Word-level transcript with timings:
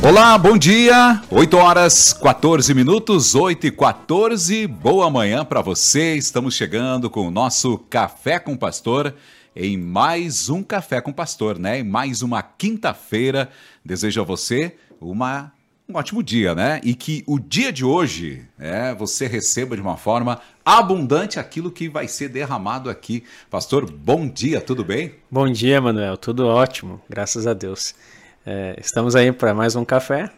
Olá, 0.00 0.38
bom 0.38 0.56
dia. 0.56 1.20
8 1.28 1.56
horas 1.56 2.12
14 2.12 2.72
minutos, 2.72 3.34
8 3.34 3.66
e 3.66 3.70
14. 3.72 4.66
Boa 4.68 5.10
manhã 5.10 5.44
para 5.44 5.60
você. 5.60 6.14
Estamos 6.14 6.54
chegando 6.54 7.10
com 7.10 7.26
o 7.26 7.32
nosso 7.32 7.76
Café 7.90 8.38
com 8.38 8.56
Pastor 8.56 9.12
em 9.56 9.76
mais 9.76 10.48
um 10.48 10.62
Café 10.62 11.00
com 11.00 11.12
Pastor, 11.12 11.58
né? 11.58 11.80
Em 11.80 11.82
mais 11.82 12.22
uma 12.22 12.40
quinta-feira. 12.42 13.50
Desejo 13.84 14.20
a 14.20 14.24
você 14.24 14.76
uma 15.00 15.52
um 15.88 15.96
ótimo 15.96 16.22
dia, 16.22 16.54
né? 16.54 16.80
E 16.84 16.94
que 16.94 17.24
o 17.26 17.38
dia 17.38 17.72
de 17.72 17.84
hoje 17.84 18.46
é, 18.58 18.94
você 18.94 19.26
receba 19.26 19.74
de 19.74 19.80
uma 19.82 19.96
forma 19.96 20.38
abundante 20.64 21.40
aquilo 21.40 21.72
que 21.72 21.88
vai 21.88 22.06
ser 22.06 22.28
derramado 22.28 22.88
aqui. 22.88 23.24
Pastor, 23.50 23.90
bom 23.90 24.28
dia, 24.28 24.60
tudo 24.60 24.84
bem? 24.84 25.14
Bom 25.30 25.50
dia, 25.50 25.80
Manuel, 25.80 26.16
tudo 26.18 26.46
ótimo, 26.46 27.00
graças 27.08 27.46
a 27.46 27.54
Deus. 27.54 27.94
É, 28.50 28.76
estamos 28.80 29.14
aí 29.14 29.30
para 29.30 29.52
mais 29.52 29.76
um 29.76 29.84
café 29.84 30.30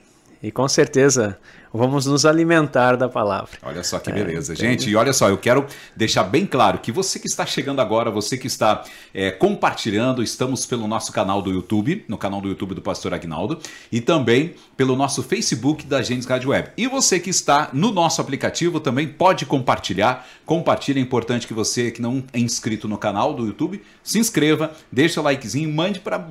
e 0.42 0.50
com 0.50 0.66
certeza 0.66 1.38
vamos 1.72 2.06
nos 2.06 2.24
alimentar 2.26 2.96
da 2.96 3.08
palavra. 3.08 3.50
Olha 3.62 3.82
só 3.82 3.98
que 3.98 4.12
beleza, 4.12 4.52
é, 4.52 4.56
gente. 4.56 4.90
E 4.90 4.96
olha 4.96 5.12
só, 5.12 5.28
eu 5.28 5.38
quero 5.38 5.66
deixar 5.96 6.24
bem 6.24 6.46
claro 6.46 6.78
que 6.78 6.90
você 6.90 7.18
que 7.18 7.26
está 7.26 7.46
chegando 7.46 7.80
agora, 7.80 8.10
você 8.10 8.36
que 8.36 8.46
está 8.46 8.82
é, 9.14 9.30
compartilhando, 9.30 10.22
estamos 10.22 10.66
pelo 10.66 10.86
nosso 10.88 11.12
canal 11.12 11.40
do 11.40 11.50
YouTube, 11.50 12.04
no 12.08 12.18
canal 12.18 12.40
do 12.40 12.48
YouTube 12.48 12.74
do 12.74 12.82
Pastor 12.82 13.14
Agnaldo, 13.14 13.58
e 13.90 14.00
também 14.00 14.54
pelo 14.76 14.96
nosso 14.96 15.22
Facebook 15.22 15.84
da 15.86 16.02
Gênesis 16.02 16.28
Rádio 16.28 16.50
Web. 16.50 16.70
E 16.76 16.86
você 16.86 17.20
que 17.20 17.30
está 17.30 17.70
no 17.72 17.92
nosso 17.92 18.20
aplicativo 18.20 18.80
também 18.80 19.06
pode 19.06 19.46
compartilhar. 19.46 20.26
Compartilha, 20.44 20.98
é 20.98 21.02
importante 21.02 21.46
que 21.46 21.54
você 21.54 21.90
que 21.90 22.02
não 22.02 22.24
é 22.32 22.38
inscrito 22.38 22.88
no 22.88 22.98
canal 22.98 23.32
do 23.34 23.46
YouTube, 23.46 23.82
se 24.02 24.18
inscreva, 24.18 24.72
deixe 24.90 25.14
seu 25.14 25.22
likezinho 25.22 25.68
e 25.68 25.72
mande 25.72 26.00
para 26.00 26.24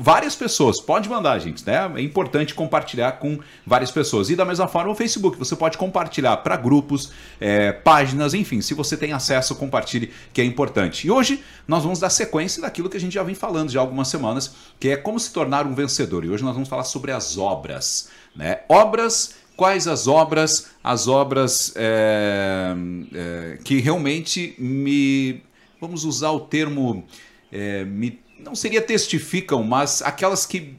várias 0.00 0.34
pessoas. 0.34 0.80
Pode 0.80 1.08
mandar, 1.08 1.38
gente, 1.38 1.66
né? 1.66 1.90
É 1.96 2.00
importante 2.00 2.54
compartilhar 2.54 3.12
com 3.12 3.38
várias 3.66 3.90
pessoas. 3.90 4.30
E 4.30 4.36
da 4.36 4.44
mesma 4.44 4.66
forma, 4.66 4.77
forma 4.78 4.92
o 4.92 4.94
Facebook. 4.94 5.36
Você 5.38 5.56
pode 5.56 5.76
compartilhar 5.76 6.36
para 6.38 6.56
grupos, 6.56 7.10
é, 7.40 7.72
páginas, 7.72 8.32
enfim. 8.34 8.60
Se 8.60 8.74
você 8.74 8.96
tem 8.96 9.12
acesso, 9.12 9.54
compartilhe, 9.56 10.12
que 10.32 10.40
é 10.40 10.44
importante. 10.44 11.06
E 11.06 11.10
hoje 11.10 11.42
nós 11.66 11.82
vamos 11.82 11.98
dar 11.98 12.10
sequência 12.10 12.62
daquilo 12.62 12.88
que 12.88 12.96
a 12.96 13.00
gente 13.00 13.14
já 13.14 13.22
vem 13.22 13.34
falando 13.34 13.70
já 13.70 13.80
há 13.80 13.82
algumas 13.82 14.08
semanas, 14.08 14.54
que 14.78 14.90
é 14.90 14.96
como 14.96 15.18
se 15.18 15.32
tornar 15.32 15.66
um 15.66 15.74
vencedor. 15.74 16.24
E 16.24 16.30
hoje 16.30 16.44
nós 16.44 16.54
vamos 16.54 16.68
falar 16.68 16.84
sobre 16.84 17.10
as 17.10 17.36
obras. 17.36 18.08
Né? 18.36 18.60
Obras 18.68 19.34
quais 19.56 19.88
as 19.88 20.06
obras, 20.06 20.68
as 20.84 21.08
obras 21.08 21.72
é, 21.74 22.74
é, 23.12 23.58
que 23.64 23.80
realmente 23.80 24.54
me. 24.56 25.42
Vamos 25.80 26.04
usar 26.04 26.30
o 26.30 26.40
termo. 26.40 27.04
É, 27.50 27.84
me, 27.84 28.20
não 28.38 28.54
seria 28.54 28.80
testificam, 28.80 29.64
mas 29.64 30.00
aquelas 30.02 30.46
que 30.46 30.76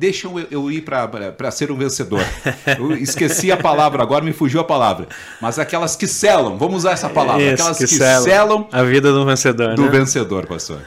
deixam 0.00 0.38
eu, 0.38 0.46
eu 0.50 0.72
ir 0.72 0.80
para 0.80 1.50
ser 1.50 1.70
um 1.70 1.76
vencedor. 1.76 2.24
Eu 2.78 2.92
esqueci 2.96 3.52
a 3.52 3.56
palavra, 3.56 4.02
agora 4.02 4.24
me 4.24 4.32
fugiu 4.32 4.58
a 4.60 4.64
palavra. 4.64 5.06
Mas 5.42 5.58
aquelas 5.58 5.94
que 5.94 6.06
selam, 6.06 6.56
vamos 6.56 6.78
usar 6.78 6.92
essa 6.92 7.10
palavra, 7.10 7.42
Isso, 7.42 7.54
aquelas 7.54 7.76
que, 7.76 7.86
que 7.86 7.94
selam, 7.94 8.22
selam, 8.22 8.68
a 8.72 8.82
vida 8.82 9.12
do 9.12 9.26
vencedor. 9.26 9.74
Do 9.74 9.82
né? 9.82 9.88
vencedor, 9.90 10.46
pastor. 10.46 10.80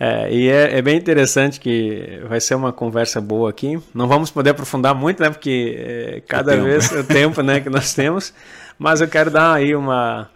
É, 0.00 0.32
e 0.32 0.48
é, 0.48 0.78
é, 0.78 0.82
bem 0.82 0.96
interessante 0.96 1.60
que 1.60 2.20
vai 2.28 2.40
ser 2.40 2.56
uma 2.56 2.72
conversa 2.72 3.20
boa 3.20 3.48
aqui. 3.48 3.78
Não 3.94 4.08
vamos 4.08 4.32
poder 4.32 4.50
aprofundar 4.50 4.96
muito, 4.96 5.22
né? 5.22 5.30
Porque 5.30 5.76
é, 5.78 6.22
cada 6.26 6.56
o 6.56 6.64
vez 6.64 6.90
o 6.90 7.04
tempo 7.04 7.42
né, 7.42 7.60
que 7.60 7.70
nós 7.70 7.94
temos. 7.94 8.34
Mas 8.76 9.00
eu 9.00 9.06
quero 9.06 9.30
dar 9.30 9.54
aí 9.54 9.76
uma, 9.76 10.28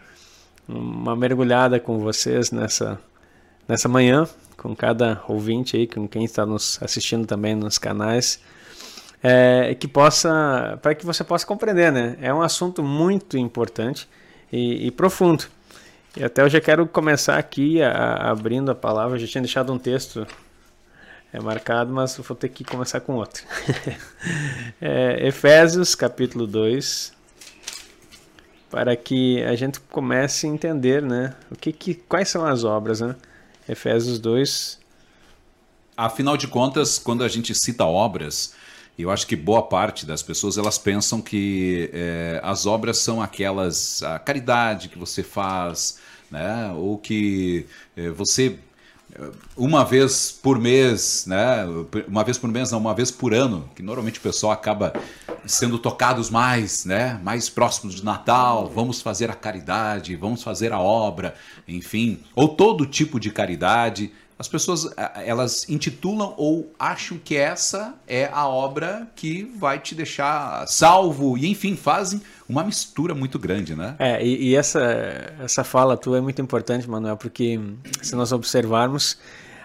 uma 0.68 1.16
mergulhada 1.16 1.80
com 1.80 1.98
vocês 1.98 2.52
nessa, 2.52 2.96
nessa 3.68 3.88
manhã 3.88 4.24
com 4.60 4.76
cada 4.76 5.22
ouvinte 5.26 5.74
aí, 5.74 5.86
com 5.86 6.06
quem 6.06 6.22
está 6.22 6.44
nos 6.44 6.78
assistindo 6.82 7.26
também 7.26 7.54
nos 7.54 7.78
canais, 7.78 8.38
é, 9.22 9.74
que 9.74 9.88
possa, 9.88 10.78
para 10.82 10.94
que 10.94 11.06
você 11.06 11.24
possa 11.24 11.46
compreender, 11.46 11.90
né? 11.90 12.18
É 12.20 12.32
um 12.32 12.42
assunto 12.42 12.82
muito 12.82 13.38
importante 13.38 14.06
e, 14.52 14.86
e 14.86 14.90
profundo. 14.90 15.46
E 16.14 16.22
até 16.22 16.42
eu 16.42 16.48
já 16.50 16.60
quero 16.60 16.86
começar 16.86 17.38
aqui 17.38 17.80
a, 17.80 17.90
a, 17.90 18.30
abrindo 18.30 18.70
a 18.70 18.74
palavra. 18.74 19.16
Eu 19.16 19.20
já 19.20 19.26
tinha 19.26 19.40
deixado 19.40 19.72
um 19.72 19.78
texto 19.78 20.26
é, 21.32 21.40
marcado, 21.40 21.90
mas 21.90 22.18
vou 22.18 22.36
ter 22.36 22.50
que 22.50 22.62
começar 22.62 23.00
com 23.00 23.14
outro. 23.14 23.42
é, 24.78 25.26
Efésios 25.26 25.94
capítulo 25.94 26.46
2, 26.46 27.14
para 28.70 28.94
que 28.94 29.42
a 29.42 29.54
gente 29.54 29.80
comece 29.80 30.46
a 30.46 30.50
entender, 30.50 31.00
né? 31.00 31.34
O 31.50 31.56
que, 31.56 31.72
que 31.72 31.94
quais 31.94 32.28
são 32.28 32.44
as 32.44 32.62
obras, 32.62 33.00
né? 33.00 33.16
Efésios 33.68 34.18
2. 34.18 34.78
Afinal 35.96 36.36
de 36.36 36.46
contas, 36.46 36.98
quando 36.98 37.22
a 37.22 37.28
gente 37.28 37.54
cita 37.54 37.84
obras, 37.84 38.54
eu 38.98 39.10
acho 39.10 39.26
que 39.26 39.36
boa 39.36 39.62
parte 39.62 40.04
das 40.06 40.22
pessoas 40.22 40.58
elas 40.58 40.78
pensam 40.78 41.20
que 41.20 41.90
é, 41.92 42.40
as 42.42 42.66
obras 42.66 42.98
são 42.98 43.20
aquelas 43.20 44.02
a 44.02 44.18
caridade 44.18 44.88
que 44.88 44.98
você 44.98 45.22
faz, 45.22 45.98
né? 46.30 46.72
Ou 46.74 46.98
que 46.98 47.66
é, 47.96 48.10
você 48.10 48.58
uma 49.56 49.84
vez 49.84 50.30
por 50.30 50.58
mês, 50.58 51.24
né? 51.26 51.64
Uma 52.06 52.24
vez 52.24 52.38
por 52.38 52.50
mês, 52.50 52.70
não, 52.70 52.78
uma 52.78 52.94
vez 52.94 53.10
por 53.10 53.34
ano, 53.34 53.68
que 53.74 53.82
normalmente 53.82 54.18
o 54.18 54.22
pessoal 54.22 54.52
acaba 54.52 54.92
sendo 55.46 55.78
tocados 55.78 56.30
mais, 56.30 56.84
né? 56.84 57.20
Mais 57.22 57.48
próximos 57.48 57.94
de 57.94 58.04
Natal, 58.04 58.70
vamos 58.72 59.00
fazer 59.00 59.30
a 59.30 59.34
caridade, 59.34 60.16
vamos 60.16 60.42
fazer 60.42 60.72
a 60.72 60.78
obra, 60.78 61.34
enfim, 61.66 62.20
ou 62.34 62.48
todo 62.48 62.86
tipo 62.86 63.18
de 63.18 63.30
caridade. 63.30 64.12
As 64.40 64.48
pessoas 64.48 64.88
elas 65.16 65.68
intitulam 65.68 66.32
ou 66.38 66.72
acham 66.78 67.18
que 67.18 67.36
essa 67.36 67.94
é 68.08 68.24
a 68.32 68.48
obra 68.48 69.06
que 69.14 69.42
vai 69.58 69.78
te 69.78 69.94
deixar 69.94 70.66
salvo 70.66 71.36
e 71.36 71.46
enfim 71.46 71.76
fazem 71.76 72.22
uma 72.48 72.64
mistura 72.64 73.14
muito 73.14 73.38
grande, 73.38 73.74
né? 73.74 73.96
É 73.98 74.24
e, 74.24 74.48
e 74.48 74.56
essa 74.56 74.80
essa 75.38 75.62
fala 75.62 75.94
tua 75.94 76.16
é 76.16 76.20
muito 76.22 76.40
importante, 76.40 76.88
Manuel, 76.88 77.18
porque 77.18 77.60
se 78.00 78.16
nós 78.16 78.32
observarmos 78.32 79.18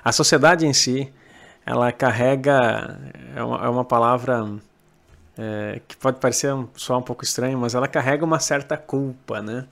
a 0.03 0.12
sociedade 0.12 0.68
em 0.68 0.74
si, 0.74 1.09
ela 1.66 1.90
carrega 1.94 3.00
é 3.34 3.42
uma, 3.42 3.66
é 3.66 3.69
uma 3.69 3.86
palavra 3.86 4.46
é, 5.38 5.80
que 5.88 5.96
pode 5.96 6.19
parecer 6.19 6.53
só 6.75 6.97
um 6.97 7.02
pouco 7.02 7.24
estranho, 7.24 7.57
mas 7.57 7.75
ela 7.75 7.88
carrega 7.88 8.25
uma 8.25 8.42
certa 8.42 8.75
culpa, 8.75 9.42
né? 9.42 9.68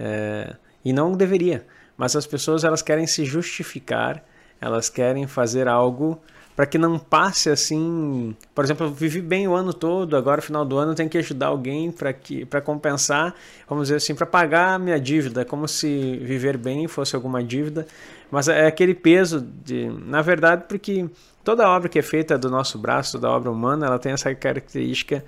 É, 0.00 0.56
e 0.82 0.90
não 0.90 1.12
deveria. 1.12 1.66
Mas 1.96 2.16
as 2.16 2.26
pessoas 2.26 2.64
elas 2.64 2.82
querem 2.82 3.06
se 3.06 3.24
justificar, 3.24 4.24
elas 4.60 4.88
querem 4.88 5.26
fazer 5.26 5.68
algo 5.68 6.20
para 6.54 6.66
que 6.66 6.76
não 6.76 6.98
passe 6.98 7.48
assim. 7.48 8.36
Por 8.54 8.64
exemplo, 8.64 8.86
eu 8.86 8.90
vivi 8.90 9.20
bem 9.20 9.48
o 9.48 9.54
ano 9.54 9.72
todo, 9.72 10.16
agora 10.16 10.42
final 10.42 10.64
do 10.64 10.76
ano 10.78 10.92
eu 10.92 10.94
tenho 10.94 11.08
que 11.08 11.18
ajudar 11.18 11.46
alguém 11.46 11.90
para 11.90 12.12
que 12.12 12.44
para 12.44 12.60
compensar, 12.60 13.34
vamos 13.68 13.88
dizer 13.88 13.96
assim, 13.96 14.14
para 14.14 14.26
pagar 14.26 14.74
a 14.74 14.78
minha 14.78 15.00
dívida, 15.00 15.42
é 15.42 15.44
como 15.44 15.66
se 15.66 16.18
viver 16.18 16.56
bem 16.56 16.86
fosse 16.88 17.16
alguma 17.16 17.42
dívida, 17.42 17.86
mas 18.30 18.48
é 18.48 18.66
aquele 18.66 18.94
peso 18.94 19.40
de, 19.40 19.88
na 19.88 20.22
verdade, 20.22 20.64
porque 20.68 21.08
Toda 21.44 21.68
obra 21.68 21.88
que 21.88 21.98
é 21.98 22.02
feita 22.02 22.38
do 22.38 22.48
nosso 22.48 22.78
braço, 22.78 23.12
toda 23.12 23.28
obra 23.28 23.50
humana, 23.50 23.86
ela 23.86 23.98
tem 23.98 24.12
essa 24.12 24.32
característica 24.34 25.24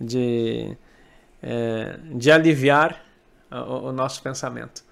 de, 0.00 0.74
é, 1.42 1.98
de 2.14 2.30
aliviar 2.30 3.02
o, 3.50 3.88
o 3.88 3.92
nosso 3.92 4.22
pensamento, 4.22 4.82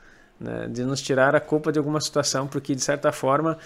né? 0.40 0.68
de 0.68 0.84
nos 0.84 1.00
tirar 1.00 1.34
a 1.34 1.40
culpa 1.40 1.72
de 1.72 1.78
alguma 1.78 2.00
situação, 2.00 2.46
porque 2.46 2.74
de 2.74 2.82
certa 2.82 3.12
forma 3.12 3.58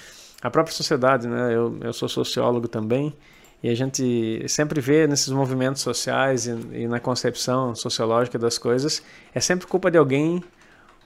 a 0.42 0.50
própria 0.50 0.74
sociedade, 0.74 1.28
né? 1.28 1.54
eu, 1.54 1.78
eu 1.82 1.92
sou 1.92 2.08
sociólogo 2.08 2.68
também, 2.68 3.14
e 3.62 3.68
a 3.68 3.74
gente 3.74 4.42
sempre 4.48 4.80
vê 4.80 5.06
nesses 5.06 5.28
movimentos 5.28 5.82
sociais 5.82 6.46
e, 6.46 6.50
e 6.72 6.88
na 6.88 6.98
concepção 6.98 7.74
sociológica 7.74 8.38
das 8.38 8.56
coisas, 8.56 9.02
é 9.34 9.40
sempre 9.40 9.66
culpa 9.66 9.90
de 9.90 9.98
alguém 9.98 10.42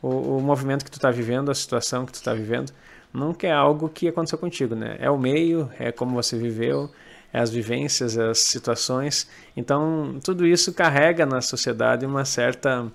o, 0.00 0.36
o 0.36 0.40
movimento 0.40 0.84
que 0.84 0.90
tu 0.90 0.98
está 0.98 1.10
vivendo, 1.10 1.50
a 1.50 1.54
situação 1.54 2.04
que 2.04 2.12
tu 2.12 2.16
está 2.16 2.34
vivendo 2.34 2.70
nunca 3.12 3.46
é 3.46 3.52
algo 3.52 3.88
que 3.88 4.06
aconteceu 4.06 4.38
contigo, 4.38 4.74
né? 4.74 4.96
É 4.98 5.08
o 5.08 5.16
meio, 5.16 5.70
é 5.78 5.90
como 5.90 6.14
você 6.14 6.36
viveu, 6.36 6.90
é 7.32 7.38
as 7.40 7.50
vivências, 7.50 8.18
as 8.18 8.40
situações. 8.40 9.28
Então, 9.56 10.18
tudo 10.22 10.46
isso 10.46 10.72
carrega 10.74 11.24
na 11.24 11.40
sociedade 11.40 12.04
uma 12.04 12.24
certa 12.24 12.86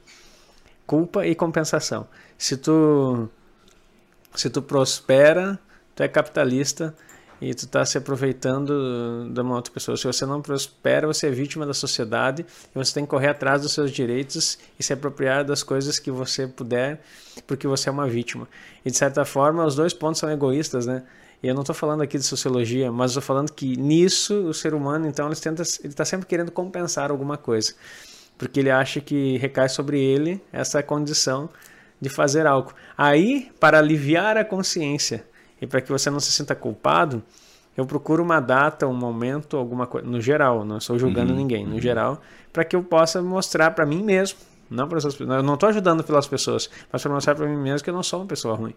culpa 0.89 1.24
e 1.24 1.36
compensação. 1.36 2.07
Se 2.36 2.57
tu 2.57 3.30
se 4.33 4.50
tu 4.50 4.59
prospera, 4.59 5.59
tu 5.95 6.01
é 6.01 6.07
capitalista, 6.07 6.95
e 7.39 7.53
tu 7.53 7.65
está 7.65 7.86
se 7.86 7.97
aproveitando 7.97 9.30
de 9.31 9.39
uma 9.39 9.56
outra 9.56 9.71
pessoa. 9.71 9.95
Se 9.95 10.06
você 10.06 10.25
não 10.25 10.41
prospera, 10.41 11.06
você 11.06 11.27
é 11.27 11.31
vítima 11.31 11.63
da 11.65 11.75
sociedade 11.75 12.44
e 12.44 12.77
você 12.77 12.94
tem 12.94 13.06
que 13.06 13.09
correr 13.09 13.27
atrás 13.27 13.62
dos 13.62 13.71
seus 13.71 13.91
direitos 13.91 14.57
e 14.80 14.83
se 14.83 14.91
apropriar 14.91 15.45
das 15.45 15.62
coisas 15.62 16.00
que 16.00 16.09
você 16.09 16.47
puder, 16.47 17.01
porque 17.45 17.68
você 17.68 17.88
é 17.88 17.92
uma 17.92 18.07
vítima. 18.07 18.47
E 18.83 18.89
de 18.89 18.97
certa 18.97 19.24
forma, 19.24 19.63
os 19.65 19.75
dois 19.75 19.94
pontos 19.94 20.19
são 20.19 20.30
egoístas, 20.30 20.88
né? 20.88 21.03
E 21.42 21.47
eu 21.47 21.53
não 21.53 21.62
estou 21.62 21.75
falando 21.75 22.01
aqui 22.01 22.18
de 22.18 22.25
sociologia, 22.25 22.92
mas 22.92 23.12
estou 23.12 23.21
falando 23.21 23.53
que 23.53 23.77
nisso 23.77 24.33
o 24.47 24.53
ser 24.53 24.74
humano, 24.74 25.07
então, 25.07 25.27
ele 25.27 25.33
está 25.33 26.03
sempre 26.03 26.25
querendo 26.25 26.51
compensar 26.51 27.12
alguma 27.12 27.38
coisa, 27.38 27.74
porque 28.39 28.62
ele 28.62 28.71
acha 28.71 29.01
que 29.01 29.38
recai 29.38 29.68
sobre 29.68 30.00
ele 30.00 30.41
essa 30.51 30.81
condição 30.81 31.50
de 32.00 32.07
fazer 32.07 32.47
algo. 32.47 32.74
Aí, 32.97 33.51
para 33.59 33.77
aliviar 33.77 34.38
a 34.38 34.45
consciência 34.45 35.25
e 35.62 35.68
para 35.68 35.81
que 35.81 35.91
você 35.91 36.09
não 36.09 36.21
se 36.21 36.31
sinta 36.31 36.56
culpado, 36.56 37.21
eu 37.75 37.86
procuro 37.86 38.24
uma 38.24 38.39
data, 38.39 38.88
um 38.88 38.94
momento, 38.94 39.57
alguma 39.57 39.86
coisa, 39.86 40.07
no 40.07 40.21
geral, 40.21 40.63
não 40.63 40.77
estou 40.77 40.97
julgando 40.97 41.33
uhum, 41.33 41.38
ninguém, 41.38 41.65
no 41.65 41.74
uhum. 41.74 41.81
geral, 41.81 42.21
para 42.53 42.63
que 42.63 42.75
eu 42.75 42.81
possa 42.81 43.21
mostrar 43.21 43.71
para 43.71 43.86
mim 43.86 44.01
mesmo, 44.01 44.39
não 44.69 44.88
para 44.88 44.97
essas 45.00 45.13
pessoas. 45.13 45.38
Eu 45.38 45.44
não 45.44 45.56
estou 45.56 45.68
ajudando 45.68 46.01
pelas 46.01 46.25
pessoas, 46.25 46.69
mas 46.92 47.03
para 47.03 47.12
mostrar 47.12 47.35
para 47.35 47.45
mim 47.45 47.57
mesmo 47.57 47.83
que 47.83 47.89
eu 47.89 47.94
não 47.94 48.03
sou 48.03 48.21
uma 48.21 48.27
pessoa 48.27 48.56
ruim. 48.56 48.74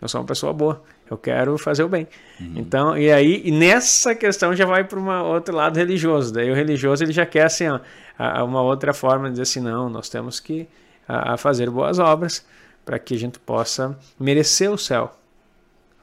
Eu 0.00 0.08
sou 0.08 0.20
uma 0.20 0.26
pessoa 0.26 0.52
boa. 0.52 0.82
Eu 1.10 1.18
quero 1.18 1.58
fazer 1.58 1.82
o 1.82 1.88
bem. 1.88 2.08
Uhum. 2.40 2.54
Então, 2.56 2.96
e 2.96 3.12
aí, 3.12 3.42
e 3.44 3.50
nessa 3.50 4.14
questão 4.14 4.54
já 4.54 4.64
vai 4.64 4.84
para 4.84 4.98
um 4.98 5.08
outro 5.24 5.54
lado 5.54 5.76
religioso. 5.76 6.32
Daí 6.32 6.50
o 6.50 6.54
religioso 6.54 7.04
ele 7.04 7.12
já 7.12 7.26
quer 7.26 7.44
assim, 7.44 7.68
ó, 7.68 7.80
uma 8.42 8.62
outra 8.62 8.92
forma 8.92 9.26
de 9.26 9.32
dizer 9.32 9.42
assim, 9.42 9.60
não, 9.60 9.88
nós 9.88 10.08
temos 10.08 10.40
que 10.40 10.68
a, 11.08 11.34
a 11.34 11.36
fazer 11.36 11.70
boas 11.70 11.98
obras 11.98 12.44
para 12.84 12.98
que 12.98 13.14
a 13.14 13.18
gente 13.18 13.38
possa 13.38 13.96
merecer 14.18 14.70
o 14.70 14.78
céu. 14.78 15.14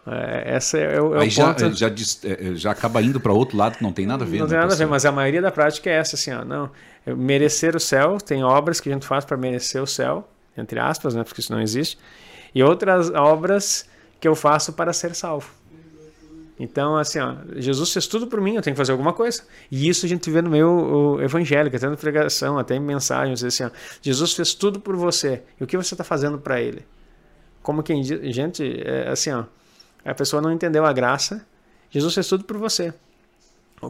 É, 0.10 0.56
essa 0.56 0.78
é 0.78 1.02
o, 1.02 1.16
é 1.16 1.24
Aí 1.24 1.30
já, 1.30 1.54
ponto. 1.54 1.76
Já, 1.76 1.88
é, 1.88 2.56
já 2.56 2.72
acaba 2.72 3.02
indo 3.02 3.20
para 3.20 3.34
outro 3.34 3.58
lado 3.58 3.78
que 3.78 3.84
não 3.84 3.92
tem 3.92 4.06
nada 4.06 4.24
a 4.24 4.28
ver. 4.28 4.40
Não 4.40 4.46
né, 4.46 4.52
tem 4.52 4.60
nada 4.60 4.74
a 4.74 4.78
ver, 4.78 4.88
mas 4.88 5.06
a 5.06 5.12
maioria 5.12 5.42
da 5.42 5.52
prática 5.52 5.90
é 5.90 5.94
essa, 5.94 6.16
assim, 6.16 6.32
ó, 6.32 6.46
não, 6.46 6.72
merecer 7.06 7.76
o 7.76 7.80
céu, 7.80 8.18
tem 8.18 8.44
obras 8.44 8.80
que 8.80 8.90
a 8.90 8.94
gente 8.94 9.06
faz 9.06 9.26
para 9.26 9.36
merecer 9.36 9.84
o 9.84 9.88
céu, 9.88 10.28
entre 10.58 10.80
aspas, 10.80 11.14
né, 11.14 11.24
porque 11.24 11.42
isso 11.42 11.52
não 11.52 11.62
existe, 11.62 11.98
e 12.56 12.64
outras 12.64 13.10
obras 13.10 13.88
que 14.20 14.28
eu 14.28 14.34
faço 14.34 14.74
para 14.74 14.94
ser 14.94 15.14
salvo. 15.14 15.50
Então, 16.60 16.98
assim, 16.98 17.20
ó, 17.20 17.36
Jesus 17.56 17.94
fez 17.94 18.08
tudo 18.08 18.26
por 18.26 18.42
mim, 18.42 18.56
eu 18.56 18.62
tenho 18.62 18.74
que 18.74 18.78
fazer 18.78 18.92
alguma 18.92 19.14
coisa. 19.14 19.44
E 19.72 19.88
isso 19.88 20.06
a 20.06 20.10
gente 20.10 20.30
vê 20.32 20.42
no 20.42 20.50
meu 20.50 21.20
evangélico, 21.22 21.76
até 21.76 21.88
na 21.88 21.96
pregação, 21.96 22.58
até 22.58 22.76
em 22.76 22.80
mensagens, 22.80 23.44
assim, 23.44 23.64
ó, 23.64 23.70
Jesus 24.02 24.34
fez 24.34 24.54
tudo 24.54 24.80
por 24.80 24.96
você. 24.96 25.44
E 25.60 25.64
o 25.64 25.68
que 25.68 25.78
você 25.78 25.94
está 25.94 26.04
fazendo 26.04 26.40
para 26.40 26.60
Ele? 26.60 26.84
Como 27.62 27.84
quem 27.84 28.04
gente, 28.04 28.64
é, 28.84 29.10
assim, 29.10 29.32
ó, 29.32 29.44
a 30.04 30.16
pessoa 30.16 30.42
não 30.42 30.52
entendeu 30.52 30.86
a 30.86 30.94
graça. 30.94 31.46
Jesus 31.90 32.14
fez 32.14 32.28
tudo 32.28 32.44
por 32.44 32.58
você. 32.58 32.94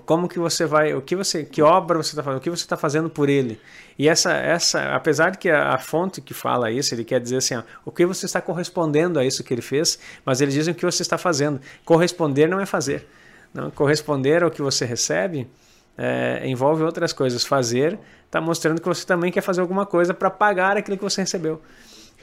Como 0.05 0.27
que 0.27 0.37
você 0.37 0.65
vai, 0.65 0.93
o 0.93 1.01
que 1.01 1.15
você, 1.15 1.45
que 1.45 1.61
obra 1.61 1.97
você 1.97 2.09
está 2.09 2.21
fazendo, 2.21 2.39
o 2.39 2.41
que 2.41 2.49
você 2.49 2.63
está 2.63 2.75
fazendo 2.75 3.09
por 3.09 3.29
ele? 3.29 3.59
E 3.97 4.09
essa, 4.09 4.33
essa, 4.33 4.93
apesar 4.93 5.29
de 5.29 5.37
que 5.37 5.49
a, 5.49 5.75
a, 5.75 5.77
fonte 5.77 6.19
que 6.19 6.33
fala 6.33 6.69
isso, 6.69 6.93
ele 6.93 7.05
quer 7.05 7.21
dizer 7.21 7.37
assim, 7.37 7.55
ó, 7.55 7.63
o 7.85 7.91
que 7.91 8.05
você 8.05 8.25
está 8.25 8.41
correspondendo 8.41 9.17
a 9.17 9.23
isso 9.23 9.43
que 9.45 9.53
ele 9.53 9.61
fez, 9.61 9.97
mas 10.25 10.41
eles 10.41 10.53
dizem 10.53 10.73
o 10.73 10.75
que 10.75 10.85
você 10.85 11.01
está 11.01 11.17
fazendo. 11.17 11.61
Corresponder 11.85 12.49
não 12.49 12.59
é 12.59 12.65
fazer. 12.65 13.07
Não, 13.53 13.71
corresponder 13.71 14.43
ao 14.43 14.51
que 14.51 14.61
você 14.61 14.83
recebe 14.83 15.49
é, 15.97 16.41
envolve 16.45 16.83
outras 16.83 17.11
coisas. 17.11 17.43
Fazer 17.45 17.97
está 18.25 18.39
mostrando 18.39 18.81
que 18.81 18.87
você 18.87 19.05
também 19.05 19.31
quer 19.31 19.41
fazer 19.41 19.61
alguma 19.61 19.85
coisa 19.85 20.13
para 20.13 20.29
pagar 20.29 20.77
aquilo 20.77 20.97
que 20.97 21.03
você 21.03 21.21
recebeu. 21.21 21.61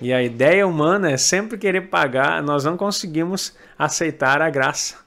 E 0.01 0.13
a 0.13 0.23
ideia 0.23 0.67
humana 0.67 1.11
é 1.11 1.17
sempre 1.17 1.57
querer 1.57 1.83
pagar, 1.83 2.43
nós 2.43 2.65
não 2.65 2.77
conseguimos 2.77 3.55
aceitar 3.79 4.43
a 4.43 4.51
graça. 4.51 5.04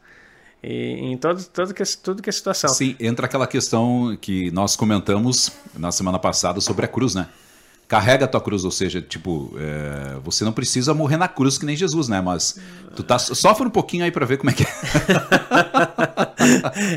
E, 0.63 1.12
em 1.12 1.18
todo, 1.18 1.44
todo 1.45 1.74
que, 1.74 1.83
tudo 1.98 2.21
que 2.21 2.30
é 2.30 2.33
situação. 2.33 2.69
Sim, 2.69 2.95
entra 3.00 3.25
aquela 3.25 3.48
questão 3.48 4.18
que 4.19 4.51
nós 4.51 4.75
comentamos 4.75 5.51
na 5.77 5.92
semana 5.92 6.19
passada 6.19 6.59
sobre 6.59 6.86
a 6.86 6.88
cruz, 6.88 7.15
né? 7.15 7.27
Carrega 7.88 8.25
a 8.25 8.27
tua 8.27 8.42
cruz, 8.42 8.65
ou 8.65 8.71
seja, 8.71 9.01
tipo, 9.01 9.56
é, 9.57 10.18
você 10.21 10.44
não 10.44 10.51
precisa 10.51 10.94
morrer 10.94 11.15
na 11.15 11.27
cruz 11.27 11.57
que 11.57 11.65
nem 11.65 11.75
Jesus, 11.75 12.09
né? 12.09 12.19
Mas 12.19 12.59
tu 12.95 13.04
tá, 13.04 13.18
sofre 13.18 13.65
um 13.65 13.69
pouquinho 13.69 14.04
aí 14.04 14.12
para 14.12 14.25
ver 14.25 14.38
como 14.38 14.50
é 14.50 14.54
que 14.54 14.63
é. 14.63 14.68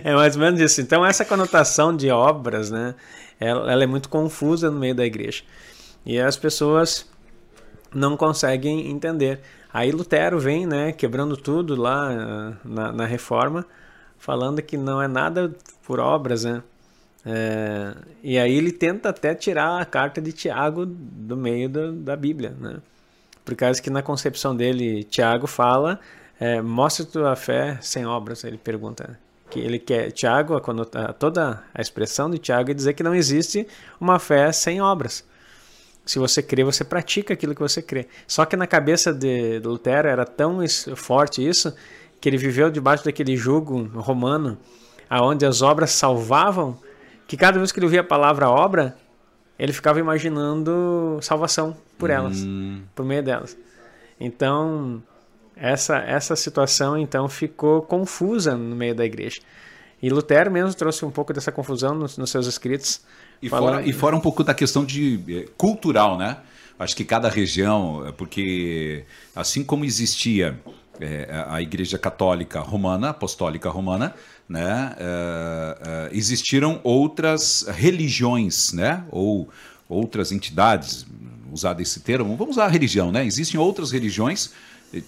é 0.10 0.14
mais 0.14 0.34
ou 0.34 0.42
menos 0.42 0.60
isso. 0.60 0.80
Então, 0.80 1.06
essa 1.06 1.24
conotação 1.24 1.96
de 1.96 2.10
obras, 2.10 2.70
né? 2.70 2.96
Ela, 3.38 3.70
ela 3.70 3.84
é 3.84 3.86
muito 3.86 4.08
confusa 4.08 4.68
no 4.68 4.80
meio 4.80 4.94
da 4.94 5.06
igreja. 5.06 5.44
E 6.04 6.18
as 6.18 6.36
pessoas 6.36 7.06
não 7.94 8.16
conseguem 8.16 8.90
entender. 8.90 9.40
Aí 9.72 9.92
Lutero 9.92 10.38
vem, 10.38 10.66
né, 10.66 10.92
quebrando 10.92 11.36
tudo 11.36 11.76
lá 11.76 12.12
eh, 12.12 12.56
na, 12.64 12.92
na 12.92 13.06
reforma, 13.06 13.64
falando 14.18 14.60
que 14.60 14.76
não 14.76 15.00
é 15.00 15.06
nada 15.06 15.54
por 15.84 16.00
obras, 16.00 16.44
né? 16.44 16.62
É, 17.24 17.94
e 18.22 18.38
aí 18.38 18.54
ele 18.54 18.72
tenta 18.72 19.10
até 19.10 19.34
tirar 19.34 19.80
a 19.80 19.84
carta 19.84 20.20
de 20.20 20.32
Tiago 20.32 20.86
do 20.86 21.36
meio 21.36 21.68
do, 21.68 21.92
da 21.92 22.16
Bíblia, 22.16 22.54
né? 22.58 22.78
Por 23.44 23.54
causa 23.54 23.80
que 23.80 23.90
na 23.90 24.02
concepção 24.02 24.56
dele, 24.56 25.04
Tiago 25.04 25.46
fala, 25.46 26.00
é, 26.38 26.62
mostra 26.62 27.04
tua 27.04 27.36
fé 27.36 27.78
sem 27.80 28.06
obras, 28.06 28.44
ele 28.44 28.58
pergunta. 28.58 29.18
Que 29.50 29.58
ele 29.58 29.78
quer, 29.78 30.12
Tiago, 30.12 30.60
toda 31.18 31.62
a 31.74 31.80
expressão 31.80 32.30
de 32.30 32.38
Tiago 32.38 32.70
é 32.70 32.74
dizer 32.74 32.94
que 32.94 33.02
não 33.02 33.14
existe 33.14 33.66
uma 34.00 34.18
fé 34.18 34.52
sem 34.52 34.80
obras. 34.80 35.24
Se 36.04 36.18
você 36.18 36.42
crê, 36.42 36.64
você 36.64 36.82
pratica 36.82 37.34
aquilo 37.34 37.54
que 37.54 37.60
você 37.60 37.80
crê. 37.80 38.08
Só 38.26 38.44
que 38.44 38.56
na 38.56 38.66
cabeça 38.66 39.12
de 39.12 39.60
Lutero 39.60 40.08
era 40.08 40.24
tão 40.24 40.58
forte 40.96 41.46
isso 41.46 41.74
que 42.20 42.28
ele 42.28 42.36
viveu 42.36 42.70
debaixo 42.70 43.04
daquele 43.04 43.36
jugo 43.36 43.82
romano, 43.94 44.58
aonde 45.08 45.46
as 45.46 45.62
obras 45.62 45.90
salvavam, 45.90 46.78
que 47.26 47.36
cada 47.36 47.58
vez 47.58 47.72
que 47.72 47.78
ele 47.78 47.86
ouvia 47.86 48.00
a 48.00 48.04
palavra 48.04 48.50
obra, 48.50 48.96
ele 49.58 49.72
ficava 49.72 49.98
imaginando 49.98 51.18
salvação 51.22 51.76
por 51.98 52.10
elas, 52.10 52.42
hum. 52.42 52.82
por 52.94 53.04
meio 53.04 53.22
delas. 53.22 53.56
Então, 54.18 55.02
essa 55.56 55.98
essa 55.98 56.34
situação 56.34 56.96
então 56.96 57.28
ficou 57.28 57.82
confusa 57.82 58.56
no 58.56 58.74
meio 58.74 58.94
da 58.94 59.04
igreja. 59.04 59.40
E 60.02 60.08
Lutero 60.08 60.50
mesmo 60.50 60.72
trouxe 60.74 61.04
um 61.04 61.10
pouco 61.10 61.32
dessa 61.32 61.52
confusão 61.52 61.94
nos, 61.94 62.16
nos 62.16 62.30
seus 62.30 62.46
escritos. 62.46 63.02
E 63.42 63.48
fora, 63.48 63.82
e 63.86 63.92
fora 63.92 64.16
um 64.16 64.20
pouco 64.20 64.44
da 64.44 64.52
questão 64.52 64.84
de 64.84 65.20
eh, 65.28 65.48
cultural, 65.56 66.18
né? 66.18 66.38
Acho 66.78 66.94
que 66.94 67.04
cada 67.04 67.28
região, 67.28 68.06
eh, 68.06 68.12
porque 68.12 69.04
assim 69.34 69.64
como 69.64 69.84
existia 69.84 70.58
é, 71.00 71.44
a 71.48 71.62
Igreja 71.62 71.98
Católica 71.98 72.60
Romana, 72.60 73.10
Apostólica 73.10 73.70
Romana, 73.70 74.14
né? 74.46 74.94
Existiram 76.12 76.78
outras 76.84 77.64
religiões, 77.68 78.72
né? 78.74 79.04
Ou 79.10 79.48
outras 79.88 80.30
entidades, 80.30 81.06
usar 81.50 81.78
esse 81.80 82.00
termo, 82.00 82.36
vamos 82.36 82.56
usar 82.56 82.66
a 82.66 82.68
religião, 82.68 83.10
né? 83.10 83.24
Existem 83.24 83.58
outras 83.58 83.90
religiões 83.90 84.52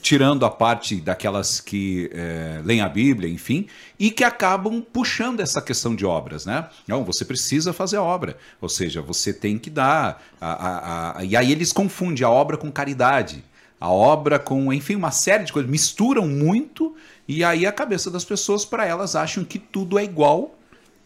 tirando 0.01 0.47
a 0.47 0.51
parte 0.51 1.01
daquelas 1.01 1.61
que 1.61 2.09
é, 2.13 2.61
leem 2.65 2.81
a 2.81 2.89
Bíblia, 2.89 3.29
enfim, 3.29 3.67
e 3.99 4.11
que 4.11 4.23
acabam 4.23 4.81
puxando 4.81 5.41
essa 5.41 5.61
questão 5.61 5.97
de 5.97 6.07
obras, 6.07 6.47
né? 6.47 6.69
Não, 6.87 7.05
você 7.05 7.25
precisa 7.25 7.73
fazer 7.73 7.97
a 7.97 8.03
obra, 8.03 8.37
ou 8.61 8.69
seja, 8.69 9.03
você 9.03 9.33
tem 9.33 9.59
que 9.59 9.71
dar. 9.71 10.23
A, 10.41 10.53
a, 10.53 11.19
a, 11.19 11.25
e 11.25 11.37
aí 11.37 11.51
eles 11.51 11.73
confundem 11.73 12.25
a 12.25 12.31
obra 12.31 12.57
com 12.57 12.71
caridade, 12.71 13.45
a 13.81 13.91
obra 13.91 14.39
com, 14.39 14.73
enfim, 14.73 14.95
uma 14.95 15.11
série 15.11 15.45
de 15.45 15.53
coisas, 15.53 15.71
misturam 15.71 16.29
muito, 16.29 16.95
e 17.27 17.43
aí 17.43 17.67
a 17.67 17.73
cabeça 17.73 18.11
das 18.11 18.25
pessoas, 18.25 18.65
para 18.65 18.87
elas, 18.87 19.17
acham 19.17 19.45
que 19.45 19.59
tudo 19.59 19.99
é 19.99 20.05
igual 20.05 20.57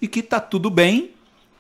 e 0.03 0.07
que 0.07 0.21
está 0.21 0.39
tudo 0.39 0.69
bem 0.69 1.16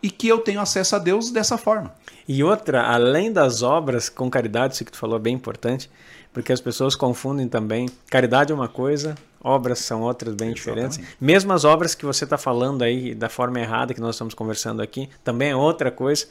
e 0.06 0.10
que 0.10 0.28
eu 0.28 0.38
tenho 0.38 0.60
acesso 0.60 0.94
a 0.94 1.00
Deus 1.00 1.32
dessa 1.32 1.58
forma. 1.58 1.92
E 2.28 2.44
outra, 2.44 2.86
além 2.86 3.32
das 3.32 3.60
obras 3.60 4.08
com 4.08 4.30
caridade, 4.30 4.74
isso 4.74 4.84
que 4.84 4.92
tu 4.92 4.98
falou 4.98 5.16
é 5.16 5.20
bem 5.20 5.34
importante, 5.34 5.90
porque 6.32 6.52
as 6.52 6.60
pessoas 6.60 6.94
confundem 6.94 7.48
também. 7.48 7.88
Caridade 8.08 8.52
é 8.52 8.54
uma 8.54 8.68
coisa, 8.68 9.16
obras 9.42 9.80
são 9.80 10.02
outras 10.02 10.32
bem 10.36 10.52
Exatamente. 10.52 10.90
diferentes. 10.92 11.16
Mesmo 11.20 11.52
as 11.52 11.64
obras 11.64 11.92
que 11.92 12.06
você 12.06 12.22
está 12.22 12.38
falando 12.38 12.82
aí 12.82 13.16
da 13.16 13.28
forma 13.28 13.58
errada 13.58 13.92
que 13.92 14.00
nós 14.00 14.14
estamos 14.14 14.32
conversando 14.32 14.80
aqui, 14.80 15.08
também 15.24 15.50
é 15.50 15.56
outra 15.56 15.90
coisa. 15.90 16.26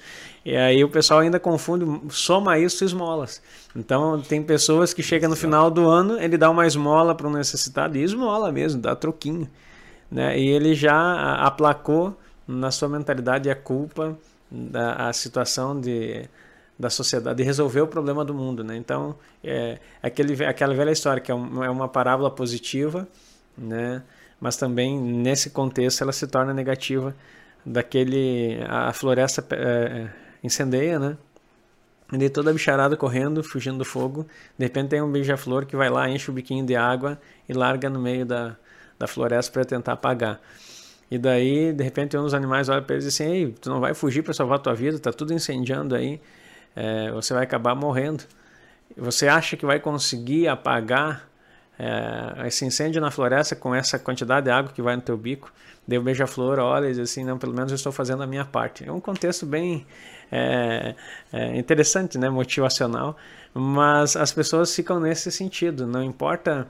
E 0.45 0.55
aí 0.55 0.81
o 0.81 0.87
pessoal 0.87 1.19
ainda 1.19 1.37
confunde, 1.37 1.85
soma 2.11 2.57
isso 2.57 2.85
esmolas. 2.85 3.41
Então 3.75 4.21
tem 4.21 4.41
pessoas 4.41 4.93
que 4.93 5.03
chegam 5.03 5.29
no 5.29 5.35
final 5.35 5.69
do 5.69 5.85
ano, 5.85 6.17
ele 6.17 6.37
dá 6.37 6.49
uma 6.49 6.65
esmola 6.65 7.13
para 7.13 7.27
um 7.27 7.31
necessitado, 7.31 7.97
e 7.97 8.03
esmola 8.03 8.53
mesmo, 8.53 8.81
dá 8.81 8.95
troquinho. 8.95 9.49
Né? 10.09 10.39
E 10.39 10.47
ele 10.47 10.73
já 10.73 11.35
aplacou 11.41 12.17
na 12.47 12.71
sua 12.71 12.89
mentalidade 12.89 13.49
a 13.49 13.55
culpa 13.55 14.17
da 14.49 15.07
a 15.09 15.13
situação 15.13 15.79
de 15.79 16.29
da 16.77 16.89
sociedade, 16.89 17.37
de 17.37 17.43
resolver 17.43 17.81
o 17.81 17.87
problema 17.87 18.23
do 18.25 18.33
mundo. 18.33 18.63
Né? 18.63 18.75
Então, 18.75 19.15
é 19.43 19.79
aquele, 20.03 20.43
aquela 20.45 20.73
velha 20.73 20.91
história, 20.91 21.21
que 21.21 21.31
é, 21.31 21.35
é 21.35 21.69
uma 21.69 21.87
parábola 21.87 22.29
positiva, 22.29 23.07
né? 23.57 24.03
mas 24.39 24.57
também, 24.57 24.99
nesse 24.99 25.49
contexto, 25.49 26.01
ela 26.01 26.11
se 26.11 26.27
torna 26.27 26.53
negativa. 26.53 27.15
Daquele, 27.65 28.59
a 28.67 28.93
floresta 28.93 29.43
é, 29.51 30.07
incendeia, 30.43 30.99
né? 30.99 31.17
E 32.13 32.29
toda 32.29 32.51
a 32.51 32.53
bicharada 32.53 32.95
correndo, 32.95 33.43
fugindo 33.43 33.79
do 33.79 33.85
fogo. 33.85 34.27
De 34.55 34.65
repente 34.65 34.89
tem 34.89 35.01
um 35.01 35.11
beija-flor 35.11 35.65
que 35.65 35.75
vai 35.75 35.89
lá, 35.89 36.07
enche 36.07 36.29
o 36.29 36.33
biquinho 36.33 36.63
de 36.63 36.75
água 36.75 37.19
e 37.49 37.53
larga 37.53 37.89
no 37.89 37.99
meio 37.99 38.23
da, 38.23 38.55
da 38.99 39.07
floresta 39.07 39.51
para 39.51 39.65
tentar 39.65 39.93
apagar. 39.93 40.39
E 41.09 41.17
daí, 41.17 41.71
de 41.71 41.83
repente, 41.83 42.17
um 42.17 42.23
dos 42.23 42.33
animais 42.33 42.67
olha 42.67 42.81
para 42.81 42.95
eles 42.95 43.05
e 43.05 43.07
diz 43.07 43.15
assim: 43.15 43.31
Ei, 43.31 43.55
tu 43.61 43.69
não 43.69 43.79
vai 43.79 43.93
fugir 43.93 44.23
para 44.23 44.33
salvar 44.33 44.59
tua 44.59 44.73
vida, 44.73 44.97
tá 44.99 45.11
tudo 45.11 45.33
incendiando 45.33 45.95
aí 45.95 46.19
é, 46.75 47.09
você 47.11 47.33
vai 47.33 47.43
acabar 47.43 47.73
morrendo. 47.73 48.23
Você 48.97 49.27
acha 49.27 49.55
que 49.55 49.65
vai 49.65 49.79
conseguir 49.79 50.47
apagar 50.47 51.27
é, 51.79 52.47
esse 52.47 52.65
incêndio 52.65 53.01
na 53.01 53.09
floresta 53.09 53.55
com 53.55 53.73
essa 53.73 53.97
quantidade 53.97 54.45
de 54.45 54.51
água 54.51 54.71
que 54.71 54.81
vai 54.81 54.95
no 54.95 55.01
teu 55.01 55.17
bico? 55.17 55.51
Deu 55.87 56.01
beija-flor, 56.01 56.59
olha 56.59 56.87
e 56.87 56.89
diz 56.89 56.99
assim, 56.99 57.23
não, 57.23 57.37
pelo 57.37 57.53
menos 57.53 57.71
eu 57.71 57.75
estou 57.75 57.91
fazendo 57.91 58.21
a 58.23 58.27
minha 58.27 58.43
parte. 58.43 58.87
É 58.87 58.91
um 58.91 58.99
contexto 58.99 59.45
bem 59.45 59.85
é, 60.31 60.95
é, 61.31 61.57
interessante, 61.57 62.17
né, 62.17 62.27
motivacional, 62.27 63.15
mas 63.53 64.15
as 64.15 64.33
pessoas 64.33 64.75
ficam 64.75 64.99
nesse 64.99 65.31
sentido. 65.31 65.85
Não 65.85 66.03
importa 66.03 66.67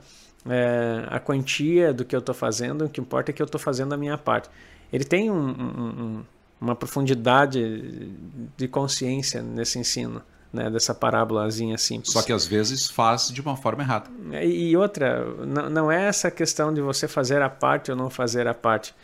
é, 0.48 1.04
a 1.08 1.18
quantia 1.18 1.92
do 1.92 2.04
que 2.04 2.14
eu 2.14 2.20
estou 2.20 2.34
fazendo, 2.34 2.84
o 2.84 2.88
que 2.88 3.00
importa 3.00 3.30
é 3.30 3.34
que 3.34 3.42
eu 3.42 3.46
estou 3.46 3.60
fazendo 3.60 3.92
a 3.92 3.96
minha 3.96 4.18
parte. 4.18 4.48
Ele 4.92 5.04
tem 5.04 5.30
um, 5.30 5.48
um, 5.48 6.24
uma 6.60 6.74
profundidade 6.74 8.12
de 8.56 8.68
consciência 8.68 9.42
nesse 9.42 9.78
ensino. 9.78 10.22
Né, 10.52 10.70
dessa 10.70 10.94
parábolazinha 10.94 11.76
simples. 11.76 12.12
Só 12.12 12.22
que 12.22 12.32
às 12.32 12.46
vezes 12.46 12.88
faz 12.88 13.28
de 13.28 13.42
uma 13.42 13.56
forma 13.56 13.82
errada. 13.82 14.08
E 14.42 14.74
outra, 14.74 15.22
não, 15.44 15.68
não 15.68 15.92
é 15.92 16.06
essa 16.06 16.30
questão 16.30 16.72
de 16.72 16.80
você 16.80 17.06
fazer 17.06 17.42
a 17.42 17.50
parte 17.50 17.90
ou 17.90 17.96
não 17.96 18.08
fazer 18.08 18.46
a 18.46 18.54
parte, 18.54 18.94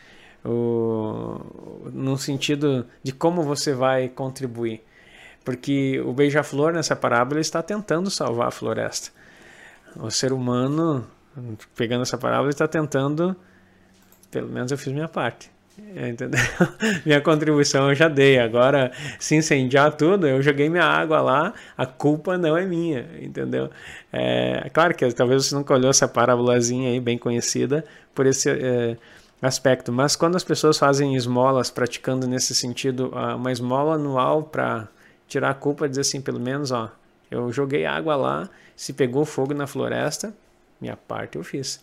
o, 0.43 1.91
no 1.93 2.17
sentido 2.17 2.87
de 3.03 3.13
como 3.13 3.43
você 3.43 3.75
vai 3.75 4.09
contribuir. 4.09 4.83
Porque 5.45 6.01
o 6.01 6.13
beija-flor 6.13 6.73
nessa 6.73 6.95
parábola 6.97 7.41
está 7.41 7.63
tentando 7.63 8.09
salvar 8.09 8.49
a 8.49 8.51
floresta. 8.51 9.11
O 9.97 10.11
ser 10.11 10.33
humano, 10.33 11.07
pegando 11.75 12.03
essa 12.03 12.19
parábola, 12.19 12.51
está 12.51 12.69
tentando, 12.69 13.37
pelo 14.31 14.49
menos 14.49 14.71
eu 14.71 14.79
fiz 14.79 14.93
minha 14.93 15.09
parte. 15.09 15.51
Entendeu? 15.79 16.41
minha 17.05 17.21
contribuição 17.21 17.89
eu 17.89 17.95
já 17.95 18.09
dei. 18.09 18.39
Agora, 18.39 18.93
se 19.19 19.35
incendiar 19.35 19.93
tudo, 19.97 20.27
eu 20.27 20.43
joguei 20.43 20.69
minha 20.69 20.85
água 20.85 21.21
lá, 21.21 21.55
a 21.77 21.87
culpa 21.87 22.37
não 22.37 22.57
é 22.57 22.67
minha, 22.67 23.07
entendeu? 23.21 23.71
É, 24.13 24.69
claro 24.73 24.95
que 24.95 25.11
talvez 25.13 25.47
você 25.47 25.55
nunca 25.55 25.73
olhou 25.73 25.91
essa 25.91 26.07
parábolazinha 26.07 26.91
aí, 26.91 27.01
bem 27.01 27.17
conhecida, 27.17 27.85
por 28.15 28.27
esse 28.27 28.51
é, 28.51 28.97
aspecto. 29.41 29.91
Mas 29.93 30.15
quando 30.15 30.37
as 30.37 30.45
pessoas 30.45 30.79
fazem 30.79 31.17
esmolas, 31.17 31.71
praticando 31.71 32.27
nesse 32.27 32.55
sentido, 32.55 33.11
uma 33.37 33.51
esmola 33.51 33.95
anual 33.95 34.43
para 34.43 34.89
tirar 35.27 35.51
a 35.51 35.55
culpa 35.55 35.89
dizer 35.89 36.03
assim, 36.03 36.21
pelo 36.21 36.39
menos, 36.39 36.71
ó, 36.71 36.93
eu 37.31 37.51
joguei 37.51 37.87
água 37.87 38.15
lá, 38.15 38.51
se 38.77 38.93
pegou 38.93 39.25
fogo 39.25 39.55
na 39.55 39.67
floresta, 39.67 40.35
minha 40.83 40.97
parte 40.97 41.39
eu 41.39 41.45
fiz. 41.45 41.81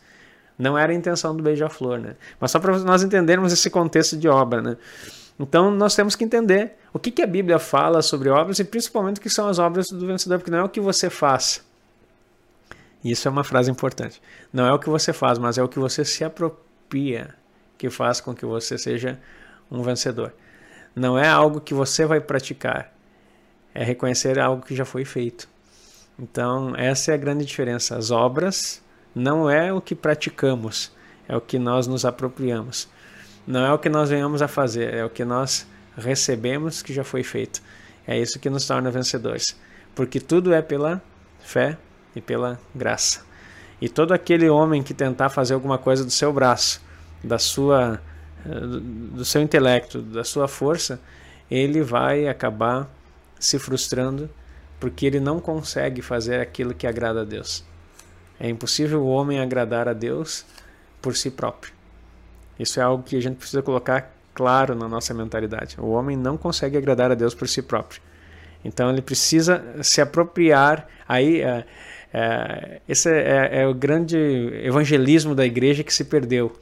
Não 0.58 0.78
era 0.78 0.92
a 0.92 0.96
intenção 0.96 1.36
do 1.36 1.42
beija-flor, 1.42 2.00
né? 2.00 2.16
Mas 2.38 2.52
só 2.52 2.60
para 2.60 2.78
nós 2.80 3.02
entendermos 3.02 3.54
esse 3.54 3.70
contexto 3.70 4.18
de 4.18 4.28
obra, 4.28 4.62
né? 4.62 4.78
Então 5.40 5.72
nós 5.72 5.96
temos 5.96 6.18
que 6.18 6.26
entender 6.26 6.74
o 6.92 7.00
que, 7.00 7.10
que 7.10 7.22
a 7.22 7.28
Bíblia 7.28 7.58
fala 7.58 8.02
sobre 8.02 8.30
obras 8.30 8.60
e 8.60 8.66
principalmente 8.66 9.20
o 9.20 9.22
que 9.22 9.30
são 9.30 9.48
as 9.48 9.58
obras 9.58 9.88
do 9.88 10.06
vencedor, 10.06 10.38
porque 10.38 10.52
não 10.52 10.60
é 10.60 10.64
o 10.64 10.70
que 10.70 10.82
você 10.82 11.10
faz. 11.10 11.66
Isso 13.02 13.26
é 13.26 13.32
uma 13.32 13.46
frase 13.46 13.72
importante. 13.72 14.22
Não 14.52 14.66
é 14.66 14.74
o 14.74 14.78
que 14.78 14.90
você 14.90 15.14
faz, 15.14 15.40
mas 15.40 15.58
é 15.58 15.64
o 15.64 15.70
que 15.70 15.80
você 15.80 16.04
se 16.04 16.26
apropria 16.26 17.34
que 17.78 17.90
faz 17.90 18.20
com 18.20 18.36
que 18.36 18.46
você 18.46 18.78
seja 18.78 19.18
um 19.72 19.82
vencedor. 19.82 20.34
Não 20.94 21.18
é 21.18 21.30
algo 21.30 21.62
que 21.62 21.74
você 21.74 22.06
vai 22.06 22.20
praticar, 22.20 22.94
é 23.74 23.82
reconhecer 23.82 24.38
algo 24.38 24.66
que 24.66 24.76
já 24.76 24.84
foi 24.84 25.06
feito. 25.06 25.48
Então, 26.20 26.76
essa 26.76 27.12
é 27.12 27.14
a 27.14 27.18
grande 27.18 27.46
diferença. 27.46 27.96
As 27.96 28.12
obras 28.12 28.84
não 29.14 29.50
é 29.50 29.74
o 29.74 29.82
que 29.82 29.96
praticamos, 29.96 30.92
é 31.28 31.36
o 31.36 31.42
que 31.42 31.60
nós 31.60 31.88
nos 31.88 32.06
apropriamos. 32.06 32.88
Não 33.46 33.66
é 33.66 33.74
o 33.74 33.80
que 33.80 33.90
nós 33.90 34.10
venhamos 34.10 34.42
a 34.42 34.48
fazer, 34.48 34.94
é 34.94 35.04
o 35.04 35.10
que 35.10 35.26
nós 35.26 35.68
recebemos 35.98 36.82
que 36.82 36.94
já 36.94 37.04
foi 37.04 37.24
feito. 37.24 37.62
É 38.06 38.18
isso 38.18 38.40
que 38.40 38.50
nos 38.50 38.66
torna 38.66 38.92
vencedores. 38.92 39.58
Porque 39.96 40.20
tudo 40.20 40.54
é 40.54 40.62
pela 40.62 41.02
fé 41.40 41.78
e 42.16 42.22
pela 42.22 42.60
graça. 42.74 43.22
E 43.82 43.88
todo 43.88 44.14
aquele 44.14 44.50
homem 44.50 44.84
que 44.84 44.94
tentar 44.94 45.30
fazer 45.30 45.54
alguma 45.54 45.78
coisa 45.78 46.04
do 46.04 46.12
seu 46.12 46.34
braço, 46.34 46.82
da 47.24 47.38
sua 47.38 48.02
do 48.46 49.26
seu 49.26 49.42
intelecto, 49.42 50.02
da 50.02 50.24
sua 50.24 50.48
força, 50.48 51.00
ele 51.52 51.82
vai 51.82 52.28
acabar 52.28 52.90
se 53.38 53.60
frustrando 53.60 54.30
porque 54.80 55.06
ele 55.06 55.20
não 55.20 55.40
consegue 55.40 56.02
fazer 56.02 56.40
aquilo 56.40 56.74
que 56.74 56.88
agrada 56.88 57.22
a 57.22 57.26
Deus. 57.26 57.66
É 58.40 58.50
impossível 58.50 59.02
o 59.02 59.08
homem 59.08 59.40
agradar 59.40 59.88
a 59.88 59.94
Deus 59.94 60.46
por 61.02 61.16
si 61.16 61.30
próprio. 61.30 61.74
Isso 62.58 62.80
é 62.80 62.84
algo 62.84 63.04
que 63.04 63.16
a 63.16 63.22
gente 63.22 63.38
precisa 63.38 63.62
colocar 63.62 64.14
claro 64.34 64.76
na 64.76 64.88
nossa 64.88 65.14
mentalidade. 65.14 65.76
O 65.80 65.90
homem 65.90 66.16
não 66.16 66.38
consegue 66.38 66.78
agradar 66.78 67.12
a 67.12 67.16
Deus 67.16 67.34
por 67.34 67.48
si 67.48 67.62
próprio. 67.62 68.02
Então 68.64 68.90
ele 68.90 69.02
precisa 69.02 69.64
se 69.82 70.02
apropriar. 70.02 70.88
Aí 71.08 71.42
é, 71.42 71.66
é, 72.14 72.82
esse 72.88 73.10
é, 73.10 73.62
é 73.62 73.68
o 73.68 73.74
grande 73.74 74.18
evangelismo 74.64 75.36
da 75.36 75.46
igreja 75.46 75.84
que 75.84 75.94
se 75.94 76.06
perdeu 76.06 76.54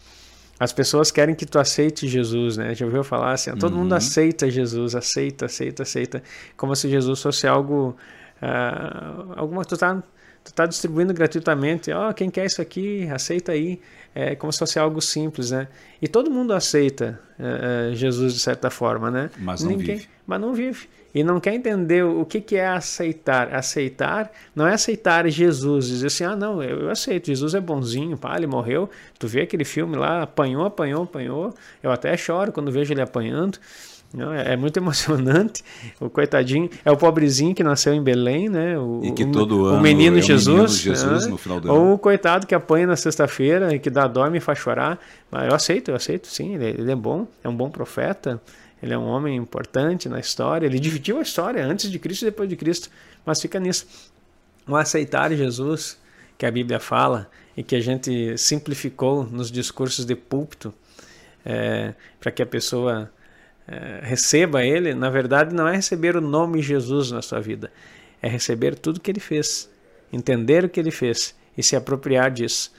as 0.60 0.74
pessoas 0.74 1.12
querem 1.12 1.36
que 1.36 1.46
tu 1.46 1.60
aceite 1.60 2.08
Jesus, 2.08 2.58
né? 2.58 2.74
Já 2.74 2.86
ouviu 2.86 3.04
falar 3.04 3.34
assim? 3.34 3.52
Todo 3.56 3.74
uhum. 3.74 3.82
mundo 3.82 3.94
aceita 3.94 4.50
Jesus, 4.50 4.96
aceita, 4.96 5.46
aceita, 5.46 5.84
aceita, 5.84 6.24
como 6.56 6.76
se 6.76 6.90
Jesus 6.90 7.22
fosse 7.22 7.46
algo, 7.46 7.96
uh, 8.42 9.34
alguma 9.36 9.64
tu 9.64 9.78
tá, 9.78 10.02
tu 10.48 10.54
tá 10.54 10.66
distribuindo 10.66 11.14
gratuitamente. 11.14 11.92
Ó, 11.92 12.10
oh, 12.10 12.14
quem 12.14 12.30
quer 12.30 12.46
isso 12.46 12.62
aqui, 12.62 13.08
aceita 13.10 13.52
aí. 13.52 13.80
É 14.16 14.36
como 14.36 14.52
se 14.52 14.60
fosse 14.60 14.80
algo 14.80 15.02
simples, 15.02 15.52
né? 15.52 15.68
E 16.02 16.08
todo 16.08 16.32
mundo 16.32 16.54
aceita 16.54 17.20
uh, 17.38 17.94
Jesus 17.94 18.34
de 18.34 18.40
certa 18.40 18.70
forma, 18.70 19.12
né? 19.12 19.30
Mas 19.38 19.62
não 19.62 19.72
Ninguém, 19.72 19.98
vive. 19.98 20.10
Mas 20.26 20.42
não 20.42 20.54
vive 20.54 20.88
e 21.14 21.24
não 21.24 21.40
quer 21.40 21.54
entender 21.54 22.04
o 22.04 22.24
que, 22.26 22.40
que 22.40 22.56
é 22.56 22.68
aceitar. 22.68 23.54
Aceitar 23.54 24.32
não 24.56 24.68
é 24.68 24.74
aceitar 24.74 25.28
Jesus, 25.28 25.88
dizer 25.88 26.08
assim, 26.08 26.24
ah, 26.24 26.36
não, 26.36 26.62
eu, 26.62 26.82
eu 26.82 26.90
aceito, 26.90 27.28
Jesus 27.28 27.56
é 27.56 27.60
bonzinho, 27.60 28.18
pá, 28.18 28.36
ele 28.38 28.48
morreu. 28.48 28.90
Tu 29.18 29.28
vê 29.28 29.42
aquele 29.42 29.66
filme 29.66 29.96
lá, 29.96 30.24
apanhou, 30.24 30.66
apanhou, 30.66 31.04
apanhou. 31.04 31.54
Eu 31.82 31.92
até 31.92 32.16
choro 32.16 32.52
quando 32.52 32.72
vejo 32.72 32.94
ele 32.94 33.02
apanhando. 33.02 33.58
Não, 34.14 34.34
é, 34.34 34.54
é, 34.54 34.56
muito 34.56 34.78
emocionante. 34.80 35.64
O 36.00 36.10
coitadinho 36.10 36.70
é 36.84 36.92
o 36.92 36.98
pobrezinho 36.98 37.54
que 37.54 37.64
nasceu 37.64 37.94
em 37.94 38.02
Belém, 38.02 38.50
né? 38.50 38.78
O, 38.78 39.02
e 39.04 39.12
que 39.12 39.26
todo 39.26 39.64
o, 39.64 39.66
ano 39.66 39.78
o 39.78 39.82
menino 39.82 40.18
é 40.18 40.22
Jesus, 40.22 40.48
menino 40.48 40.68
Jesus 40.68 41.26
né? 41.26 41.32
no 41.32 41.38
final 41.38 41.60
do 41.60 41.72
ano. 41.72 41.82
Ou 41.82 41.94
o 41.94 41.98
coitado 41.98 42.48
que 42.48 42.56
apanha 42.56 42.88
na 42.88 42.96
sexta-feira 42.96 43.74
e 43.76 43.80
que 43.80 43.90
dá 43.90 44.08
dorme 44.08 44.38
e 44.38 44.42
faz 44.42 44.60
chorar. 44.60 45.00
Mas 45.30 45.48
eu 45.48 45.56
aceito, 45.56 45.92
eu 45.92 45.96
aceito, 45.96 46.28
sim. 46.28 46.56
Ele, 46.56 46.66
ele 46.66 46.92
é 46.92 46.96
bom, 46.96 47.28
é 47.44 47.50
um 47.50 47.56
bom 47.56 47.70
profeta. 47.70 48.42
Ele 48.82 48.94
é 48.94 48.98
um 48.98 49.06
homem 49.06 49.36
importante 49.36 50.08
na 50.08 50.20
história. 50.20 50.66
Ele 50.66 50.80
dividiu 50.80 51.18
a 51.18 51.22
história 51.22 51.66
antes 51.66 51.90
de 51.90 51.98
Cristo 51.98 52.22
e 52.24 52.26
depois 52.26 52.48
de 52.48 52.56
Cristo. 52.56 52.90
Mas 53.26 53.42
fica 53.42 53.60
nisso. 53.60 53.88
O 54.68 54.76
aceitar 54.76 55.34
Jesus, 55.34 55.98
que 56.38 56.46
a 56.46 56.52
Bíblia 56.52 56.80
fala 56.80 57.30
e 57.56 57.64
que 57.64 57.76
a 57.76 57.82
gente 57.82 58.38
simplificou 58.38 59.24
nos 59.24 59.52
discursos 59.52 60.06
de 60.06 60.16
púlpito, 60.16 60.74
é, 61.44 61.94
para 62.20 62.32
que 62.32 62.44
a 62.44 62.46
pessoa 62.46 63.10
é, 63.68 64.00
receba 64.02 64.64
ele, 64.64 64.94
na 64.94 65.10
verdade 65.10 65.54
não 65.54 65.68
é 65.68 65.76
receber 65.76 66.16
o 66.16 66.22
nome 66.22 66.62
Jesus 66.62 67.12
na 67.12 67.22
sua 67.22 67.40
vida, 67.40 67.72
é 68.22 68.28
receber 68.28 68.76
tudo 68.76 69.00
que 69.00 69.12
ele 69.12 69.20
fez, 69.20 69.70
entender 70.12 70.66
o 70.66 70.70
que 70.70 70.80
ele 70.80 70.92
fez 70.92 71.36
e 71.58 71.62
se 71.62 71.76
apropriar 71.76 72.32
disso. 72.32 72.74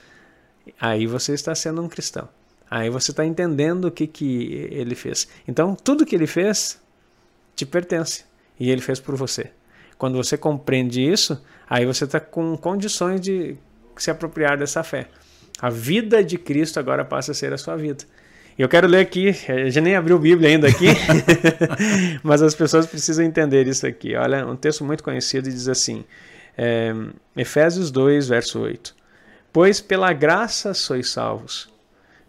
Aí 0.79 1.05
você 1.05 1.33
está 1.33 1.53
sendo 1.55 1.81
um 1.81 1.87
cristão. 1.87 2.27
Aí 2.69 2.89
você 2.89 3.11
está 3.11 3.25
entendendo 3.25 3.85
o 3.85 3.91
que, 3.91 4.05
que 4.05 4.69
ele 4.71 4.93
fez. 4.93 5.27
Então, 5.47 5.75
tudo 5.75 6.05
que 6.05 6.15
ele 6.15 6.27
fez 6.27 6.79
te 7.55 7.65
pertence. 7.65 8.25
E 8.59 8.69
ele 8.69 8.81
fez 8.81 8.99
por 8.99 9.15
você. 9.15 9.51
Quando 9.97 10.15
você 10.15 10.37
compreende 10.37 11.01
isso, 11.01 11.43
aí 11.67 11.85
você 11.85 12.05
está 12.05 12.19
com 12.19 12.55
condições 12.55 13.19
de 13.19 13.57
se 13.97 14.11
apropriar 14.11 14.57
dessa 14.57 14.83
fé. 14.83 15.07
A 15.59 15.69
vida 15.69 16.23
de 16.23 16.37
Cristo 16.37 16.79
agora 16.79 17.03
passa 17.03 17.31
a 17.31 17.35
ser 17.35 17.51
a 17.53 17.57
sua 17.57 17.75
vida. 17.75 18.05
Eu 18.59 18.67
quero 18.67 18.87
ler 18.87 18.99
aqui, 18.99 19.29
a 19.29 19.69
gente 19.69 19.79
nem 19.79 19.95
abriu 19.95 20.17
a 20.17 20.19
Bíblia 20.19 20.49
ainda 20.49 20.67
aqui, 20.67 20.87
mas 22.21 22.41
as 22.41 22.53
pessoas 22.53 22.85
precisam 22.85 23.23
entender 23.23 23.65
isso 23.67 23.87
aqui. 23.87 24.17
Olha, 24.17 24.45
um 24.45 24.57
texto 24.57 24.83
muito 24.83 25.01
conhecido 25.01 25.49
diz 25.49 25.69
assim, 25.69 26.03
é, 26.57 26.93
Efésios 27.37 27.89
2, 27.89 28.27
verso 28.27 28.59
8. 28.59 28.93
Pois 29.53 29.79
pela 29.79 30.11
graça 30.11 30.73
sois 30.73 31.09
salvos 31.09 31.69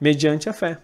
mediante 0.01 0.49
a 0.49 0.53
fé. 0.53 0.79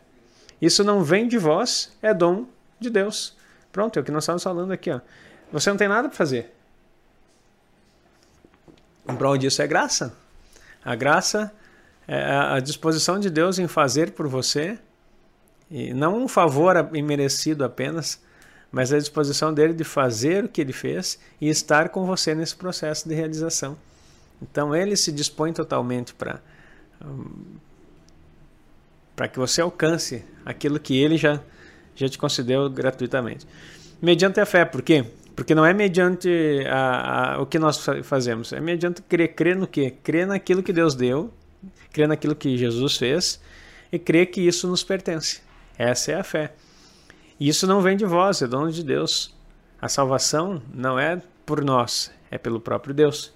Isso 0.61 0.83
não 0.83 1.05
vem 1.05 1.29
de 1.29 1.38
vós, 1.38 1.97
é 2.03 2.12
dom 2.12 2.47
de 2.81 2.91
Deus. 2.91 3.37
Pronto, 3.71 3.97
é 4.00 4.03
o 4.03 4.05
que 4.05 4.11
nós 4.11 4.25
estamos 4.25 4.43
falando 4.43 4.73
aqui. 4.73 4.91
Ó. 4.91 4.99
Você 5.53 5.71
não 5.71 5.76
tem 5.76 5.87
nada 5.87 6.09
para 6.09 6.19
fazer. 6.19 6.53
Em 9.09 9.15
prol 9.15 9.38
disso 9.38 9.62
é 9.62 9.67
graça. 9.69 10.12
A 10.85 10.97
graça 10.97 11.53
é 12.09 12.21
a 12.21 12.59
disposição 12.59 13.21
de 13.21 13.31
Deus 13.31 13.61
em 13.61 13.69
fazer 13.69 14.11
por 14.11 14.26
você, 14.26 14.76
e 15.71 15.93
não 15.93 16.25
um 16.25 16.29
favor 16.29 16.91
imerecido 16.95 17.65
apenas, 17.65 18.21
mas 18.71 18.93
a 18.93 18.99
disposição 18.99 19.53
dele 19.53 19.73
de 19.73 19.85
fazer 19.85 20.45
o 20.45 20.49
que 20.49 20.61
ele 20.61 20.73
fez 20.73 21.19
e 21.41 21.49
estar 21.49 21.89
com 21.89 22.05
você 22.05 22.35
nesse 22.35 22.55
processo 22.55 23.09
de 23.09 23.15
realização. 23.15 23.77
Então 24.41 24.75
ele 24.75 24.97
se 24.97 25.11
dispõe 25.11 25.53
totalmente 25.53 26.15
para 26.15 26.41
para 29.15 29.29
que 29.29 29.39
você 29.39 29.63
alcance 29.63 30.23
aquilo 30.45 30.79
que 30.79 31.01
ele 31.01 31.17
já, 31.17 31.41
já 31.95 32.07
te 32.07 32.19
concedeu 32.19 32.69
gratuitamente. 32.69 33.47
Mediante 34.01 34.39
a 34.41 34.45
fé, 34.45 34.65
por 34.67 34.83
quê? 34.83 35.07
Porque 35.35 35.55
não 35.55 35.65
é 35.65 35.73
mediante 35.73 36.29
a, 36.69 37.35
a, 37.35 37.41
o 37.41 37.47
que 37.47 37.59
nós 37.59 37.83
fazemos, 38.03 38.53
é 38.53 38.61
mediante 38.61 39.01
crer. 39.01 39.35
Crer 39.35 39.57
no 39.57 39.67
quê? 39.67 39.95
Crer 40.03 40.27
naquilo 40.27 40.63
que 40.63 40.73
Deus 40.73 40.95
deu, 40.95 41.33
crer 41.93 42.07
naquilo 42.07 42.35
que 42.35 42.59
Jesus 42.59 42.99
fez 42.99 43.41
e 43.91 43.99
crer 43.99 44.27
que 44.27 44.43
isso 44.43 44.69
nos 44.69 44.85
pertence. 44.85 45.41
Essa 45.78 46.12
é 46.12 46.14
a 46.16 46.25
fé. 46.25 46.54
Isso 47.38 47.66
não 47.66 47.80
vem 47.80 47.97
de 47.97 48.06
vós, 48.06 48.40
é 48.40 48.47
dono 48.47 48.71
de 48.71 48.83
Deus. 48.83 49.35
A 49.80 49.88
salvação 49.88 50.62
não 50.73 50.99
é 50.99 51.21
por 51.45 51.62
nós, 51.62 52.11
é 52.30 52.38
pelo 52.38 52.61
próprio 52.61 52.95
Deus. 52.95 53.33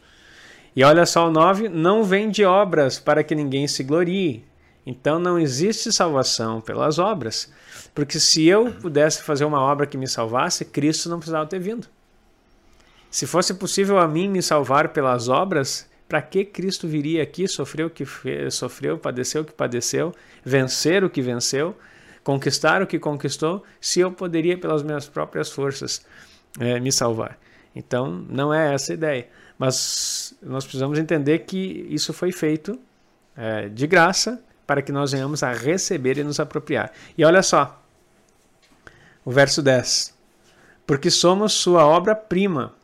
E 0.75 0.83
olha 0.83 1.05
só 1.05 1.29
o 1.29 1.31
9: 1.31 1.69
não 1.69 2.03
vem 2.03 2.31
de 2.31 2.45
obras 2.45 2.99
para 2.99 3.23
que 3.23 3.35
ninguém 3.35 3.69
se 3.69 3.83
glorie. 3.83 4.45
Então 4.87 5.19
não 5.19 5.39
existe 5.39 5.93
salvação 5.93 6.61
pelas 6.61 6.99
obras. 6.99 7.53
Porque 7.95 8.19
se 8.19 8.47
eu 8.47 8.73
pudesse 8.73 9.23
fazer 9.23 9.45
uma 9.45 9.61
obra 9.61 9.87
que 9.87 9.99
me 9.99 10.09
salvasse, 10.09 10.65
Cristo 10.65 11.09
não 11.09 11.19
precisava 11.19 11.47
ter 11.47 11.59
vindo. 11.59 11.87
Se 13.11 13.27
fosse 13.27 13.55
possível 13.55 13.99
a 13.99 14.09
mim 14.09 14.29
me 14.29 14.41
salvar 14.41 14.91
pelas 14.91 15.29
obras, 15.29 15.89
para 16.09 16.23
que 16.23 16.45
Cristo 16.45 16.89
viria 16.89 17.23
aqui, 17.23 17.47
sofreu 17.47 17.89
o 17.89 17.91
que 17.91 18.05
sofreu, 18.51 18.99
padeceu 18.99 19.43
o 19.43 19.45
que 19.45 19.53
padeceu, 19.53 20.15
vencer 20.45 21.05
o 21.05 21.11
que 21.11 21.21
venceu, 21.21 21.77
conquistar 22.23 22.83
o 22.83 22.87
que 22.87 22.99
conquistou, 22.99 23.65
se 23.81 24.01
eu 24.01 24.13
poderia 24.13 24.59
pelas 24.59 24.83
minhas 24.83 25.09
próprias 25.09 25.51
forças 25.51 26.05
é, 26.59 26.79
me 26.81 26.93
salvar? 26.93 27.39
Então, 27.75 28.25
não 28.29 28.53
é 28.53 28.75
essa 28.75 28.93
a 28.93 28.95
ideia. 28.95 29.29
Mas 29.59 30.35
nós 30.43 30.65
precisamos 30.65 30.99
entender 30.99 31.41
que 31.41 31.87
isso 31.91 32.13
foi 32.13 32.33
feito 32.33 32.79
é, 33.37 33.69
de 33.69 33.87
graça 33.87 34.43
para 34.67 34.83
que 34.83 34.93
nós 34.93 35.13
venhamos 35.13 35.43
a 35.43 35.53
receber 35.53 36.19
e 36.19 36.25
nos 36.25 36.41
apropriar. 36.41 36.93
E 37.17 37.25
olha 37.25 37.43
só, 37.43 37.83
o 39.25 39.31
verso 39.31 39.63
10. 39.63 40.15
Porque 40.87 41.11
somos 41.11 41.53
sua 41.53 41.87
obra-prima, 41.87 42.75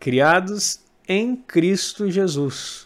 criados 0.00 0.80
em 1.08 1.36
Cristo 1.36 2.10
Jesus. 2.10 2.85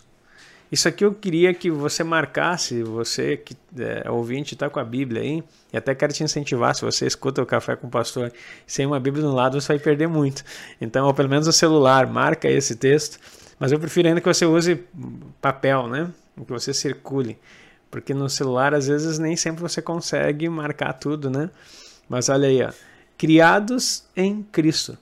Isso 0.71 0.87
aqui 0.87 1.05
eu 1.05 1.13
queria 1.13 1.53
que 1.53 1.69
você 1.69 2.05
marcasse, 2.05 2.83
você 2.83 3.37
que 3.37 3.57
é 3.77 4.09
ouvinte 4.09 4.55
está 4.55 4.71
com 4.71 4.79
a 4.79 4.85
Bíblia 4.85 5.21
aí, 5.21 5.43
e 5.73 5.77
até 5.77 5.95
quero 5.95 6.13
te 6.13 6.23
incentivar, 6.23 6.75
se 6.77 6.83
você 6.83 7.07
escuta 7.07 7.43
o 7.43 7.47
Café 7.47 7.75
com 7.75 7.89
o 7.89 7.91
Pastor 7.91 8.33
sem 8.67 8.87
uma 8.87 9.01
Bíblia 9.01 9.25
no 9.25 9.35
lado, 9.35 9.61
você 9.61 9.69
vai 9.69 9.79
perder 9.81 10.07
muito. 10.07 10.45
Então, 10.81 11.07
ou 11.07 11.15
pelo 11.15 11.29
menos 11.29 11.49
o 11.49 11.53
celular, 11.53 12.07
marca 12.07 12.49
esse 12.49 12.77
texto, 12.77 13.19
mas 13.59 13.73
eu 13.73 13.81
prefiro 13.81 14.09
ainda 14.09 14.21
que 14.21 14.29
você 14.29 14.47
use 14.47 14.81
papel, 15.41 15.89
né? 15.89 16.09
Que 16.47 16.53
você 16.53 16.73
circule, 16.73 17.37
porque 17.91 18.15
no 18.15 18.31
celular 18.31 18.73
às 18.73 18.87
vezes 18.87 19.19
nem 19.19 19.35
sempre 19.37 19.63
você 19.63 19.83
consegue 19.83 20.49
marcar 20.49 20.93
tudo, 20.93 21.29
né? 21.29 21.51
Mas 22.09 22.29
olha 22.29 22.49
aí, 22.49 22.63
ó. 22.63 22.71
criados 23.19 24.05
em 24.17 24.43
Cristo. 24.43 24.97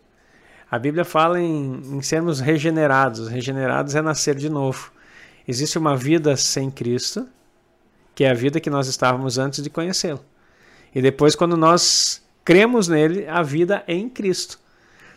A 0.71 0.79
Bíblia 0.79 1.05
fala 1.05 1.41
em, 1.41 1.81
em 1.97 2.03
sermos 2.03 2.41
regenerados. 2.41 3.29
Regenerados 3.29 3.95
é 3.95 4.03
nascer 4.03 4.35
de 4.35 4.51
novo. 4.51 4.91
Existe 5.49 5.79
uma 5.79 5.97
vida 5.97 6.37
sem 6.37 6.71
Cristo, 6.71 7.27
que 8.15 8.25
é 8.25 8.31
a 8.31 8.35
vida 8.35 8.61
que 8.61 8.69
nós 8.69 8.87
estávamos 8.87 9.39
antes 9.39 9.63
de 9.63 9.71
conhecê-lo. 9.71 10.23
E 10.95 11.01
depois, 11.01 11.35
quando 11.35 11.57
nós 11.57 12.23
cremos 12.45 12.87
nele, 12.87 13.27
a 13.27 13.43
vida 13.43 13.83
é 13.87 13.95
em 13.95 14.11
Cristo. 14.11 14.59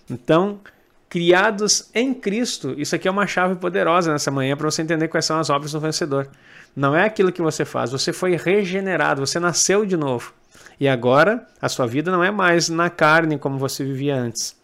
Então, 0.09 0.61
criados 1.09 1.89
em 1.93 2.13
Cristo, 2.13 2.73
isso 2.77 2.95
aqui 2.95 3.07
é 3.07 3.11
uma 3.11 3.27
chave 3.27 3.55
poderosa 3.55 4.13
nessa 4.13 4.31
manhã 4.31 4.55
para 4.55 4.71
você 4.71 4.81
entender 4.81 5.09
quais 5.09 5.25
são 5.25 5.37
as 5.37 5.49
obras 5.49 5.73
do 5.73 5.79
vencedor. 5.79 6.29
Não 6.73 6.95
é 6.95 7.03
aquilo 7.03 7.33
que 7.33 7.41
você 7.41 7.65
faz, 7.65 7.91
você 7.91 8.13
foi 8.13 8.37
regenerado, 8.37 9.25
você 9.25 9.39
nasceu 9.39 9.85
de 9.85 9.97
novo. 9.97 10.33
E 10.79 10.87
agora 10.87 11.45
a 11.61 11.67
sua 11.67 11.85
vida 11.85 12.09
não 12.09 12.23
é 12.23 12.31
mais 12.31 12.69
na 12.69 12.89
carne 12.89 13.37
como 13.37 13.57
você 13.57 13.83
vivia 13.83 14.15
antes 14.15 14.59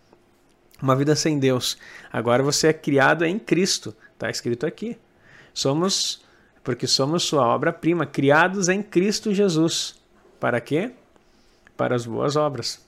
uma 0.81 0.95
vida 0.95 1.15
sem 1.15 1.39
Deus. 1.39 1.77
Agora 2.11 2.43
você 2.43 2.67
é 2.67 2.73
criado 2.73 3.25
em 3.25 3.39
Cristo, 3.39 3.95
está 4.13 4.29
escrito 4.29 4.65
aqui. 4.65 4.97
Somos, 5.57 6.21
porque 6.63 6.85
somos 6.85 7.23
sua 7.23 7.47
obra-prima, 7.47 8.05
criados 8.05 8.69
em 8.69 8.83
Cristo 8.83 9.33
Jesus. 9.33 9.95
Para 10.39 10.61
quê? 10.61 10.91
Para 11.75 11.95
as 11.95 12.05
boas 12.05 12.35
obras. 12.35 12.85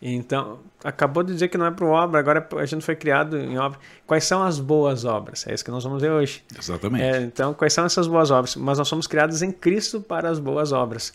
Então, 0.00 0.60
acabou 0.84 1.22
de 1.24 1.32
dizer 1.32 1.48
que 1.48 1.58
não 1.58 1.66
é 1.66 1.70
para 1.70 1.84
obra, 1.86 2.20
agora 2.20 2.46
a 2.56 2.64
gente 2.66 2.84
foi 2.84 2.94
criado 2.94 3.36
em 3.36 3.58
obra. 3.58 3.78
Quais 4.06 4.24
são 4.24 4.42
as 4.44 4.60
boas 4.60 5.04
obras? 5.04 5.44
É 5.48 5.54
isso 5.54 5.64
que 5.64 5.70
nós 5.70 5.82
vamos 5.82 6.00
ver 6.00 6.12
hoje. 6.12 6.44
Exatamente. 6.56 7.02
É, 7.02 7.22
então, 7.22 7.54
quais 7.54 7.72
são 7.72 7.84
essas 7.84 8.06
boas 8.06 8.30
obras? 8.30 8.54
Mas 8.54 8.78
nós 8.78 8.86
somos 8.86 9.08
criados 9.08 9.42
em 9.42 9.50
Cristo 9.50 10.00
para 10.00 10.28
as 10.28 10.38
boas 10.38 10.70
obras 10.70 11.12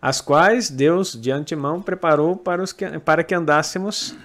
as 0.00 0.20
quais 0.20 0.70
Deus 0.70 1.12
de 1.12 1.30
antemão 1.30 1.82
preparou 1.82 2.34
para, 2.34 2.62
os 2.62 2.72
que, 2.72 2.98
para 3.00 3.22
que 3.22 3.34
andássemos 3.34 4.16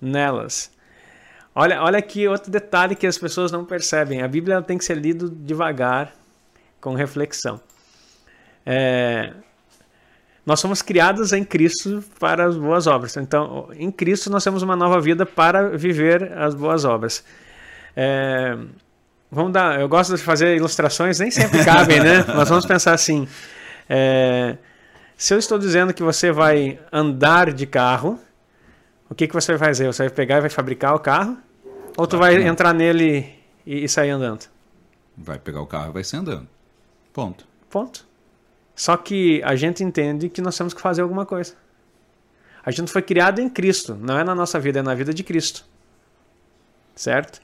nelas. 0.00 0.70
Olha, 1.60 1.82
olha 1.82 1.98
aqui 1.98 2.28
outro 2.28 2.52
detalhe 2.52 2.94
que 2.94 3.04
as 3.04 3.18
pessoas 3.18 3.50
não 3.50 3.64
percebem. 3.64 4.22
A 4.22 4.28
Bíblia 4.28 4.62
tem 4.62 4.78
que 4.78 4.84
ser 4.84 4.96
lida 4.96 5.28
devagar, 5.28 6.12
com 6.80 6.94
reflexão. 6.94 7.60
É, 8.64 9.32
nós 10.46 10.60
somos 10.60 10.82
criados 10.82 11.32
em 11.32 11.44
Cristo 11.44 12.04
para 12.20 12.44
as 12.46 12.56
boas 12.56 12.86
obras. 12.86 13.16
Então, 13.16 13.70
em 13.74 13.90
Cristo 13.90 14.30
nós 14.30 14.44
temos 14.44 14.62
uma 14.62 14.76
nova 14.76 15.00
vida 15.00 15.26
para 15.26 15.76
viver 15.76 16.32
as 16.38 16.54
boas 16.54 16.84
obras. 16.84 17.24
É, 17.96 18.56
vamos 19.28 19.52
dar, 19.52 19.80
eu 19.80 19.88
gosto 19.88 20.14
de 20.14 20.22
fazer 20.22 20.54
ilustrações, 20.54 21.18
nem 21.18 21.32
sempre 21.32 21.64
cabem, 21.64 21.98
né? 21.98 22.24
Mas 22.36 22.48
vamos 22.48 22.66
pensar 22.66 22.94
assim. 22.94 23.26
É, 23.90 24.56
se 25.16 25.34
eu 25.34 25.38
estou 25.40 25.58
dizendo 25.58 25.92
que 25.92 26.04
você 26.04 26.30
vai 26.30 26.78
andar 26.92 27.52
de 27.52 27.66
carro, 27.66 28.16
o 29.10 29.14
que, 29.16 29.26
que 29.26 29.34
você 29.34 29.56
vai 29.56 29.70
fazer? 29.70 29.86
Você 29.88 30.04
vai 30.04 30.10
pegar 30.10 30.36
e 30.36 30.42
vai 30.42 30.50
fabricar 30.50 30.94
o 30.94 31.00
carro? 31.00 31.47
Ou 31.98 32.06
tu 32.06 32.16
vai 32.16 32.40
entrar 32.46 32.72
nele 32.72 33.28
e, 33.66 33.82
e 33.82 33.88
sair 33.88 34.10
andando? 34.10 34.46
Vai 35.16 35.36
pegar 35.36 35.60
o 35.60 35.66
carro 35.66 35.90
e 35.90 35.94
vai 35.94 36.04
sair 36.04 36.20
andando. 36.20 36.46
Ponto. 37.12 37.44
Ponto. 37.68 38.06
Só 38.72 38.96
que 38.96 39.42
a 39.42 39.56
gente 39.56 39.82
entende 39.82 40.28
que 40.28 40.40
nós 40.40 40.56
temos 40.56 40.72
que 40.72 40.80
fazer 40.80 41.02
alguma 41.02 41.26
coisa. 41.26 41.54
A 42.64 42.70
gente 42.70 42.92
foi 42.92 43.02
criado 43.02 43.40
em 43.40 43.48
Cristo, 43.48 43.96
não 44.00 44.16
é 44.16 44.22
na 44.22 44.32
nossa 44.32 44.60
vida, 44.60 44.78
é 44.78 44.82
na 44.82 44.94
vida 44.94 45.12
de 45.12 45.24
Cristo. 45.24 45.64
Certo? 46.94 47.42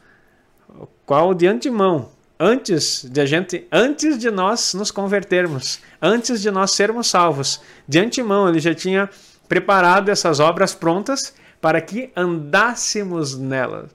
Qual 1.05 1.35
de 1.35 1.49
antemão 1.49 2.11
antes 2.39 3.05
de 3.11 3.21
a 3.21 3.27
gente, 3.27 3.67
antes 3.73 4.17
de 4.19 4.31
nós 4.31 4.73
nos 4.73 4.93
convertermos, 4.93 5.81
antes 6.01 6.41
de 6.41 6.53
nós 6.53 6.71
sermos 6.71 7.09
salvos, 7.09 7.61
de 7.89 7.99
antemão 7.99 8.49
ele 8.49 8.61
já 8.61 8.73
tinha 8.73 9.11
preparado 9.49 10.11
essas 10.11 10.39
obras 10.39 10.77
prontas 10.77 11.35
para 11.61 11.81
que 11.81 12.13
andássemos 12.15 13.37
nelas. 13.37 13.91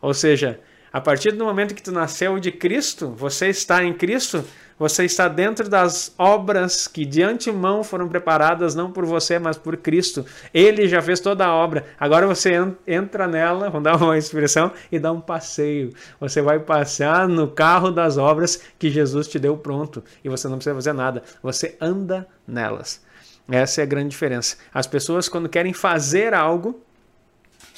Ou 0.00 0.14
seja, 0.14 0.60
a 0.92 1.00
partir 1.00 1.32
do 1.32 1.44
momento 1.44 1.74
que 1.74 1.82
tu 1.82 1.92
nasceu 1.92 2.38
de 2.38 2.50
Cristo, 2.50 3.10
você 3.10 3.48
está 3.48 3.84
em 3.84 3.92
Cristo, 3.92 4.44
você 4.78 5.04
está 5.04 5.26
dentro 5.26 5.68
das 5.68 6.14
obras 6.16 6.86
que 6.86 7.04
de 7.04 7.22
antemão 7.22 7.82
foram 7.82 8.08
preparadas 8.08 8.76
não 8.76 8.92
por 8.92 9.04
você, 9.04 9.38
mas 9.38 9.58
por 9.58 9.76
Cristo. 9.76 10.24
Ele 10.54 10.86
já 10.86 11.02
fez 11.02 11.18
toda 11.18 11.44
a 11.44 11.52
obra. 11.52 11.84
Agora 11.98 12.26
você 12.26 12.52
entra 12.86 13.26
nela, 13.26 13.68
vamos 13.68 13.84
dar 13.84 13.96
uma 13.96 14.16
expressão, 14.18 14.72
e 14.90 14.98
dá 14.98 15.10
um 15.10 15.20
passeio. 15.20 15.92
Você 16.20 16.40
vai 16.40 16.60
passear 16.60 17.26
no 17.26 17.48
carro 17.48 17.90
das 17.90 18.16
obras 18.16 18.62
que 18.78 18.88
Jesus 18.88 19.26
te 19.26 19.38
deu 19.38 19.56
pronto. 19.56 20.02
E 20.22 20.28
você 20.28 20.46
não 20.46 20.56
precisa 20.56 20.76
fazer 20.76 20.92
nada. 20.92 21.24
Você 21.42 21.76
anda 21.80 22.26
nelas. 22.46 23.02
Essa 23.50 23.80
é 23.80 23.84
a 23.84 23.86
grande 23.86 24.10
diferença. 24.10 24.56
As 24.72 24.86
pessoas, 24.86 25.28
quando 25.28 25.48
querem 25.48 25.72
fazer 25.72 26.34
algo, 26.34 26.80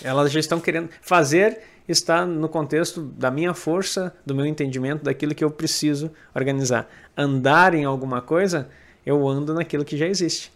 elas 0.02 0.30
já 0.30 0.40
estão 0.40 0.60
querendo 0.60 0.90
fazer 1.00 1.60
está 1.92 2.24
no 2.24 2.48
contexto 2.48 3.02
da 3.02 3.30
minha 3.30 3.54
força, 3.54 4.14
do 4.24 4.34
meu 4.34 4.46
entendimento, 4.46 5.04
daquilo 5.04 5.34
que 5.34 5.44
eu 5.44 5.50
preciso 5.50 6.10
organizar. 6.34 6.88
Andar 7.16 7.74
em 7.74 7.84
alguma 7.84 8.20
coisa, 8.20 8.68
eu 9.04 9.26
ando 9.28 9.54
naquilo 9.54 9.84
que 9.84 9.96
já 9.96 10.06
existe. 10.06 10.52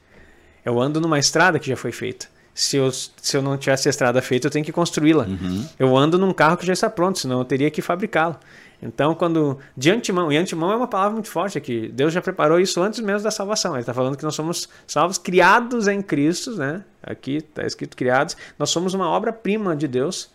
Eu 0.64 0.80
ando 0.80 1.00
numa 1.00 1.18
estrada 1.18 1.58
que 1.58 1.68
já 1.68 1.76
foi 1.76 1.92
feita. 1.92 2.26
Se 2.54 2.76
eu, 2.76 2.90
se 2.92 3.36
eu 3.36 3.42
não 3.42 3.56
tivesse 3.58 3.88
a 3.88 3.90
estrada 3.90 4.22
feita, 4.22 4.46
eu 4.46 4.50
tenho 4.50 4.64
que 4.64 4.72
construí-la. 4.72 5.24
Uhum. 5.24 5.66
Eu 5.78 5.96
ando 5.96 6.16
num 6.16 6.32
carro 6.32 6.56
que 6.56 6.64
já 6.64 6.72
está 6.72 6.88
pronto, 6.88 7.18
senão 7.18 7.40
eu 7.40 7.44
teria 7.44 7.70
que 7.70 7.82
fabricá-lo. 7.82 8.38
Então, 8.80 9.14
quando 9.14 9.58
de 9.76 9.90
antemão, 9.90 10.30
e 10.30 10.36
antemão 10.36 10.70
é 10.70 10.76
uma 10.76 10.86
palavra 10.86 11.14
muito 11.14 11.30
forte 11.30 11.56
aqui, 11.56 11.88
Deus 11.88 12.12
já 12.12 12.20
preparou 12.20 12.60
isso 12.60 12.80
antes 12.82 13.00
mesmo 13.00 13.22
da 13.22 13.30
salvação. 13.30 13.72
Ele 13.72 13.80
está 13.80 13.94
falando 13.94 14.16
que 14.16 14.22
nós 14.22 14.34
somos 14.34 14.68
salvos, 14.86 15.18
criados 15.18 15.88
em 15.88 16.02
Cristo, 16.02 16.52
né? 16.52 16.84
Aqui 17.02 17.36
está 17.36 17.66
escrito 17.66 17.96
criados. 17.96 18.36
Nós 18.58 18.70
somos 18.70 18.94
uma 18.94 19.08
obra-prima 19.08 19.74
de 19.74 19.88
Deus 19.88 20.30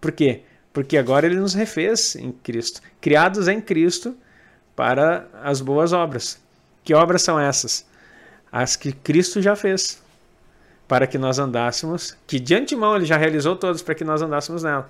por 0.00 0.12
quê? 0.12 0.42
Porque 0.72 0.96
agora 0.96 1.26
ele 1.26 1.36
nos 1.36 1.54
refez 1.54 2.16
em 2.16 2.32
Cristo, 2.32 2.80
criados 3.00 3.48
em 3.48 3.60
Cristo 3.60 4.16
para 4.74 5.28
as 5.42 5.60
boas 5.60 5.92
obras. 5.92 6.40
Que 6.84 6.94
obras 6.94 7.22
são 7.22 7.38
essas? 7.38 7.86
As 8.50 8.76
que 8.76 8.92
Cristo 8.92 9.42
já 9.42 9.54
fez, 9.54 10.02
para 10.88 11.06
que 11.06 11.18
nós 11.18 11.38
andássemos, 11.38 12.16
que 12.26 12.40
de 12.40 12.54
antemão 12.54 12.96
ele 12.96 13.04
já 13.04 13.16
realizou 13.16 13.56
todas 13.56 13.82
para 13.82 13.94
que 13.94 14.04
nós 14.04 14.22
andássemos 14.22 14.62
nela. 14.62 14.88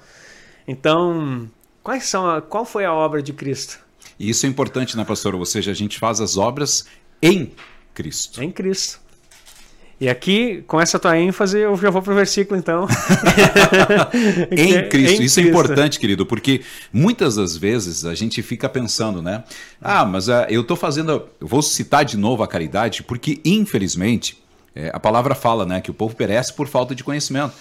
Então, 0.67 1.51
quais 1.83 2.05
são 2.05 2.29
a, 2.29 2.41
qual 2.41 2.65
foi 2.65 2.85
a 2.85 2.93
obra 2.93 3.23
de 3.23 3.33
Cristo? 3.33 3.81
E 4.19 4.31
isso 4.31 4.47
é 4.47 4.49
importante, 4.49 4.97
né, 4.97 5.05
pastor? 5.05 5.35
Ou 5.35 5.45
seja, 5.45 5.71
a 5.71 5.75
gente 5.75 5.99
faz 5.99 6.21
as 6.21 6.37
obras 6.37 6.87
em 7.23 7.53
Cristo. 7.95 8.43
Em 8.43 8.51
Cristo. 8.51 9.01
E 10.01 10.09
aqui, 10.09 10.65
com 10.67 10.81
essa 10.81 10.99
tua 10.99 11.19
ênfase, 11.19 11.59
eu 11.59 11.77
já 11.77 11.91
vou 11.91 12.01
para 12.01 12.13
o 12.13 12.17
versículo, 12.17 12.59
então. 12.59 12.89
em 14.51 14.73
é 14.77 14.89
Cristo. 14.89 15.21
Em 15.21 15.27
Isso 15.27 15.39
é 15.39 15.43
Cristo. 15.43 15.59
é 15.59 15.61
importante, 15.61 16.01
querido, 16.01 16.25
porque 16.25 16.63
muitas 16.91 17.37
das 17.37 17.55
vezes 17.55 18.07
a 18.07 18.15
gente 18.15 18.41
fica 18.41 18.67
pensando, 18.67 19.21
né? 19.21 19.45
Ah, 19.79 20.07
mas 20.07 20.29
uh, 20.29 20.47
eu 20.49 20.63
estou 20.63 20.75
fazendo. 20.75 21.11
Eu 21.13 21.47
vou 21.47 21.61
citar 21.61 22.03
de 22.07 22.17
novo 22.17 22.43
a 22.43 22.49
caridade, 22.49 23.03
porque, 23.03 23.43
infelizmente, 23.45 24.43
é, 24.75 24.91
a 24.95 24.99
palavra 24.99 25.35
fala, 25.35 25.67
né, 25.67 25.83
que 25.83 25.91
o 25.91 25.95
povo 25.95 26.17
perece 26.17 26.55
por 26.55 26.67
falta 26.67 26.95
de 26.95 27.05
conhecimento. 27.05 27.53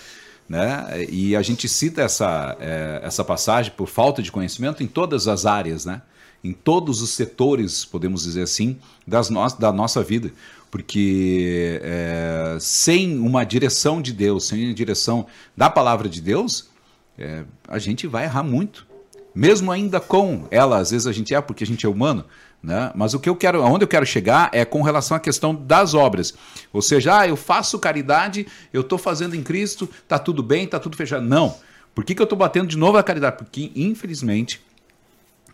Né? 0.47 1.06
E 1.10 1.36
a 1.36 1.41
gente 1.41 1.67
cita 1.67 2.02
essa, 2.02 2.56
é, 2.60 3.02
essa 3.04 3.23
passagem 3.23 3.71
por 3.75 3.88
falta 3.88 4.21
de 4.21 4.32
conhecimento 4.32 4.82
em 4.82 4.88
todas 4.88 5.28
as 5.28 5.45
áreas, 5.45 5.86
né? 5.86 6.02
em 6.43 6.54
todos 6.54 7.02
os 7.02 7.12
setores, 7.12 7.84
podemos 7.84 8.23
dizer 8.23 8.43
assim, 8.43 8.78
das 9.06 9.30
no 9.30 9.45
da 9.58 9.71
nossa 9.71 10.02
vida. 10.02 10.32
Porque 10.71 11.79
é, 11.84 12.58
sem 12.60 13.17
uma 13.17 13.43
direção 13.43 14.01
de 14.01 14.13
Deus, 14.13 14.47
sem 14.47 14.69
a 14.69 14.73
direção 14.73 15.25
da 15.58 15.69
palavra 15.69 16.08
de 16.08 16.21
Deus, 16.21 16.69
é, 17.17 17.43
a 17.67 17.79
gente 17.79 18.05
vai 18.08 18.25
errar 18.25 18.43
muito. 18.43 18.88
Mesmo 19.34 19.71
ainda 19.71 19.99
com 19.99 20.47
ela, 20.51 20.77
às 20.77 20.91
vezes 20.91 21.08
a 21.08 21.12
gente 21.12 21.34
é 21.34 21.41
porque 21.41 21.63
a 21.63 21.67
gente 21.67 21.86
é 21.86 21.89
humano, 21.89 22.25
né? 22.62 22.91
Mas 22.95 23.13
o 23.13 23.19
que 23.19 23.29
eu 23.29 23.36
quero, 23.36 23.62
aonde 23.63 23.84
eu 23.84 23.88
quero 23.88 24.05
chegar 24.05 24.49
é 24.53 24.65
com 24.65 24.82
relação 24.82 25.15
à 25.15 25.19
questão 25.19 25.55
das 25.55 25.93
obras. 25.93 26.34
Ou 26.73 26.82
seja, 26.82 27.19
ah, 27.19 27.27
eu 27.27 27.36
faço 27.36 27.79
caridade, 27.79 28.47
eu 28.73 28.82
estou 28.82 28.97
fazendo 28.97 29.36
em 29.36 29.43
Cristo, 29.43 29.89
tá 30.08 30.19
tudo 30.19 30.43
bem, 30.43 30.67
tá 30.67 30.79
tudo 30.79 30.97
fechado. 30.97 31.25
Não. 31.25 31.55
Por 31.93 32.03
que, 32.03 32.15
que 32.15 32.21
eu 32.21 32.25
estou 32.25 32.38
batendo 32.38 32.67
de 32.67 32.77
novo 32.77 32.97
a 32.97 33.03
caridade? 33.03 33.38
Porque, 33.38 33.71
infelizmente, 33.75 34.62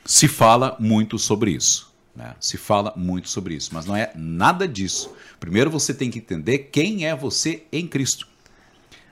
se 0.06 0.28
fala 0.28 0.75
muito 0.80 1.17
sobre 1.17 1.51
isso. 1.51 1.85
Né? 2.15 2.34
Se 2.39 2.58
fala 2.58 2.93
muito 2.95 3.30
sobre 3.30 3.56
isso, 3.56 3.71
mas 3.73 3.86
não 3.86 3.95
é 3.95 4.12
nada 4.15 4.67
disso. 4.67 5.13
Primeiro 5.39 5.69
você 5.69 5.93
tem 5.93 6.10
que 6.10 6.19
entender 6.19 6.69
quem 6.71 7.06
é 7.06 7.15
você 7.15 7.63
em 7.71 7.88
Cristo. 7.88 8.28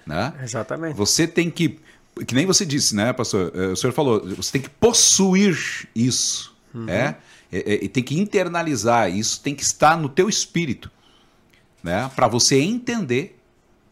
Né? 0.05 0.33
Exatamente. 0.41 0.95
Você 0.95 1.27
tem 1.27 1.49
que, 1.49 1.79
que 2.25 2.33
nem 2.33 2.45
você 2.45 2.65
disse, 2.65 2.95
né, 2.95 3.11
pastor? 3.11 3.51
Eh, 3.53 3.67
o 3.67 3.75
senhor 3.75 3.93
falou, 3.93 4.25
você 4.35 4.53
tem 4.53 4.61
que 4.61 4.69
possuir 4.69 5.87
isso. 5.93 6.55
Uhum. 6.73 6.89
É? 6.89 7.17
É, 7.51 7.85
é, 7.85 7.87
tem 7.87 8.03
que 8.03 8.19
internalizar, 8.19 9.15
isso 9.15 9.39
tem 9.41 9.53
que 9.53 9.61
estar 9.61 9.95
no 9.95 10.09
teu 10.09 10.27
espírito, 10.27 10.89
né? 11.83 12.09
Para 12.15 12.27
você 12.27 12.59
entender 12.59 13.39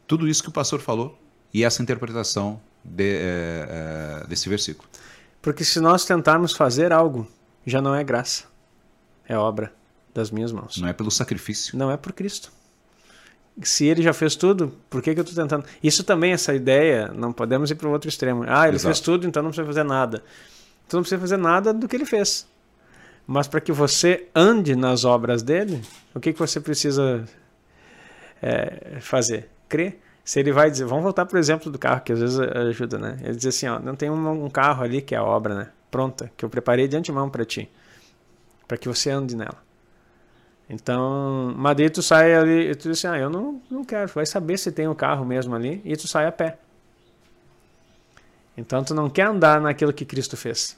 tudo 0.07 0.27
isso 0.27 0.41
que 0.41 0.49
o 0.49 0.51
pastor 0.51 0.79
falou 0.79 1.15
e 1.53 1.63
essa 1.63 1.83
interpretação 1.83 2.59
de, 2.83 3.03
é, 3.03 4.21
é, 4.23 4.27
desse 4.27 4.49
versículo. 4.49 4.89
Porque 5.43 5.63
se 5.63 5.79
nós 5.79 6.05
tentarmos 6.05 6.53
fazer 6.53 6.91
algo, 6.91 7.27
já 7.63 7.79
não 7.79 7.93
é 7.93 8.03
graça, 8.03 8.45
é 9.31 9.37
obra 9.37 9.71
das 10.13 10.29
minhas 10.29 10.51
mãos. 10.51 10.77
Não 10.77 10.89
é 10.89 10.93
pelo 10.93 11.09
sacrifício. 11.09 11.77
Não 11.77 11.89
é 11.89 11.95
por 11.95 12.11
Cristo. 12.11 12.51
Se 13.63 13.85
ele 13.85 14.01
já 14.01 14.13
fez 14.13 14.35
tudo, 14.35 14.73
por 14.89 15.01
que, 15.01 15.13
que 15.13 15.19
eu 15.19 15.23
estou 15.23 15.41
tentando? 15.41 15.65
Isso 15.81 16.03
também, 16.03 16.33
essa 16.33 16.53
ideia, 16.53 17.07
não 17.15 17.31
podemos 17.31 17.71
ir 17.71 17.75
para 17.75 17.87
o 17.87 17.91
outro 17.91 18.09
extremo. 18.09 18.43
Ah, 18.47 18.67
ele 18.67 18.75
Exato. 18.75 18.93
fez 18.93 18.99
tudo, 18.99 19.27
então 19.27 19.41
não 19.41 19.49
precisa 19.49 19.65
fazer 19.65 19.83
nada. 19.83 20.23
Tu 20.87 20.95
não 20.95 21.01
precisa 21.01 21.19
fazer 21.19 21.37
nada 21.37 21.73
do 21.73 21.87
que 21.87 21.95
ele 21.95 22.05
fez. 22.05 22.47
Mas 23.25 23.47
para 23.47 23.61
que 23.61 23.71
você 23.71 24.27
ande 24.35 24.75
nas 24.75 25.05
obras 25.05 25.41
dele, 25.41 25.81
o 26.13 26.19
que, 26.19 26.33
que 26.33 26.39
você 26.39 26.59
precisa 26.59 27.23
é, 28.41 28.97
fazer? 28.99 29.49
Crer. 29.69 29.99
Se 30.23 30.39
ele 30.39 30.51
vai 30.51 30.69
dizer, 30.69 30.85
vamos 30.85 31.03
voltar 31.03 31.25
para 31.25 31.37
o 31.37 31.39
exemplo 31.39 31.71
do 31.71 31.79
carro, 31.79 32.01
que 32.01 32.11
às 32.11 32.19
vezes 32.19 32.39
ajuda, 32.39 32.97
né? 32.97 33.17
Ele 33.21 33.35
diz 33.35 33.45
assim, 33.45 33.67
ó, 33.67 33.79
não 33.79 33.95
tem 33.95 34.09
um, 34.09 34.45
um 34.45 34.49
carro 34.49 34.83
ali 34.83 35.01
que 35.01 35.15
é 35.15 35.17
a 35.17 35.23
obra, 35.23 35.55
né? 35.55 35.69
Pronta, 35.89 36.31
que 36.35 36.43
eu 36.45 36.49
preparei 36.49 36.87
de 36.87 36.95
antemão 36.95 37.29
para 37.29 37.45
ti, 37.45 37.69
para 38.71 38.77
que 38.77 38.87
você 38.87 39.09
ande 39.09 39.35
nela. 39.35 39.61
Então, 40.69 41.53
mas 41.57 41.75
daí 41.75 41.89
tu 41.89 42.01
sai 42.01 42.33
ali 42.33 42.69
e 42.69 42.73
tu 42.73 42.87
diz 42.87 42.99
assim, 42.99 43.07
ah, 43.07 43.19
eu 43.19 43.29
não, 43.29 43.61
não 43.69 43.83
quero, 43.83 44.09
vai 44.13 44.25
saber 44.25 44.57
se 44.57 44.71
tem 44.71 44.87
o 44.87 44.91
um 44.91 44.95
carro 44.95 45.25
mesmo 45.25 45.53
ali, 45.53 45.81
e 45.83 45.93
tu 45.97 46.07
sai 46.07 46.25
a 46.25 46.31
pé. 46.31 46.57
Então 48.55 48.81
tu 48.81 48.95
não 48.95 49.09
quer 49.09 49.23
andar 49.23 49.59
naquilo 49.59 49.91
que 49.91 50.05
Cristo 50.05 50.37
fez, 50.37 50.77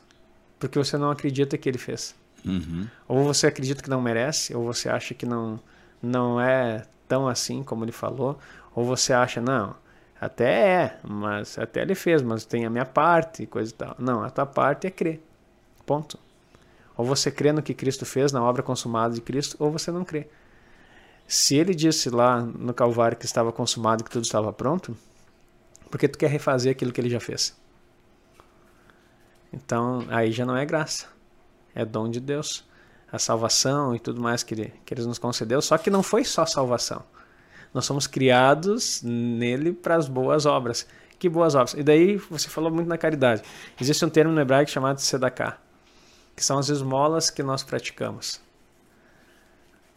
porque 0.60 0.80
você 0.80 0.98
não 0.98 1.12
acredita 1.12 1.56
que 1.56 1.70
ele 1.70 1.78
fez. 1.78 2.16
Uhum. 2.44 2.88
Ou 3.08 3.26
você 3.26 3.46
acredita 3.46 3.84
que 3.84 3.90
não 3.92 4.02
merece, 4.02 4.56
ou 4.56 4.66
você 4.66 4.90
acha 4.90 5.14
que 5.14 5.28
não, 5.28 5.60
não 6.02 6.42
é 6.42 6.88
tão 7.08 7.28
assim 7.28 7.62
como 7.62 7.86
ele 7.86 7.92
falou, 7.92 8.40
ou 8.74 8.84
você 8.84 9.14
acha, 9.14 9.40
não, 9.40 9.76
até 10.20 10.50
é, 10.50 10.98
mas 11.04 11.60
até 11.60 11.84
ele 11.84 11.94
fez, 11.94 12.24
mas 12.24 12.44
tem 12.44 12.66
a 12.66 12.72
minha 12.72 12.88
parte 12.88 13.44
e 13.44 13.46
coisa 13.46 13.72
e 13.72 13.76
tal. 13.76 13.96
Não, 14.00 14.24
a 14.24 14.32
tua 14.32 14.48
parte 14.48 14.88
é 14.88 14.90
crer. 14.90 15.22
Ponto. 15.86 16.18
Ou 16.96 17.06
você 17.06 17.32
crê 17.32 17.52
no 17.52 17.62
que 17.62 17.74
Cristo 17.74 18.06
fez, 18.06 18.32
na 18.32 18.44
obra 18.44 18.62
consumada 18.62 19.14
de 19.14 19.22
Cristo, 19.22 19.56
ou 19.60 19.72
você 19.72 19.92
não 19.92 20.04
crê. 20.06 20.28
Se 21.28 21.56
ele 21.56 21.74
disse 21.74 22.10
lá 22.10 22.42
no 22.42 22.74
Calvário 22.74 23.18
que 23.18 23.26
estava 23.26 23.52
consumado, 23.52 24.04
que 24.04 24.12
tudo 24.12 24.24
estava 24.24 24.52
pronto, 24.54 24.96
porque 25.90 26.08
tu 26.08 26.18
quer 26.18 26.30
refazer 26.30 26.72
aquilo 26.72 26.92
que 26.92 27.02
ele 27.02 27.10
já 27.10 27.20
fez. 27.20 27.56
Então, 29.52 30.06
aí 30.10 30.32
já 30.32 30.46
não 30.46 30.58
é 30.58 30.66
graça 30.66 31.14
é 31.76 31.84
dom 31.86 32.10
de 32.10 32.20
Deus. 32.20 32.64
A 33.12 33.20
salvação 33.20 33.96
e 33.96 34.00
tudo 34.00 34.20
mais 34.20 34.42
que 34.42 34.56
ele, 34.56 34.74
que 34.86 34.94
ele 34.94 35.04
nos 35.04 35.20
concedeu. 35.20 35.62
Só 35.62 35.78
que 35.78 35.90
não 35.90 36.02
foi 36.02 36.24
só 36.24 36.46
salvação. 36.46 37.04
Nós 37.74 37.86
somos 37.86 38.08
criados 38.08 39.02
nele 39.04 39.72
para 39.72 39.96
as 39.96 40.08
boas 40.08 40.46
obras. 40.46 40.88
Que 41.20 41.30
boas 41.30 41.54
obras. 41.54 41.74
E 41.74 41.84
daí 41.84 42.18
você 42.18 42.50
falou 42.50 42.72
muito 42.72 42.88
na 42.88 42.98
caridade. 42.98 43.44
Existe 43.80 44.04
um 44.04 44.10
termo 44.10 44.34
no 44.34 44.42
hebraico 44.42 44.72
chamado 44.72 45.00
sedaká, 45.00 45.58
que 46.36 46.44
são 46.44 46.58
as 46.58 46.70
esmolas 46.70 47.30
que 47.30 47.44
nós 47.44 47.64
praticamos. 47.64 48.42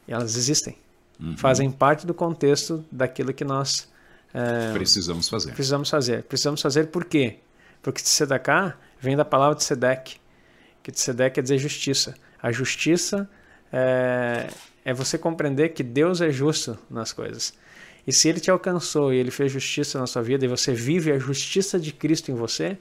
E 0.07 0.13
elas 0.13 0.37
existem. 0.37 0.77
Uhum. 1.19 1.37
Fazem 1.37 1.71
parte 1.71 2.07
do 2.07 2.13
contexto 2.13 2.85
daquilo 2.93 3.33
que 3.33 3.45
nós 3.45 3.89
é, 4.35 4.73
precisamos 4.73 5.29
fazer. 5.29 5.53
Precisamos 5.53 5.89
fazer. 5.89 6.23
Precisamos 6.25 6.61
fazer 6.61 6.89
por 6.89 7.05
quê? 7.07 7.39
Porque 7.83 8.01
sedaká 8.03 8.77
vem 9.01 9.17
da 9.17 9.25
palavra 9.25 9.57
de 9.57 9.65
sedek, 9.65 10.19
que 10.83 10.93
tzedek 10.93 11.35
quer 11.35 11.43
dizer 11.43 11.59
justiça. 11.59 12.15
A 12.43 12.53
justiça 12.53 13.29
é, 13.73 14.49
é 14.85 14.93
você 14.93 15.17
compreender 15.17 15.71
que 15.71 15.83
Deus 15.83 16.21
é 16.21 16.31
justo 16.31 16.79
nas 16.91 17.13
coisas. 17.13 17.55
E 18.07 18.13
se 18.13 18.29
ele 18.29 18.39
te 18.39 18.51
alcançou 18.51 19.13
e 19.13 19.17
ele 19.17 19.31
fez 19.31 19.51
justiça 19.51 19.99
na 19.99 20.07
sua 20.07 20.23
vida 20.23 20.45
e 20.45 20.49
você 20.49 20.73
vive 20.73 21.11
a 21.11 21.19
justiça 21.19 21.79
de 21.79 21.93
Cristo 21.93 22.31
em 22.31 22.35
você, 22.35 22.79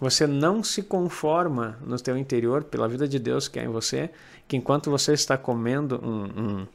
você 0.00 0.26
não 0.26 0.62
se 0.62 0.82
conforma 0.82 1.78
no 1.84 1.96
teu 1.96 2.16
interior 2.16 2.64
pela 2.64 2.88
vida 2.88 3.06
de 3.06 3.18
Deus 3.18 3.48
que 3.48 3.58
é 3.58 3.64
em 3.64 3.68
você, 3.68 4.10
que 4.48 4.56
enquanto 4.56 4.90
você 4.90 5.12
está 5.12 5.36
comendo 5.36 6.00
um, 6.02 6.24
um, 6.24 6.66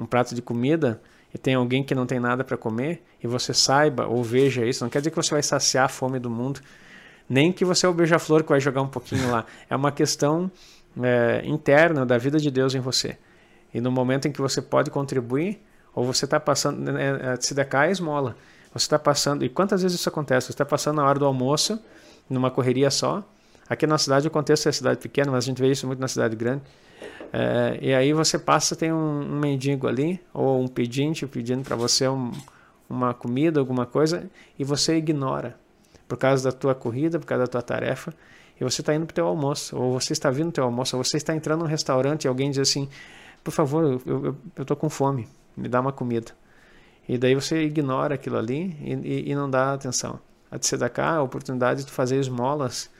um 0.00 0.06
prato 0.06 0.34
de 0.34 0.40
comida 0.40 1.00
e 1.34 1.38
tem 1.38 1.54
alguém 1.54 1.82
que 1.82 1.94
não 1.94 2.06
tem 2.06 2.20
nada 2.20 2.44
para 2.44 2.56
comer 2.56 3.02
e 3.22 3.26
você 3.26 3.52
saiba 3.52 4.06
ou 4.06 4.22
veja 4.22 4.64
isso, 4.64 4.84
não 4.84 4.90
quer 4.90 4.98
dizer 4.98 5.10
que 5.10 5.16
você 5.16 5.30
vai 5.30 5.42
saciar 5.42 5.86
a 5.86 5.88
fome 5.88 6.18
do 6.18 6.30
mundo, 6.30 6.60
nem 7.28 7.52
que 7.52 7.64
você 7.64 7.84
é 7.84 7.88
o 7.88 7.92
beija-flor 7.92 8.42
que 8.42 8.48
vai 8.48 8.60
jogar 8.60 8.80
um 8.80 8.88
pouquinho 8.88 9.30
lá. 9.30 9.44
É 9.68 9.76
uma 9.76 9.92
questão 9.92 10.50
é, 11.02 11.42
interna 11.44 12.06
da 12.06 12.16
vida 12.16 12.38
de 12.38 12.50
Deus 12.50 12.74
em 12.74 12.80
você. 12.80 13.18
E 13.72 13.80
no 13.80 13.90
momento 13.90 14.26
em 14.26 14.32
que 14.32 14.40
você 14.40 14.62
pode 14.62 14.90
contribuir, 14.90 15.60
ou 15.94 16.04
você 16.04 16.24
está 16.24 16.40
passando, 16.40 16.92
né, 16.92 17.34
é, 17.34 17.36
se 17.40 17.54
decai 17.54 17.88
a 17.88 17.90
esmola. 17.90 18.36
Você 18.72 18.84
está 18.84 18.98
passando, 18.98 19.44
e 19.44 19.48
quantas 19.48 19.82
vezes 19.82 19.98
isso 19.98 20.08
acontece? 20.08 20.46
Você 20.46 20.52
está 20.52 20.64
passando 20.64 20.96
na 20.96 21.04
hora 21.04 21.18
do 21.18 21.26
almoço, 21.26 21.78
numa 22.28 22.50
correria 22.50 22.90
só. 22.90 23.24
Aqui 23.68 23.86
na 23.86 23.98
cidade 23.98 24.26
o 24.26 24.30
contexto 24.30 24.68
é 24.68 24.72
cidade 24.72 24.98
pequena, 24.98 25.30
mas 25.30 25.44
a 25.44 25.46
gente 25.46 25.60
vê 25.60 25.70
isso 25.70 25.86
muito 25.86 26.00
na 26.00 26.08
cidade 26.08 26.34
grande. 26.34 26.62
É, 27.32 27.78
e 27.82 27.94
aí 27.94 28.12
você 28.12 28.38
passa, 28.38 28.74
tem 28.74 28.92
um, 28.92 29.20
um, 29.20 29.38
mendigo 29.38 29.86
ali, 29.86 30.20
ou 30.32 30.60
um 30.60 30.66
pedinte 30.66 31.26
pedindo 31.26 31.62
para 31.62 31.76
você 31.76 32.08
um, 32.08 32.32
uma 32.88 33.12
comida, 33.12 33.60
alguma 33.60 33.84
coisa, 33.84 34.30
e 34.58 34.64
você 34.64 34.96
ignora 34.96 35.56
por 36.08 36.16
causa 36.16 36.50
da 36.50 36.56
tua 36.56 36.74
corrida, 36.74 37.18
por 37.18 37.26
causa 37.26 37.44
da 37.44 37.50
tua 37.50 37.62
tarefa, 37.62 38.14
e 38.58 38.64
você 38.64 38.80
está 38.80 38.94
indo 38.94 39.04
para 39.04 39.12
o 39.12 39.14
teu 39.14 39.26
almoço, 39.26 39.76
ou 39.76 40.00
você 40.00 40.14
está 40.14 40.30
vindo 40.30 40.44
para 40.44 40.50
o 40.50 40.52
teu 40.52 40.64
almoço, 40.64 40.96
ou 40.96 41.04
você 41.04 41.18
está 41.18 41.34
entrando 41.34 41.60
num 41.60 41.66
restaurante 41.66 42.24
e 42.24 42.28
alguém 42.28 42.50
diz 42.50 42.58
assim, 42.58 42.88
por 43.44 43.50
favor, 43.50 44.00
eu 44.06 44.36
estou 44.56 44.76
com 44.76 44.88
fome, 44.88 45.28
me 45.56 45.68
dá 45.68 45.80
uma 45.80 45.92
comida. 45.92 46.32
E 47.06 47.16
daí 47.16 47.34
você 47.34 47.62
ignora 47.62 48.14
aquilo 48.14 48.36
ali 48.36 48.76
e, 48.80 48.92
e, 48.94 49.30
e 49.30 49.34
não 49.34 49.48
dá 49.48 49.74
atenção. 49.74 50.18
A 50.50 50.58
tzedakah 50.58 51.16
a 51.16 51.22
oportunidade 51.22 51.84
de 51.84 51.92
fazer 51.92 52.18
esmolas 52.18 52.90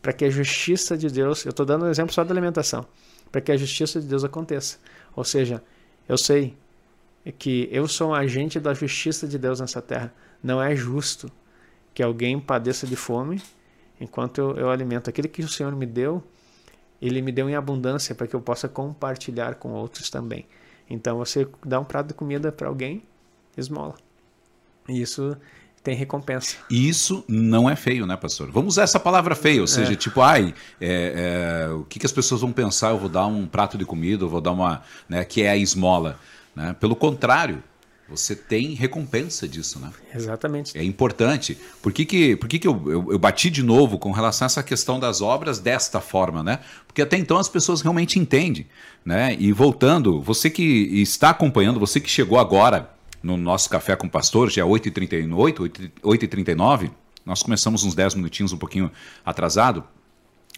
para 0.00 0.12
que 0.12 0.24
a 0.24 0.30
justiça 0.30 0.96
de 0.96 1.08
Deus, 1.08 1.44
eu 1.44 1.50
estou 1.50 1.66
dando 1.66 1.84
um 1.84 1.88
exemplo 1.88 2.12
só 2.12 2.24
da 2.24 2.32
alimentação, 2.32 2.86
para 3.30 3.40
que 3.40 3.52
a 3.52 3.56
justiça 3.56 4.00
de 4.00 4.06
Deus 4.06 4.24
aconteça. 4.24 4.78
Ou 5.14 5.24
seja, 5.24 5.62
eu 6.08 6.16
sei 6.16 6.56
que 7.38 7.68
eu 7.72 7.86
sou 7.88 8.10
um 8.10 8.14
agente 8.14 8.60
da 8.60 8.72
justiça 8.72 9.26
de 9.26 9.38
Deus 9.38 9.60
nessa 9.60 9.82
terra. 9.82 10.12
Não 10.42 10.62
é 10.62 10.74
justo 10.74 11.30
que 11.92 12.02
alguém 12.02 12.38
padeça 12.38 12.86
de 12.86 12.96
fome 12.96 13.42
enquanto 14.00 14.38
eu, 14.38 14.56
eu 14.56 14.70
alimento. 14.70 15.10
Aquilo 15.10 15.28
que 15.28 15.42
o 15.42 15.48
Senhor 15.48 15.74
me 15.74 15.86
deu, 15.86 16.22
Ele 17.02 17.20
me 17.20 17.32
deu 17.32 17.50
em 17.50 17.54
abundância 17.54 18.14
para 18.14 18.26
que 18.26 18.34
eu 18.34 18.40
possa 18.40 18.68
compartilhar 18.68 19.56
com 19.56 19.72
outros 19.72 20.08
também. 20.08 20.46
Então 20.88 21.18
você 21.18 21.46
dá 21.64 21.78
um 21.78 21.84
prato 21.84 22.08
de 22.08 22.14
comida 22.14 22.50
para 22.50 22.68
alguém, 22.68 23.02
esmola. 23.56 23.94
E 24.88 25.02
isso 25.02 25.36
tem 25.88 25.96
recompensa. 25.96 26.56
Isso 26.70 27.24
não 27.26 27.68
é 27.68 27.74
feio, 27.74 28.04
né, 28.04 28.14
pastor? 28.14 28.50
Vamos 28.50 28.74
usar 28.74 28.82
essa 28.82 29.00
palavra 29.00 29.34
feio, 29.34 29.62
ou 29.62 29.66
seja, 29.66 29.94
é. 29.94 29.96
tipo, 29.96 30.20
ai, 30.20 30.54
é, 30.78 31.64
é, 31.66 31.72
o 31.72 31.84
que, 31.84 31.98
que, 31.98 32.04
as 32.04 32.12
pessoas 32.12 32.42
vão 32.42 32.52
pensar? 32.52 32.90
Eu 32.90 32.98
vou 32.98 33.08
dar 33.08 33.26
um 33.26 33.46
prato 33.46 33.78
de 33.78 33.86
comida, 33.86 34.22
eu 34.22 34.28
vou 34.28 34.42
dar 34.42 34.52
uma, 34.52 34.82
né, 35.08 35.24
que 35.24 35.42
é 35.42 35.48
a 35.48 35.56
esmola. 35.56 36.20
Né? 36.54 36.76
Pelo 36.78 36.94
contrário, 36.94 37.62
você 38.06 38.36
tem 38.36 38.74
recompensa 38.74 39.48
disso, 39.48 39.80
né? 39.80 39.90
Exatamente. 40.14 40.76
É 40.76 40.84
importante. 40.84 41.56
Por 41.80 41.90
que, 41.90 42.04
que, 42.04 42.36
por 42.36 42.50
que, 42.50 42.58
que 42.58 42.68
eu, 42.68 42.82
eu, 42.84 43.12
eu, 43.12 43.18
bati 43.18 43.48
de 43.48 43.62
novo 43.62 43.98
com 43.98 44.12
relação 44.12 44.44
a 44.44 44.48
essa 44.48 44.62
questão 44.62 45.00
das 45.00 45.22
obras 45.22 45.58
desta 45.58 46.02
forma, 46.02 46.42
né? 46.42 46.58
Porque 46.86 47.00
até 47.00 47.16
então 47.16 47.38
as 47.38 47.48
pessoas 47.48 47.80
realmente 47.80 48.18
entendem, 48.18 48.66
né? 49.02 49.34
E 49.38 49.52
voltando, 49.52 50.20
você 50.20 50.50
que 50.50 50.62
está 51.00 51.30
acompanhando, 51.30 51.80
você 51.80 51.98
que 51.98 52.10
chegou 52.10 52.38
agora 52.38 52.90
no 53.22 53.36
nosso 53.36 53.68
Café 53.68 53.96
com 53.96 54.08
Pastor, 54.08 54.50
já 54.50 54.62
é 54.62 54.64
8h38, 54.64 55.90
8h39. 56.02 56.90
Nós 57.24 57.42
começamos 57.42 57.84
uns 57.84 57.94
10 57.94 58.14
minutinhos 58.14 58.52
um 58.52 58.58
pouquinho 58.58 58.90
atrasado. 59.24 59.84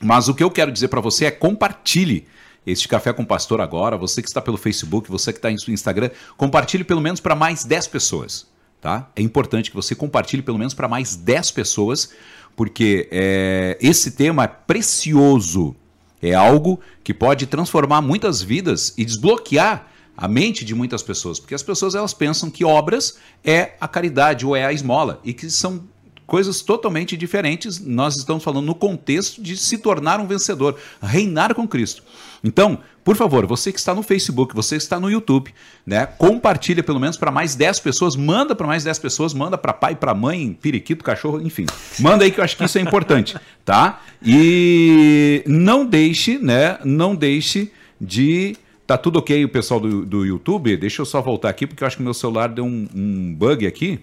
Mas 0.03 0.29
o 0.29 0.35
que 0.35 0.43
eu 0.43 0.51
quero 0.51 0.73
dizer 0.73 0.89
para 0.89 1.01
você 1.01 1.27
é 1.27 1.31
compartilhe 1.31 2.27
este 2.67 2.89
Café 2.89 3.13
com 3.13 3.25
Pastor 3.25 3.61
agora. 3.61 3.97
Você 3.97 4.23
que 4.23 4.29
está 4.29 4.41
pelo 4.41 4.57
Facebook, 4.57 5.11
você 5.11 5.33
que 5.33 5.39
está 5.39 5.51
no 5.51 5.75
Instagram, 5.75 6.11
compartilhe 6.37 6.85
pelo 6.85 7.01
menos 7.01 7.21
para 7.21 7.35
mais 7.35 7.65
10 7.65 7.87
pessoas. 7.89 8.47
Tá? 8.81 9.11
É 9.15 9.21
importante 9.21 9.71
que 9.71 9.77
você 9.77 9.95
compartilhe 9.95 10.43
pelo 10.43 10.59
menos 10.59 10.73
para 10.73 10.89
mais 10.89 11.15
10 11.15 11.51
pessoas, 11.51 12.11
porque 12.57 13.09
é, 13.11 13.77
esse 13.81 14.13
tema 14.13 14.45
é 14.45 14.49
precioso. 14.49 15.77
É 16.23 16.35
algo 16.35 16.81
que 17.03 17.13
pode 17.13 17.47
transformar 17.47 18.01
muitas 18.01 18.43
vidas 18.43 18.95
e 18.97 19.05
desbloquear 19.05 19.90
a 20.21 20.29
mente 20.29 20.67
de 20.67 20.75
muitas 20.75 21.03
pessoas, 21.03 21.41
porque 21.41 21.55
as 21.55 21.63
pessoas 21.63 21.95
elas 21.95 22.13
pensam 22.13 22.51
que 22.51 22.63
obras 22.63 23.17
é 23.43 23.73
a 23.81 23.89
caridade 23.89 24.45
ou 24.45 24.55
é 24.55 24.67
a 24.67 24.73
esmola 24.73 25.19
e 25.25 25.33
que 25.33 25.49
são 25.49 25.83
coisas 26.27 26.61
totalmente 26.61 27.17
diferentes. 27.17 27.81
Nós 27.81 28.17
estamos 28.17 28.45
falando 28.45 28.67
no 28.67 28.75
contexto 28.75 29.43
de 29.43 29.57
se 29.57 29.79
tornar 29.79 30.21
um 30.21 30.27
vencedor, 30.27 30.77
reinar 31.03 31.55
com 31.55 31.67
Cristo. 31.67 32.05
Então, 32.45 32.79
por 33.03 33.17
favor, 33.17 33.47
você 33.47 33.73
que 33.73 33.79
está 33.79 33.95
no 33.95 34.03
Facebook, 34.03 34.55
você 34.55 34.77
que 34.77 34.83
está 34.83 35.01
no 35.01 35.11
YouTube, 35.11 35.53
né, 35.87 36.07
compartilha 36.07 36.83
pelo 36.83 37.01
menos 37.01 37.17
para 37.17 37.33
mais 37.33 37.55
10 37.55 37.81
pessoas, 37.81 38.15
manda 38.15 38.55
para 38.55 38.67
mais 38.67 38.85
10 38.85 38.99
pessoas, 38.99 39.33
manda 39.33 39.57
para 39.57 39.73
pai, 39.73 39.97
para 39.97 40.15
mãe, 40.15 40.57
periquito, 40.61 41.03
cachorro, 41.03 41.41
enfim. 41.41 41.65
Manda 41.99 42.25
aí 42.25 42.31
que 42.31 42.39
eu 42.39 42.45
acho 42.45 42.57
que 42.57 42.65
isso 42.65 42.79
é 42.79 42.81
importante, 42.83 43.37
tá? 43.65 44.01
E 44.23 45.43
não 45.47 45.85
deixe, 45.85 46.39
né, 46.39 46.79
não 46.85 47.17
deixe 47.17 47.73
de 47.99 48.55
Tá 48.91 48.99
tudo 48.99 49.21
ok 49.21 49.45
o 49.45 49.49
pessoal 49.49 49.79
do, 49.79 50.05
do 50.05 50.27
YouTube? 50.27 50.77
Deixa 50.77 51.01
eu 51.01 51.07
só 51.07 51.23
voltar 51.23 51.49
aqui, 51.49 51.65
porque 51.65 51.85
eu 51.85 51.87
acho 51.87 51.97
que 51.97 52.03
meu 52.03 52.13
celular 52.13 52.49
deu 52.49 52.65
um, 52.65 52.89
um 52.93 53.33
bug 53.33 53.65
aqui. 53.65 54.01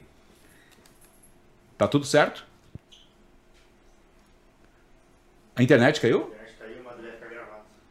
Tá 1.77 1.89
tudo 1.89 2.05
certo? 2.05 2.45
A 5.57 5.61
internet 5.61 5.99
caiu? 5.99 6.33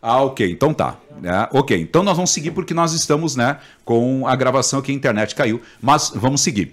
Ah, 0.01 0.23
ok, 0.23 0.51
então 0.51 0.73
tá. 0.73 0.97
É, 1.23 1.59
ok, 1.59 1.79
então 1.79 2.03
nós 2.03 2.17
vamos 2.17 2.31
seguir 2.31 2.53
porque 2.53 2.73
nós 2.73 2.95
estamos 2.95 3.37
né, 3.37 3.61
com 3.85 4.27
a 4.27 4.35
gravação 4.35 4.79
aqui, 4.79 4.91
a 4.91 4.95
internet 4.95 5.35
caiu, 5.35 5.61
mas 5.83 6.13
vamos 6.15 6.41
seguir. 6.41 6.73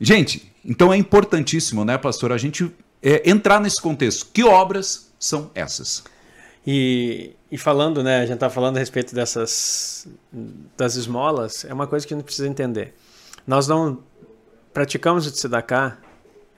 Gente, 0.00 0.50
então 0.64 0.90
é 0.90 0.96
importantíssimo, 0.96 1.84
né, 1.84 1.98
pastor, 1.98 2.32
a 2.32 2.38
gente 2.38 2.72
é, 3.02 3.28
entrar 3.28 3.60
nesse 3.60 3.82
contexto. 3.82 4.26
Que 4.32 4.42
obras 4.42 5.12
são 5.18 5.50
essas? 5.54 6.02
E, 6.66 7.36
e 7.50 7.58
falando, 7.58 8.02
né, 8.02 8.18
a 8.18 8.26
gente 8.26 8.34
está 8.34 8.48
falando 8.48 8.76
a 8.76 8.80
respeito 8.80 9.14
dessas 9.14 10.08
das 10.76 10.96
esmolas, 10.96 11.64
é 11.64 11.74
uma 11.74 11.86
coisa 11.86 12.06
que 12.06 12.14
a 12.14 12.16
gente 12.16 12.24
precisa 12.24 12.48
entender. 12.48 12.94
Nós 13.46 13.68
não 13.68 14.02
praticamos 14.72 15.26
o 15.26 15.30
tzedakah, 15.30 15.98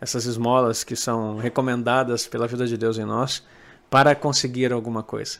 essas 0.01 0.25
esmolas 0.25 0.85
que 0.85 0.95
são 0.95 1.37
recomendadas 1.39 2.27
pela 2.27 2.47
vida 2.47 2.67
de 2.67 2.77
Deus 2.77 2.99
em 2.99 3.05
nós, 3.05 3.43
para 3.91 4.15
conseguir 4.15 4.73
alguma 4.73 5.03
coisa. 5.03 5.39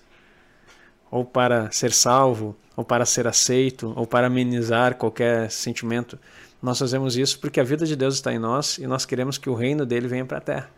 Ou 1.11 1.25
para 1.25 1.71
ser 1.71 1.93
salvo, 1.93 2.57
ou 2.77 2.85
para 2.85 3.07
ser 3.07 3.27
aceito, 3.27 3.93
ou 3.97 4.07
para 4.07 4.27
amenizar 4.27 4.97
qualquer 4.97 5.51
sentimento. 5.51 6.19
Nós 6.61 6.79
fazemos 6.79 7.17
isso 7.17 7.39
porque 7.39 7.61
a 7.61 7.65
vida 7.65 7.87
de 7.87 7.95
Deus 7.95 8.15
está 8.15 8.33
em 8.33 8.39
nós 8.39 8.79
e 8.79 8.87
nós 8.87 9.07
queremos 9.07 9.39
que 9.39 9.49
o 9.49 9.55
reino 9.55 9.87
dele 9.87 10.09
venha 10.09 10.25
para 10.25 10.39
a 10.39 10.41
terra. 10.41 10.71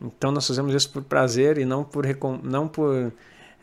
Então 0.00 0.32
nós 0.32 0.46
fazemos 0.46 0.74
isso 0.74 0.90
por 0.90 1.02
prazer 1.02 1.58
e 1.58 1.64
não 1.64 1.84
por, 1.84 2.04
não 2.42 2.66
por 2.66 3.12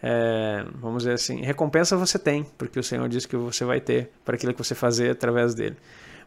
é, 0.01 0.63
vamos 0.75 1.03
dizer 1.03 1.13
assim, 1.13 1.41
recompensa 1.41 1.97
você 1.97 2.19
tem, 2.19 2.45
porque 2.57 2.79
o 2.79 2.83
Senhor 2.83 3.07
diz 3.09 3.25
que 3.25 3.35
você 3.35 3.65
vai 3.65 3.81
ter 3.81 4.11
para 4.23 4.35
aquilo 4.35 4.53
que 4.53 4.63
você 4.63 4.75
fazer 4.75 5.11
através 5.11 5.55
dele. 5.55 5.75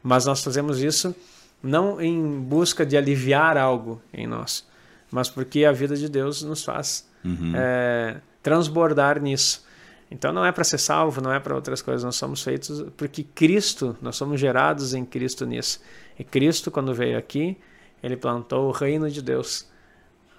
Mas 0.02 0.26
nós 0.26 0.42
fazemos 0.42 0.82
isso 0.82 1.14
não 1.62 2.00
em 2.00 2.40
busca 2.40 2.84
de 2.86 2.96
aliviar 2.96 3.56
algo 3.56 4.00
em 4.12 4.26
nós, 4.26 4.66
mas 5.10 5.28
porque 5.28 5.64
a 5.64 5.72
vida 5.72 5.94
de 5.94 6.08
Deus 6.08 6.42
nos 6.42 6.64
faz 6.64 7.08
uhum. 7.24 7.52
é, 7.54 8.20
transbordar 8.42 9.20
nisso. 9.20 9.64
Então 10.10 10.32
não 10.32 10.44
é 10.44 10.50
para 10.50 10.64
ser 10.64 10.78
salvo, 10.78 11.20
não 11.20 11.32
é 11.32 11.38
para 11.38 11.54
outras 11.54 11.80
coisas, 11.80 12.02
nós 12.02 12.16
somos 12.16 12.42
feitos 12.42 12.84
porque 12.96 13.22
Cristo, 13.22 13.96
nós 14.02 14.16
somos 14.16 14.40
gerados 14.40 14.94
em 14.94 15.04
Cristo 15.04 15.46
nisso. 15.46 15.80
E 16.18 16.24
Cristo, 16.24 16.70
quando 16.70 16.92
veio 16.92 17.16
aqui, 17.16 17.56
ele 18.02 18.16
plantou 18.16 18.68
o 18.68 18.72
reino 18.72 19.08
de 19.08 19.22
Deus, 19.22 19.68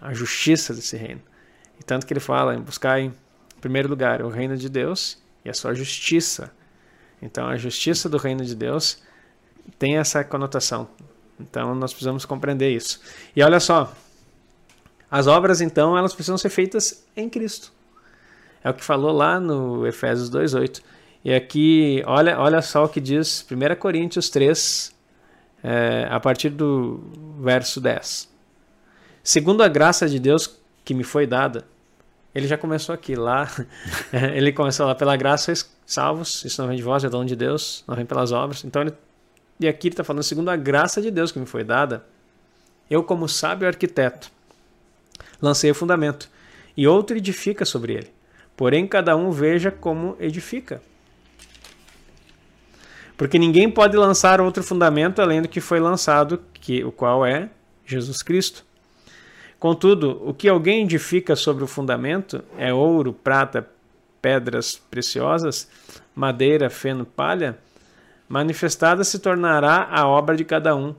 a 0.01 0.13
justiça 0.13 0.73
desse 0.73 0.97
reino. 0.97 1.21
E 1.79 1.83
tanto 1.83 2.05
que 2.05 2.13
ele 2.13 2.19
fala 2.19 2.55
em 2.55 2.61
buscar 2.61 2.99
em 2.99 3.13
primeiro 3.61 3.87
lugar 3.87 4.21
o 4.21 4.29
reino 4.29 4.57
de 4.57 4.67
Deus 4.67 5.21
e 5.45 5.49
a 5.49 5.53
sua 5.53 5.73
justiça. 5.73 6.51
Então 7.21 7.47
a 7.47 7.55
justiça 7.55 8.09
do 8.09 8.17
reino 8.17 8.43
de 8.43 8.55
Deus 8.55 9.01
tem 9.77 9.97
essa 9.97 10.23
conotação. 10.23 10.89
Então 11.39 11.75
nós 11.75 11.91
precisamos 11.91 12.25
compreender 12.25 12.71
isso. 12.71 12.99
E 13.35 13.43
olha 13.43 13.59
só, 13.59 13.93
as 15.09 15.27
obras 15.27 15.61
então 15.61 15.97
elas 15.97 16.13
precisam 16.13 16.37
ser 16.37 16.49
feitas 16.49 17.05
em 17.15 17.29
Cristo. 17.29 17.71
É 18.63 18.69
o 18.69 18.73
que 18.73 18.83
falou 18.83 19.11
lá 19.11 19.39
no 19.39 19.85
Efésios 19.85 20.29
2:8. 20.29 20.81
E 21.23 21.33
aqui, 21.33 22.01
olha, 22.07 22.39
olha 22.39 22.61
só 22.63 22.85
o 22.85 22.89
que 22.89 22.99
diz 22.99 23.45
1 23.49 23.75
Coríntios 23.75 24.29
3, 24.29 24.95
é, 25.63 26.07
a 26.09 26.19
partir 26.19 26.49
do 26.49 26.99
verso 27.39 27.79
10. 27.79 28.30
Segundo 29.23 29.61
a 29.61 29.67
graça 29.67 30.07
de 30.07 30.19
Deus 30.19 30.59
que 30.83 30.93
me 30.93 31.03
foi 31.03 31.27
dada, 31.27 31.65
ele 32.33 32.47
já 32.47 32.57
começou 32.57 32.93
aqui, 32.93 33.15
lá. 33.15 33.49
ele 34.33 34.51
começou 34.51 34.85
lá 34.85 34.95
pela 34.95 35.15
graça, 35.15 35.53
salvos. 35.85 36.43
Isso 36.45 36.61
não 36.61 36.67
vem 36.67 36.77
de 36.77 36.83
vós, 36.83 37.03
é 37.03 37.09
dom 37.09 37.25
de 37.25 37.35
Deus, 37.35 37.83
não 37.87 37.95
vem 37.95 38.05
pelas 38.05 38.31
obras. 38.31 38.63
Então, 38.63 38.81
ele, 38.81 38.93
e 39.59 39.67
aqui 39.67 39.87
ele 39.87 39.93
está 39.93 40.03
falando, 40.03 40.23
segundo 40.23 40.49
a 40.49 40.55
graça 40.55 41.01
de 41.01 41.11
Deus 41.11 41.31
que 41.31 41.39
me 41.39 41.45
foi 41.45 41.63
dada, 41.63 42.05
eu, 42.89 43.03
como 43.03 43.27
sábio 43.27 43.67
arquiteto, 43.67 44.31
lancei 45.41 45.71
o 45.71 45.75
fundamento, 45.75 46.29
e 46.75 46.87
outro 46.87 47.17
edifica 47.17 47.65
sobre 47.65 47.93
ele. 47.93 48.11
Porém, 48.55 48.87
cada 48.87 49.15
um 49.15 49.31
veja 49.31 49.71
como 49.71 50.15
edifica. 50.19 50.81
Porque 53.17 53.37
ninguém 53.37 53.69
pode 53.69 53.95
lançar 53.95 54.41
outro 54.41 54.63
fundamento 54.63 55.21
além 55.21 55.41
do 55.41 55.47
que 55.47 55.61
foi 55.61 55.79
lançado, 55.79 56.41
que 56.53 56.83
o 56.83 56.91
qual 56.91 57.25
é 57.25 57.49
Jesus 57.85 58.21
Cristo. 58.23 58.65
Contudo, 59.61 60.19
o 60.27 60.33
que 60.33 60.49
alguém 60.49 60.85
edifica 60.85 61.35
sobre 61.35 61.63
o 61.63 61.67
fundamento 61.67 62.43
é 62.57 62.73
ouro, 62.73 63.13
prata, 63.13 63.69
pedras 64.19 64.81
preciosas, 64.89 65.69
madeira, 66.15 66.67
feno, 66.67 67.05
palha, 67.05 67.59
manifestada 68.27 69.03
se 69.03 69.19
tornará 69.19 69.87
a 69.91 70.07
obra 70.07 70.35
de 70.35 70.43
cada 70.43 70.75
um, 70.75 70.95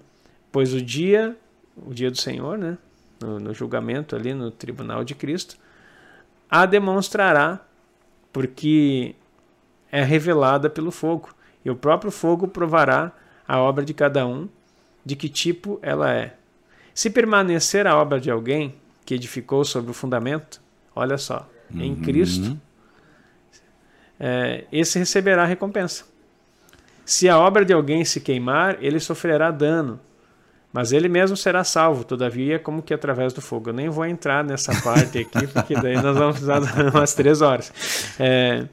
pois 0.53 0.73
o 0.73 0.81
dia, 0.81 1.37
o 1.77 1.93
dia 1.93 2.09
do 2.09 2.17
Senhor, 2.17 2.57
né, 2.57 2.79
no, 3.21 3.41
no 3.41 3.53
julgamento 3.53 4.15
ali 4.15 4.33
no 4.33 4.49
tribunal 4.49 5.03
de 5.03 5.17
Cristo, 5.17 5.57
a 6.49 6.65
demonstrará, 6.65 7.59
porque 8.33 9.17
é 9.91 10.05
revelada 10.05 10.71
pelo 10.71 10.93
fogo, 10.93 11.31
e 11.65 11.71
o 11.71 11.75
próprio 11.75 12.13
fogo 12.13 12.47
provará 12.47 13.11
a 13.45 13.59
obra 13.59 13.85
de 13.85 13.93
cada 13.93 14.25
um, 14.25 14.49
de 15.05 15.17
que 15.17 15.29
tipo 15.29 15.81
ela 15.83 16.15
é. 16.15 16.37
Se 16.95 17.11
permanecer 17.11 17.87
a 17.87 17.97
obra 17.97 18.21
de 18.21 18.31
alguém 18.31 18.75
que 19.05 19.15
edificou 19.15 19.65
sobre 19.65 19.91
o 19.91 19.95
fundamento, 19.95 20.61
olha 20.95 21.19
só, 21.19 21.49
uhum. 21.73 21.83
em 21.83 21.97
Cristo, 21.97 22.59
é, 24.19 24.65
esse 24.71 24.99
receberá 24.99 25.45
recompensa. 25.45 26.05
Se 27.05 27.29
a 27.29 27.39
obra 27.39 27.65
de 27.65 27.73
alguém 27.73 28.05
se 28.05 28.21
queimar, 28.21 28.79
ele 28.81 29.01
sofrerá 29.01 29.51
dano, 29.51 29.99
mas 30.73 30.93
ele 30.93 31.09
mesmo 31.09 31.37
será 31.37 31.65
salvo, 31.65 32.05
todavia, 32.05 32.59
como 32.59 32.83
que 32.83 32.95
através 32.95 33.33
do 33.33 33.43
fogo. 33.43 33.71
Eu 33.71 33.75
nem 33.75 33.89
vou 33.89 34.07
entrar 34.07 34.45
nessa 34.45 34.73
parte 34.81 35.19
aqui, 35.19 35.47
porque 35.53 35.75
daí 35.75 36.01
nós 36.01 36.17
vamos 36.17 36.39
precisar 36.39 36.61
umas 36.95 37.15
três 37.15 37.43
horas. 37.43 37.73
É, 38.19 38.67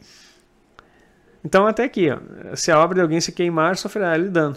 então, 1.43 1.65
até 1.65 1.83
aqui, 1.83 2.09
ó, 2.11 2.19
se 2.55 2.71
a 2.71 2.79
obra 2.79 2.95
de 2.95 3.01
alguém 3.01 3.19
se 3.19 3.31
queimar, 3.31 3.75
sofrerá 3.77 4.15
ele 4.15 4.29
dano. 4.29 4.55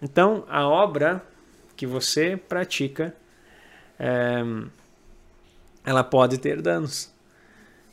Então, 0.00 0.44
a 0.48 0.66
obra 0.66 1.22
que 1.82 1.86
você 1.86 2.36
pratica, 2.36 3.12
é, 3.98 4.40
ela 5.84 6.04
pode 6.04 6.38
ter 6.38 6.62
danos. 6.62 7.12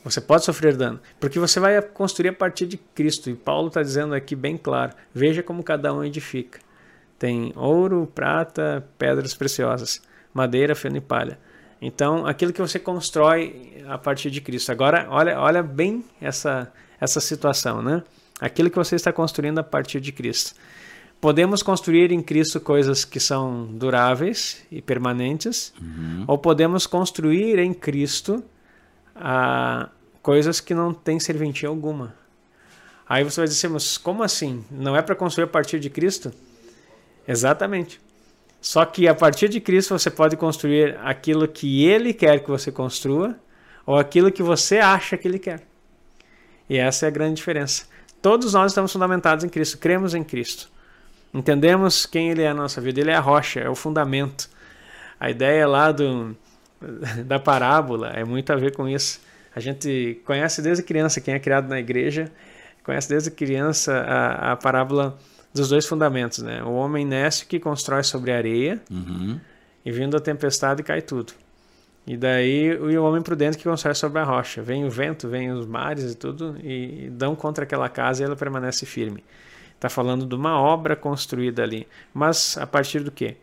Você 0.03 0.21
pode 0.21 0.45
sofrer 0.45 0.77
dano, 0.77 0.99
porque 1.19 1.39
você 1.39 1.59
vai 1.59 1.81
construir 1.81 2.29
a 2.29 2.33
partir 2.33 2.67
de 2.67 2.77
Cristo. 2.77 3.31
E 3.31 3.35
Paulo 3.35 3.69
está 3.69 3.81
dizendo 3.81 4.13
aqui 4.13 4.35
bem 4.35 4.57
claro: 4.59 4.93
veja 5.11 5.41
como 5.41 5.63
cada 5.63 5.91
um 5.91 6.03
edifica. 6.03 6.59
Tem 7.17 7.51
ouro, 7.55 8.05
prata, 8.13 8.87
pedras 8.99 9.33
preciosas, 9.33 10.03
madeira, 10.31 10.75
feno 10.75 10.97
e 10.97 11.01
palha. 11.01 11.39
Então, 11.81 12.27
aquilo 12.27 12.53
que 12.53 12.61
você 12.61 12.77
constrói 12.77 13.83
a 13.87 13.97
partir 13.97 14.29
de 14.29 14.39
Cristo. 14.39 14.71
Agora, 14.71 15.07
olha, 15.09 15.39
olha 15.39 15.63
bem 15.63 16.05
essa, 16.21 16.71
essa 17.01 17.19
situação, 17.19 17.81
né? 17.81 18.03
Aquilo 18.39 18.69
que 18.69 18.77
você 18.77 18.95
está 18.95 19.11
construindo 19.11 19.57
a 19.57 19.63
partir 19.63 19.99
de 19.99 20.11
Cristo. 20.11 20.53
Podemos 21.21 21.61
construir 21.61 22.11
em 22.11 22.21
Cristo 22.21 22.61
coisas 22.61 23.03
que 23.03 23.19
são 23.19 23.65
duráveis 23.65 24.63
e 24.71 24.81
permanentes, 24.81 25.73
uhum. 25.81 26.23
ou 26.27 26.37
podemos 26.37 26.87
construir 26.87 27.59
em 27.59 27.73
Cristo 27.73 28.43
ah, 29.15 29.89
coisas 30.21 30.61
que 30.61 30.73
não 30.73 30.93
têm 30.93 31.19
serventia 31.19 31.67
alguma. 31.67 32.15
Aí 33.07 33.23
você 33.23 33.41
vai 33.41 33.47
dizer, 33.47 33.65
assim, 33.65 33.73
mas 33.73 33.97
como 33.97 34.23
assim? 34.23 34.63
Não 34.71 34.95
é 34.95 35.01
para 35.01 35.15
construir 35.15 35.45
a 35.45 35.47
partir 35.47 35.79
de 35.79 35.89
Cristo? 35.89 36.31
Exatamente. 37.27 37.99
Só 38.61 38.85
que 38.85 39.07
a 39.07 39.15
partir 39.15 39.49
de 39.49 39.59
Cristo 39.59 39.97
você 39.97 40.09
pode 40.09 40.37
construir 40.37 40.97
aquilo 41.03 41.47
que 41.47 41.85
Ele 41.85 42.13
quer 42.13 42.39
que 42.43 42.49
você 42.49 42.71
construa 42.71 43.35
ou 43.85 43.97
aquilo 43.97 44.31
que 44.31 44.43
você 44.43 44.77
acha 44.77 45.17
que 45.17 45.27
Ele 45.27 45.39
quer. 45.39 45.63
E 46.69 46.77
essa 46.77 47.05
é 47.05 47.07
a 47.07 47.11
grande 47.11 47.35
diferença. 47.35 47.85
Todos 48.21 48.53
nós 48.53 48.71
estamos 48.71 48.93
fundamentados 48.93 49.43
em 49.43 49.49
Cristo, 49.49 49.77
cremos 49.77 50.13
em 50.13 50.23
Cristo. 50.23 50.69
Entendemos 51.33 52.05
quem 52.05 52.31
Ele 52.31 52.41
é 52.41 52.49
na 52.49 52.61
nossa 52.61 52.81
vida. 52.81 52.99
Ele 52.99 53.11
é 53.11 53.15
a 53.15 53.19
rocha, 53.19 53.59
é 53.59 53.69
o 53.69 53.75
fundamento. 53.75 54.49
A 55.19 55.29
ideia 55.29 55.67
lá 55.67 55.91
do, 55.91 56.35
da 57.25 57.39
parábola 57.39 58.09
é 58.09 58.23
muito 58.23 58.51
a 58.51 58.55
ver 58.55 58.75
com 58.75 58.87
isso. 58.87 59.21
A 59.55 59.59
gente 59.59 60.21
conhece 60.25 60.61
desde 60.61 60.83
criança, 60.83 61.19
quem 61.19 61.33
é 61.33 61.39
criado 61.39 61.67
na 61.67 61.79
igreja, 61.79 62.31
conhece 62.83 63.09
desde 63.09 63.31
criança 63.31 63.93
a, 63.93 64.51
a 64.53 64.55
parábola 64.55 65.17
dos 65.53 65.69
dois 65.69 65.85
fundamentos, 65.85 66.39
né? 66.39 66.63
O 66.63 66.71
homem 66.73 67.05
nesce 67.05 67.45
que 67.45 67.59
constrói 67.59 68.03
sobre 68.03 68.31
a 68.31 68.37
areia 68.37 68.79
uhum. 68.89 69.39
e 69.83 69.91
vindo 69.91 70.15
a 70.15 70.19
tempestade 70.19 70.83
cai 70.83 71.01
tudo. 71.01 71.33
E 72.05 72.17
daí 72.17 72.75
o 72.75 73.03
homem 73.03 73.21
prudente 73.21 73.57
que 73.57 73.63
constrói 73.63 73.93
sobre 73.93 74.19
a 74.19 74.23
rocha. 74.23 74.61
Vem 74.61 74.85
o 74.85 74.89
vento, 74.89 75.27
vem 75.27 75.51
os 75.51 75.65
mares 75.65 76.11
e 76.11 76.15
tudo 76.15 76.57
e 76.63 77.09
dão 77.11 77.35
contra 77.35 77.63
aquela 77.63 77.89
casa 77.89 78.23
e 78.23 78.25
ela 78.25 78.35
permanece 78.35 78.85
firme. 78.85 79.23
Está 79.79 79.87
falando 79.87 80.25
de 80.25 80.35
uma 80.35 80.59
obra 80.59 80.93
construída 80.93 81.63
ali. 81.63 81.87
Mas 82.13 82.57
a 82.57 82.67
partir 82.67 82.99
do 82.99 83.09
quê? 83.09 83.37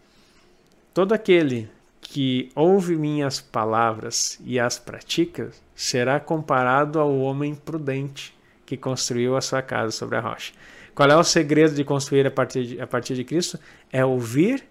Todo 0.92 1.14
aquele 1.14 1.66
que 1.99 2.51
ouve 2.55 2.94
minhas 2.94 3.40
palavras 3.40 4.38
e 4.44 4.61
as 4.61 4.79
pratica 4.79 5.51
será 5.75 6.20
comparado 6.20 7.01
ao 7.01 7.18
homem 7.20 7.55
prudente 7.55 8.37
que 8.66 8.77
construiu 8.77 9.35
a 9.35 9.40
sua 9.40 9.62
casa 9.62 9.92
sobre 9.92 10.18
a 10.18 10.20
rocha. 10.20 10.53
Qual 10.94 11.09
é 11.09 11.16
o 11.16 11.25
segredo 11.25 11.75
de 11.75 11.85
construir 11.85 12.27
a 12.27 12.31
partir 12.31 12.66
de, 12.66 12.81
a 12.83 12.87
partir 12.87 13.14
de 13.14 13.25
Cristo? 13.25 13.59
É 13.90 14.05
ouvir 14.05 14.62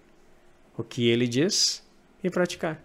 o 0.77 0.83
que 0.83 1.09
ele 1.09 1.27
diz 1.27 1.83
e 2.23 2.29
praticar. 2.29 2.79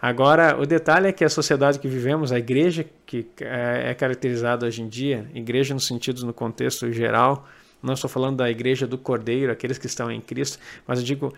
Agora, 0.00 0.56
o 0.60 0.64
detalhe 0.64 1.08
é 1.08 1.12
que 1.12 1.24
a 1.24 1.28
sociedade 1.28 1.78
que 1.78 1.88
vivemos, 1.88 2.30
a 2.30 2.38
igreja 2.38 2.86
que 3.04 3.26
é, 3.40 3.90
é 3.90 3.94
caracterizada 3.94 4.66
hoje 4.66 4.82
em 4.82 4.88
dia, 4.88 5.28
igreja 5.34 5.74
no 5.74 5.80
sentido, 5.80 6.24
no 6.24 6.32
contexto 6.32 6.90
geral, 6.92 7.48
não 7.82 7.94
estou 7.94 8.08
falando 8.08 8.36
da 8.36 8.50
igreja 8.50 8.86
do 8.86 8.96
Cordeiro, 8.96 9.50
aqueles 9.52 9.78
que 9.78 9.86
estão 9.86 10.10
em 10.10 10.20
Cristo, 10.20 10.58
mas 10.86 10.98
eu 10.98 11.04
digo 11.04 11.34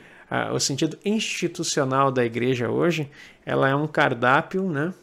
o 0.52 0.60
sentido 0.60 0.98
institucional 1.04 2.10
da 2.12 2.24
igreja 2.24 2.70
hoje, 2.70 3.10
ela 3.44 3.68
é 3.68 3.74
um 3.74 3.86
cardápio 3.86 4.70
né, 4.70 4.94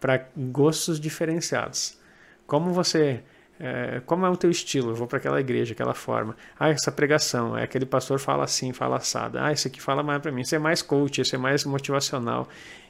para 0.00 0.26
gostos 0.36 0.98
diferenciados. 0.98 1.98
Como 2.46 2.72
você 2.72 3.22
é, 3.64 4.02
como 4.04 4.26
é 4.26 4.28
o 4.28 4.36
teu 4.36 4.50
estilo? 4.50 4.90
Eu 4.90 4.96
vou 4.96 5.06
para 5.06 5.18
aquela 5.18 5.38
igreja, 5.38 5.72
aquela 5.72 5.94
forma. 5.94 6.34
Ah, 6.58 6.70
essa 6.70 6.90
pregação, 6.90 7.56
é 7.56 7.62
aquele 7.62 7.86
pastor 7.86 8.18
fala 8.18 8.42
assim, 8.42 8.72
fala 8.72 8.96
assado. 8.96 9.38
Ah, 9.38 9.52
esse 9.52 9.68
aqui 9.68 9.80
fala 9.80 10.02
mais 10.02 10.20
para 10.20 10.32
mim. 10.32 10.40
Esse 10.40 10.56
é 10.56 10.58
mais 10.58 10.82
coach, 10.82 11.20
esse 11.20 11.36
é 11.36 11.38
mais 11.38 11.64
motivacional, 11.64 12.48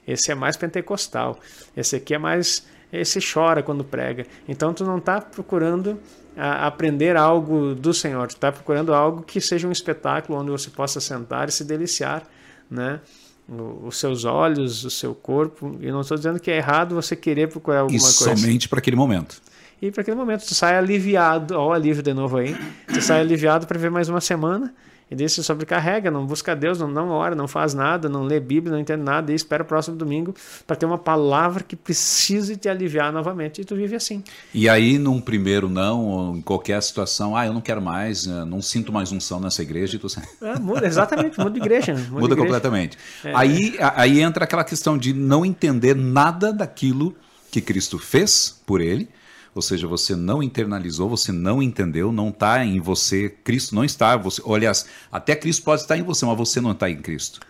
esse 0.09 0.33
é 0.33 0.35
mais 0.35 0.57
pentecostal, 0.57 1.39
esse 1.77 1.97
aqui 1.97 2.15
é 2.15 2.19
mais. 2.19 2.67
Esse 2.91 3.21
chora 3.21 3.63
quando 3.63 3.85
prega. 3.85 4.27
Então 4.49 4.73
tu 4.73 4.85
não 4.85 4.99
está 4.99 5.21
procurando 5.21 5.99
aprender 6.37 7.17
algo 7.17 7.75
do 7.75 7.93
Senhor, 7.93 8.29
tu 8.29 8.35
está 8.35 8.51
procurando 8.51 8.95
algo 8.95 9.23
que 9.23 9.41
seja 9.41 9.69
um 9.69 9.73
espetáculo 9.73 10.39
onde 10.39 10.51
você 10.51 10.69
possa 10.71 11.01
sentar 11.01 11.49
e 11.49 11.53
se 11.53 11.65
deliciar, 11.65 12.23
né? 12.71 13.01
os 13.49 13.99
seus 13.99 14.25
olhos, 14.25 14.85
o 14.85 14.91
seu 14.91 15.15
corpo. 15.15 15.77
E 15.81 15.91
não 15.91 16.01
estou 16.03 16.17
dizendo 16.17 16.39
que 16.41 16.51
é 16.51 16.57
errado 16.57 16.95
você 16.95 17.17
querer 17.17 17.49
procurar 17.49 17.81
alguma 17.81 17.99
e 17.99 18.01
coisa. 18.01 18.37
somente 18.37 18.69
para 18.69 18.79
aquele 18.79 18.97
momento. 18.97 19.41
E 19.83 19.91
para 19.91 20.03
aquele 20.03 20.17
momento 20.17 20.47
tu 20.47 20.55
sai 20.55 20.77
aliviado, 20.77 21.59
ó, 21.59 21.71
o 21.71 21.73
alívio 21.73 22.05
de 22.05 22.15
novo 22.15 22.37
aí. 22.37 22.57
Tu 22.87 23.03
sai 23.03 23.21
aliviado 23.21 23.67
para 23.67 23.77
ver 23.77 23.91
mais 23.91 24.09
uma 24.09 24.21
semana. 24.21 24.73
E 25.11 25.15
daí 25.17 25.29
você 25.29 25.43
sobrecarrega, 25.43 26.09
não 26.09 26.25
busca 26.25 26.55
Deus, 26.55 26.79
não, 26.79 26.89
não 26.89 27.09
ora, 27.09 27.35
não 27.35 27.49
faz 27.49 27.75
nada, 27.75 28.09
não 28.09 28.23
lê 28.23 28.39
Bíblia, 28.39 28.73
não 28.73 28.81
entende 28.81 29.03
nada, 29.03 29.31
e 29.31 29.35
espera 29.35 29.63
o 29.63 29.67
próximo 29.67 29.95
domingo 29.95 30.35
para 30.67 30.75
ter 30.77 30.87
uma 30.87 30.97
palavra 30.97 31.65
que 31.65 31.77
precise 31.77 32.57
te 32.57 32.69
aliviar 32.69 33.13
novamente. 33.13 33.61
E 33.61 33.65
tu 33.65 33.75
vive 33.75 33.97
assim. 33.97 34.23
E 34.55 34.69
aí, 34.69 34.99
num 34.99 35.21
primeiro 35.21 35.69
não, 35.69 36.07
ou 36.07 36.37
em 36.37 36.41
qualquer 36.41 36.81
situação, 36.81 37.37
ah, 37.37 37.45
eu 37.45 37.53
não 37.53 37.61
quero 37.61 37.83
mais, 37.83 38.27
eh, 38.27 38.45
não 38.47 38.63
sinto 38.63 38.93
mais 38.93 39.11
unção 39.11 39.41
nessa 39.41 39.63
igreja. 39.63 39.97
E 39.97 39.99
tu... 39.99 40.07
é, 40.43 40.59
muda, 40.61 40.87
exatamente, 40.87 41.39
muda 41.39 41.51
de 41.51 41.59
igreja. 41.59 41.93
Muda, 41.93 42.09
muda 42.09 42.21
de 42.21 42.25
igreja. 42.25 42.43
completamente. 42.43 42.99
É, 43.25 43.33
aí, 43.35 43.77
aí 43.81 44.21
entra 44.21 44.45
aquela 44.45 44.65
questão 44.65 44.97
de 44.97 45.13
não 45.13 45.45
entender 45.45 45.97
nada 45.97 46.53
daquilo 46.53 47.15
que 47.51 47.61
Cristo 47.61 47.99
fez 47.99 48.63
por 48.65 48.81
ele 48.81 49.11
ou 49.55 49.61
seja, 49.61 49.87
você 49.87 50.17
não 50.17 50.43
internalizou, 50.43 51.09
você 51.09 51.31
não 51.31 51.63
entendeu, 51.63 52.11
não 52.11 52.31
está 52.31 52.65
em 52.65 52.81
você, 52.81 53.29
Cristo 53.29 53.75
não 53.75 53.85
está, 53.85 54.17
você, 54.17 54.43
aliás, 54.47 54.87
até 55.11 55.37
Cristo 55.37 55.63
pode 55.63 55.83
estar 55.83 55.97
em 55.97 56.03
você, 56.03 56.25
mas 56.25 56.39
você 56.39 56.61
não 56.61 56.73
está 56.73 56.89
em 56.89 57.01
Cristo. 57.01 57.41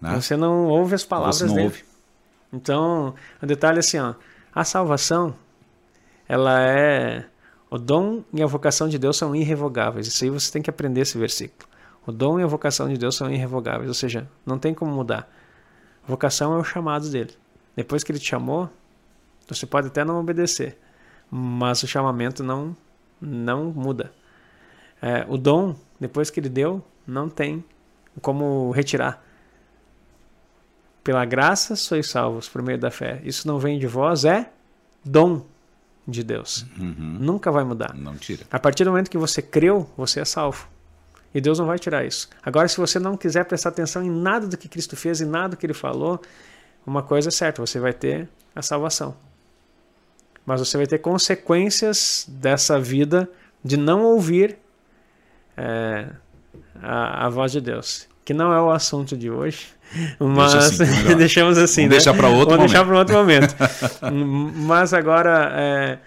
Né? 0.00 0.14
Você 0.14 0.36
não 0.36 0.66
ouve 0.66 0.94
as 0.94 1.04
palavras 1.04 1.36
você 1.36 1.46
não 1.46 1.54
dele. 1.54 1.66
Ouve. 1.66 1.84
Então, 2.52 3.14
o 3.42 3.46
detalhe 3.46 3.76
é 3.76 3.80
assim, 3.80 3.98
ó, 3.98 4.14
a 4.54 4.64
salvação, 4.64 5.34
ela 6.28 6.62
é 6.62 7.26
o 7.70 7.78
dom 7.78 8.22
e 8.32 8.42
a 8.42 8.46
vocação 8.46 8.88
de 8.88 8.98
Deus 8.98 9.16
são 9.16 9.34
irrevogáveis. 9.34 10.06
Isso 10.06 10.24
aí 10.24 10.30
você 10.30 10.52
tem 10.52 10.60
que 10.60 10.68
aprender 10.68 11.00
esse 11.00 11.16
versículo. 11.16 11.66
O 12.06 12.12
dom 12.12 12.38
e 12.38 12.42
a 12.42 12.46
vocação 12.46 12.88
de 12.88 12.98
Deus 12.98 13.16
são 13.16 13.32
irrevogáveis, 13.32 13.88
ou 13.88 13.94
seja, 13.94 14.28
não 14.44 14.58
tem 14.58 14.74
como 14.74 14.92
mudar. 14.92 15.30
A 16.04 16.10
vocação 16.10 16.54
é 16.54 16.58
o 16.58 16.64
chamado 16.64 17.08
dele. 17.08 17.30
Depois 17.76 18.04
que 18.04 18.12
ele 18.12 18.18
te 18.18 18.28
chamou, 18.28 18.68
você 19.48 19.64
pode 19.64 19.86
até 19.86 20.04
não 20.04 20.20
obedecer, 20.20 20.78
mas 21.34 21.82
o 21.82 21.86
chamamento 21.86 22.44
não, 22.44 22.76
não 23.18 23.72
muda. 23.72 24.12
É, 25.00 25.24
o 25.26 25.38
dom, 25.38 25.74
depois 25.98 26.28
que 26.28 26.38
ele 26.38 26.50
deu, 26.50 26.84
não 27.06 27.26
tem 27.26 27.64
como 28.20 28.70
retirar. 28.70 29.24
Pela 31.02 31.24
graça 31.24 31.74
sois 31.74 32.10
salvos 32.10 32.50
por 32.50 32.60
meio 32.60 32.78
da 32.78 32.90
fé. 32.90 33.22
Isso 33.24 33.48
não 33.48 33.58
vem 33.58 33.78
de 33.78 33.86
vós, 33.86 34.26
é 34.26 34.52
dom 35.02 35.46
de 36.06 36.22
Deus. 36.22 36.66
Uhum. 36.78 37.16
Nunca 37.18 37.50
vai 37.50 37.64
mudar. 37.64 37.94
Não 37.94 38.14
tira. 38.14 38.44
A 38.50 38.58
partir 38.58 38.84
do 38.84 38.90
momento 38.90 39.10
que 39.10 39.16
você 39.16 39.40
creu, 39.40 39.90
você 39.96 40.20
é 40.20 40.26
salvo. 40.26 40.68
E 41.34 41.40
Deus 41.40 41.58
não 41.58 41.64
vai 41.64 41.78
tirar 41.78 42.04
isso. 42.04 42.28
Agora, 42.42 42.68
se 42.68 42.76
você 42.76 42.98
não 42.98 43.16
quiser 43.16 43.46
prestar 43.46 43.70
atenção 43.70 44.02
em 44.02 44.10
nada 44.10 44.46
do 44.46 44.58
que 44.58 44.68
Cristo 44.68 44.96
fez 44.98 45.22
e 45.22 45.24
nada 45.24 45.50
do 45.50 45.56
que 45.56 45.64
ele 45.64 45.72
falou, 45.72 46.20
uma 46.86 47.02
coisa 47.02 47.30
é 47.30 47.32
certa, 47.32 47.64
você 47.64 47.80
vai 47.80 47.94
ter 47.94 48.28
a 48.54 48.60
salvação 48.60 49.16
mas 50.44 50.60
você 50.60 50.76
vai 50.76 50.86
ter 50.86 50.98
consequências 50.98 52.26
dessa 52.28 52.78
vida 52.78 53.28
de 53.64 53.76
não 53.76 54.02
ouvir 54.02 54.58
é, 55.56 56.08
a, 56.80 57.26
a, 57.26 57.28
voz 57.28 57.52
de 57.52 57.60
Deus. 57.60 58.08
Que 58.24 58.34
não 58.34 58.52
é 58.52 58.60
o 58.60 58.70
assunto 58.70 59.16
de 59.16 59.30
hoje, 59.30 59.68
mas 60.18 60.52
Deixa 60.52 60.94
assim, 60.94 61.16
deixamos 61.18 61.58
assim. 61.58 61.82
Vamos 61.82 61.90
né? 61.90 61.96
deixar 61.96 62.14
para 62.14 62.28
outro 62.28 62.56
Vamos 62.56 62.70
deixar 62.70 62.86
para 62.86 62.98
outro 62.98 63.14
momento. 63.16 63.54
mas 64.54 64.94
agora, 64.94 65.52
é, 65.54 65.98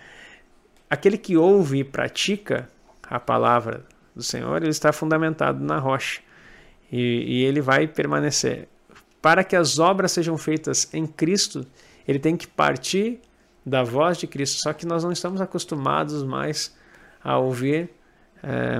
aquele 0.89 1.17
que 1.17 1.35
ouve 1.35 1.79
e 1.79 1.83
pratica 1.83 2.69
a 3.09 3.19
palavra 3.19 3.83
do 4.15 4.23
Senhor, 4.23 4.61
ele 4.61 4.71
está 4.71 4.93
fundamentado 4.93 5.63
na 5.63 5.77
rocha 5.77 6.21
e, 6.91 7.39
e 7.39 7.43
ele 7.43 7.61
vai 7.61 7.85
permanecer. 7.87 8.67
Para 9.21 9.43
que 9.43 9.55
as 9.55 9.79
obras 9.79 10.11
sejam 10.11 10.37
feitas 10.37 10.87
em 10.93 11.05
Cristo, 11.05 11.65
ele 12.07 12.19
tem 12.19 12.37
que 12.37 12.47
partir 12.47 13.19
da 13.65 13.83
voz 13.83 14.17
de 14.17 14.27
Cristo, 14.27 14.61
só 14.61 14.71
que 14.73 14.85
nós 14.85 15.03
não 15.03 15.11
estamos 15.11 15.41
acostumados 15.41 16.23
mais 16.23 16.75
a 17.23 17.37
ouvir 17.37 17.89
é, 18.43 18.79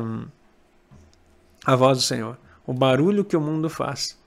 a 1.66 1.76
voz 1.76 1.98
do 1.98 2.04
Senhor, 2.04 2.38
o 2.68 2.74
barulho 2.74 3.26
que 3.26 3.36
o 3.36 3.42
mundo 3.42 3.70
faz. 3.70 4.18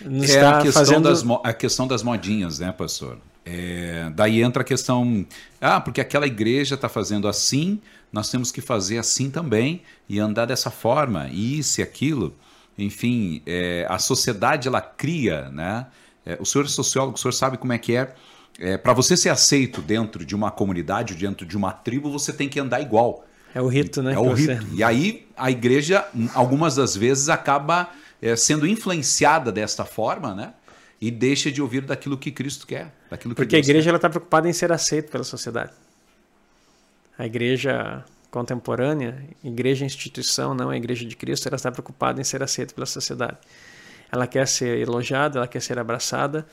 Nos 0.00 0.30
é 0.30 0.44
a 0.44 0.62
questão, 0.62 0.84
fazendo... 0.84 1.02
das, 1.04 1.24
a 1.44 1.52
questão 1.52 1.86
das 1.86 2.02
modinhas, 2.02 2.58
né, 2.58 2.72
pastor? 2.72 3.18
É, 3.44 4.10
daí 4.14 4.42
entra 4.42 4.62
a 4.62 4.64
questão, 4.64 5.24
ah, 5.60 5.80
porque 5.80 6.00
aquela 6.00 6.26
igreja 6.26 6.74
está 6.74 6.88
fazendo 6.88 7.28
assim, 7.28 7.80
nós 8.12 8.30
temos 8.30 8.50
que 8.50 8.60
fazer 8.60 8.98
assim 8.98 9.30
também 9.30 9.82
e 10.08 10.18
andar 10.18 10.46
dessa 10.46 10.70
forma, 10.70 11.28
isso 11.28 11.80
e 11.80 11.82
aquilo. 11.82 12.34
Enfim, 12.76 13.42
é, 13.46 13.86
a 13.88 13.98
sociedade 13.98 14.68
ela 14.68 14.80
cria, 14.80 15.48
né? 15.50 15.86
É, 16.24 16.36
o 16.40 16.44
senhor 16.44 16.64
é 16.64 16.68
sociólogo, 16.68 17.16
o 17.16 17.18
senhor 17.18 17.32
sabe 17.32 17.56
como 17.56 17.72
é 17.72 17.78
que 17.78 17.96
é 17.96 18.14
é, 18.58 18.76
para 18.76 18.92
você 18.92 19.16
ser 19.16 19.28
aceito 19.28 19.80
dentro 19.80 20.24
de 20.24 20.34
uma 20.34 20.50
comunidade, 20.50 21.14
dentro 21.14 21.46
de 21.46 21.56
uma 21.56 21.72
tribo, 21.72 22.10
você 22.10 22.32
tem 22.32 22.48
que 22.48 22.58
andar 22.58 22.80
igual. 22.80 23.24
É 23.54 23.62
o 23.62 23.68
rito, 23.68 24.02
né? 24.02 24.14
É 24.14 24.18
o 24.18 24.32
rito. 24.32 24.54
Você... 24.54 24.74
E 24.74 24.82
aí 24.82 25.26
a 25.36 25.50
igreja, 25.50 26.04
algumas 26.34 26.74
das 26.74 26.96
vezes, 26.96 27.28
acaba 27.28 27.90
é, 28.20 28.34
sendo 28.34 28.66
influenciada 28.66 29.52
desta 29.52 29.84
forma, 29.84 30.34
né? 30.34 30.52
E 31.00 31.10
deixa 31.10 31.50
de 31.50 31.62
ouvir 31.62 31.82
daquilo 31.82 32.18
que 32.18 32.32
Cristo 32.32 32.66
quer. 32.66 32.92
Daquilo 33.08 33.34
que 33.34 33.36
Porque 33.36 33.54
Deus 33.56 33.66
a 33.66 33.70
igreja 33.70 33.94
está 33.94 34.10
preocupada 34.10 34.48
em 34.48 34.52
ser 34.52 34.72
aceita 34.72 35.10
pela 35.12 35.22
sociedade. 35.22 35.72
A 37.16 37.24
igreja 37.24 38.04
contemporânea, 38.30 39.24
igreja 39.42 39.84
instituição, 39.84 40.54
não 40.54 40.70
a 40.70 40.76
igreja 40.76 41.04
de 41.04 41.16
Cristo, 41.16 41.46
ela 41.46 41.56
está 41.56 41.70
preocupada 41.70 42.20
em 42.20 42.24
ser 42.24 42.42
aceita 42.42 42.74
pela 42.74 42.86
sociedade. 42.86 43.38
Ela 44.10 44.26
quer 44.26 44.46
ser 44.46 44.78
elogiada, 44.78 45.38
ela 45.38 45.48
quer 45.48 45.60
ser 45.60 45.78
abraçada, 45.78 46.46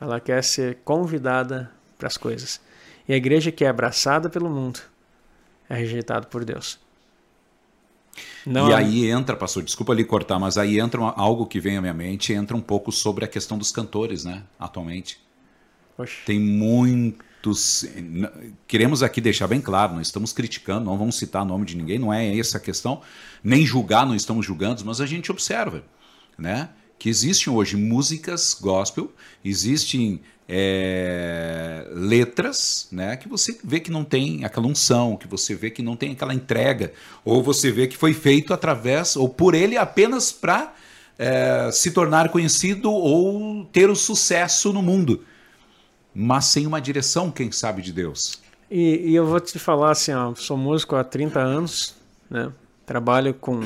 ela 0.00 0.18
quer 0.18 0.42
ser 0.42 0.78
convidada 0.84 1.70
para 1.98 2.08
as 2.08 2.16
coisas. 2.16 2.60
E 3.06 3.12
a 3.12 3.16
igreja 3.16 3.52
que 3.52 3.64
é 3.64 3.68
abraçada 3.68 4.30
pelo 4.30 4.48
mundo, 4.48 4.80
é 5.68 5.74
rejeitado 5.74 6.26
por 6.28 6.44
Deus. 6.44 6.78
Não, 8.44 8.70
e 8.70 8.74
aí 8.74 9.10
entra, 9.10 9.36
pastor, 9.36 9.62
desculpa 9.62 9.92
ali 9.92 10.04
cortar, 10.04 10.38
mas 10.38 10.58
aí 10.58 10.80
entra 10.80 11.00
algo 11.00 11.46
que 11.46 11.60
vem 11.60 11.76
à 11.76 11.80
minha 11.80 11.94
mente, 11.94 12.32
entra 12.32 12.56
um 12.56 12.60
pouco 12.60 12.90
sobre 12.90 13.24
a 13.24 13.28
questão 13.28 13.56
dos 13.56 13.70
cantores, 13.70 14.24
né, 14.24 14.42
atualmente. 14.58 15.20
Oxe. 15.96 16.24
Tem 16.24 16.40
muitos. 16.40 17.84
Queremos 18.66 19.02
aqui 19.02 19.20
deixar 19.20 19.46
bem 19.46 19.60
claro, 19.60 19.94
não 19.94 20.00
estamos 20.00 20.32
criticando, 20.32 20.86
não 20.86 20.98
vamos 20.98 21.16
citar 21.16 21.44
nome 21.44 21.64
de 21.66 21.76
ninguém, 21.76 21.98
não 21.98 22.12
é 22.12 22.36
essa 22.36 22.56
a 22.58 22.60
questão, 22.60 23.02
nem 23.44 23.64
julgar, 23.64 24.06
não 24.06 24.14
estamos 24.14 24.44
julgando, 24.44 24.84
mas 24.84 25.00
a 25.00 25.06
gente 25.06 25.30
observa, 25.30 25.84
né? 26.38 26.70
Que 27.00 27.08
existem 27.08 27.50
hoje 27.50 27.78
músicas 27.78 28.54
gospel, 28.60 29.10
existem 29.42 30.20
é, 30.46 31.88
letras, 31.94 32.88
né, 32.92 33.16
que 33.16 33.26
você 33.26 33.58
vê 33.64 33.80
que 33.80 33.90
não 33.90 34.04
tem 34.04 34.44
aquela 34.44 34.66
unção, 34.66 35.16
que 35.16 35.26
você 35.26 35.54
vê 35.54 35.70
que 35.70 35.80
não 35.80 35.96
tem 35.96 36.12
aquela 36.12 36.34
entrega, 36.34 36.92
ou 37.24 37.42
você 37.42 37.72
vê 37.72 37.86
que 37.86 37.96
foi 37.96 38.12
feito 38.12 38.52
através 38.52 39.16
ou 39.16 39.30
por 39.30 39.54
ele 39.54 39.78
apenas 39.78 40.30
para 40.30 40.74
é, 41.18 41.70
se 41.72 41.90
tornar 41.90 42.28
conhecido 42.28 42.92
ou 42.92 43.64
ter 43.72 43.88
o 43.88 43.96
sucesso 43.96 44.70
no 44.70 44.82
mundo, 44.82 45.24
mas 46.14 46.44
sem 46.44 46.66
uma 46.66 46.82
direção, 46.82 47.30
quem 47.30 47.50
sabe, 47.50 47.80
de 47.80 47.94
Deus. 47.94 48.42
E, 48.70 49.10
e 49.10 49.14
eu 49.14 49.24
vou 49.24 49.40
te 49.40 49.58
falar 49.58 49.92
assim, 49.92 50.12
ó, 50.12 50.34
sou 50.34 50.58
músico 50.58 50.96
há 50.96 51.02
30 51.02 51.40
anos, 51.40 51.94
né? 52.28 52.52
trabalho 52.84 53.32
com, 53.32 53.62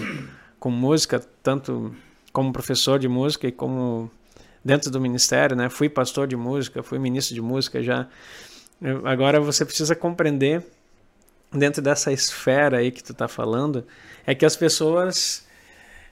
com 0.61 0.71
música, 0.71 1.21
tanto 1.43 1.93
como 2.35 2.53
professor 2.53 2.99
de 2.99 3.07
música 3.07 3.47
e 3.47 3.53
como 3.53 4.11
dentro 4.65 4.91
do 4.91 5.01
ministério, 5.01 5.57
né? 5.57 5.71
Fui 5.71 5.89
pastor 5.89 6.27
de 6.27 6.37
música, 6.37 6.83
fui 6.83 6.99
ministro 6.99 7.33
de 7.33 7.41
música 7.41 7.81
já. 7.81 8.09
Agora 9.05 9.39
você 9.39 9.65
precisa 9.65 9.95
compreender 9.95 10.67
dentro 11.53 11.81
dessa 11.81 12.11
esfera 12.13 12.79
aí 12.79 12.91
que 12.91 13.05
tu 13.05 13.13
está 13.13 13.29
falando, 13.29 13.87
é 14.27 14.35
que 14.35 14.45
as 14.45 14.57
pessoas 14.57 15.47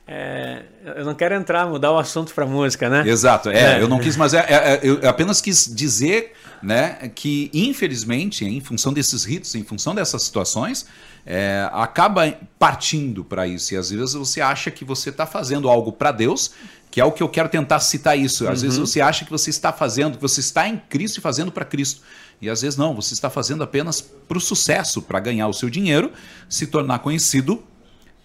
é, 0.06 0.62
eu 0.96 1.04
não 1.04 1.14
quero 1.14 1.34
entrar, 1.34 1.66
mudar 1.66 1.92
o 1.92 1.98
assunto 1.98 2.34
para 2.34 2.44
música, 2.44 2.88
né? 2.88 3.08
Exato, 3.08 3.50
é, 3.50 3.78
é, 3.78 3.82
eu 3.82 3.88
não 3.88 3.98
quis, 3.98 4.16
mas 4.16 4.34
é, 4.34 4.38
é, 4.40 4.54
é, 4.54 4.80
eu 4.82 5.08
apenas 5.08 5.40
quis 5.40 5.72
dizer 5.72 6.32
né, 6.62 7.10
que, 7.14 7.50
infelizmente, 7.54 8.44
em 8.44 8.60
função 8.60 8.92
desses 8.92 9.24
ritos, 9.24 9.54
em 9.54 9.64
função 9.64 9.94
dessas 9.94 10.22
situações, 10.22 10.86
é, 11.24 11.68
acaba 11.72 12.34
partindo 12.58 13.24
para 13.24 13.46
isso. 13.46 13.74
E 13.74 13.76
às 13.76 13.90
vezes 13.90 14.14
você 14.14 14.40
acha 14.40 14.70
que 14.70 14.84
você 14.84 15.10
está 15.10 15.24
fazendo 15.24 15.68
algo 15.68 15.92
para 15.92 16.10
Deus 16.10 16.52
que 16.92 17.00
é 17.00 17.04
o 17.06 17.10
que 17.10 17.22
eu 17.22 17.28
quero 17.28 17.48
tentar 17.48 17.80
citar 17.80 18.18
isso. 18.18 18.46
Às 18.46 18.58
uhum. 18.58 18.68
vezes 18.68 18.78
você 18.78 19.00
acha 19.00 19.24
que 19.24 19.30
você 19.30 19.48
está 19.48 19.72
fazendo, 19.72 20.16
que 20.16 20.20
você 20.20 20.40
está 20.40 20.68
em 20.68 20.76
Cristo 20.76 21.16
e 21.16 21.20
fazendo 21.22 21.50
para 21.50 21.64
Cristo. 21.64 22.02
E 22.38 22.50
às 22.50 22.60
vezes 22.60 22.76
não, 22.76 22.94
você 22.94 23.14
está 23.14 23.30
fazendo 23.30 23.64
apenas 23.64 24.02
para 24.02 24.36
o 24.36 24.40
sucesso, 24.40 25.00
para 25.00 25.18
ganhar 25.18 25.48
o 25.48 25.54
seu 25.54 25.70
dinheiro, 25.70 26.12
se 26.50 26.66
tornar 26.66 26.98
conhecido, 26.98 27.64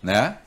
né? 0.04 0.40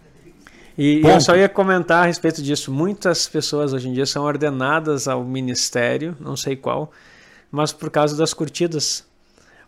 E 0.83 1.03
Ponto. 1.03 1.13
eu 1.13 1.21
só 1.21 1.37
ia 1.37 1.47
comentar 1.47 2.05
a 2.05 2.07
respeito 2.07 2.43
disso. 2.43 2.73
Muitas 2.73 3.29
pessoas 3.29 3.75
hoje 3.75 3.87
em 3.87 3.93
dia 3.93 4.07
são 4.07 4.25
ordenadas 4.25 5.07
ao 5.07 5.23
ministério, 5.23 6.17
não 6.19 6.39
sei 6.39 6.57
qual, 6.57 6.91
mas 7.53 7.71
por 7.71 7.91
causa 7.91 8.17
das 8.17 8.33
curtidas, 8.33 9.07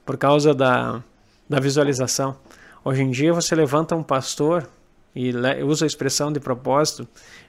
por 0.06 0.16
causa 0.16 0.54
da, 0.54 1.02
da 1.46 1.60
visualização. 1.60 2.34
Hoje 2.82 3.02
em 3.02 3.10
dia 3.10 3.30
você 3.34 3.54
levanta 3.54 3.94
um 3.94 4.02
pastor 4.02 4.66
e 5.14 5.34
usa 5.62 5.84
a 5.84 5.86
expressão 5.86 6.32
de 6.32 6.40
propósito, 6.40 7.06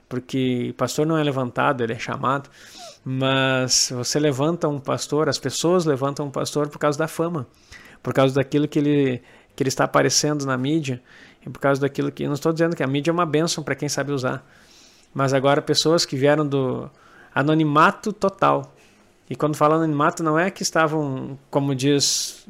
porque 0.10 0.76
pastor 0.76 1.06
não 1.06 1.18
é 1.18 1.24
levantado, 1.24 1.82
ele 1.82 1.94
é 1.94 2.00
chamado. 2.00 2.50
Mas 3.02 3.94
você 3.96 4.20
levanta 4.20 4.68
um 4.68 4.78
pastor, 4.78 5.30
as 5.30 5.40
pessoas 5.40 5.86
levantam 5.86 6.26
um 6.26 6.32
pastor 6.32 6.68
por 6.68 6.80
causa 6.80 7.00
da 7.00 7.08
fama, 7.08 7.48
por 8.02 8.14
causa 8.14 8.36
daquilo 8.36 8.68
que 8.68 8.80
ele, 8.80 9.22
que 9.56 9.64
ele 9.64 9.70
está 9.70 9.86
aparecendo 9.86 10.46
na 10.46 10.58
mídia, 10.58 11.02
e 11.46 11.50
por 11.50 11.60
causa 11.60 11.82
daquilo 11.82 12.12
que. 12.12 12.26
Não 12.26 12.34
estou 12.34 12.52
dizendo 12.52 12.76
que 12.76 12.84
a 12.84 12.88
mídia 12.88 13.12
é 13.12 13.14
uma 13.14 13.26
bênção 13.26 13.64
para 13.64 13.76
quem 13.76 13.90
sabe 13.90 14.12
usar, 14.12 14.46
mas 15.14 15.34
agora 15.34 15.62
pessoas 15.62 16.06
que 16.06 16.16
vieram 16.16 16.48
do 16.48 16.90
anonimato 17.34 18.12
total. 18.14 18.74
E 19.30 19.36
quando 19.36 19.56
falo 19.56 19.76
anonimato, 19.76 20.22
não 20.22 20.38
é 20.38 20.52
que 20.52 20.64
estavam, 20.64 21.38
como 21.50 21.74
diz 21.74 22.46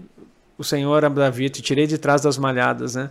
o 0.58 0.64
Senhor 0.64 1.08
Davi, 1.10 1.50
te 1.50 1.62
tirei 1.62 1.88
de 1.88 1.98
trás 1.98 2.22
das 2.22 2.38
malhadas, 2.38 2.96
né? 2.96 3.10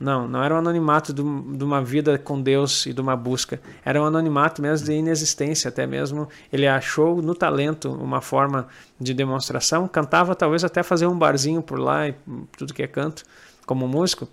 Não, 0.00 0.26
não 0.26 0.42
era 0.42 0.54
um 0.54 0.56
anonimato 0.56 1.12
de, 1.12 1.20
uma 1.20 1.82
vida 1.84 2.18
com 2.18 2.40
Deus 2.40 2.86
e 2.86 2.92
de 2.94 3.00
uma 3.02 3.14
busca. 3.14 3.60
Era 3.84 4.00
um 4.00 4.06
anonimato 4.06 4.62
mesmo 4.62 4.86
de 4.86 4.94
inexistência, 4.94 5.68
até 5.68 5.86
mesmo 5.86 6.26
ele 6.50 6.66
achou 6.66 7.20
no 7.20 7.34
talento 7.34 7.92
uma 7.92 8.22
forma 8.22 8.66
de 8.98 9.12
demonstração. 9.12 9.86
Cantava 9.86 10.34
talvez 10.34 10.64
até 10.64 10.82
fazer 10.82 11.06
um 11.06 11.18
barzinho 11.18 11.60
por 11.60 11.78
lá, 11.78 12.08
e 12.08 12.14
tudo 12.56 12.72
que 12.72 12.82
é 12.82 12.86
canto, 12.86 13.24
como 13.66 13.86
músico. 13.86 14.26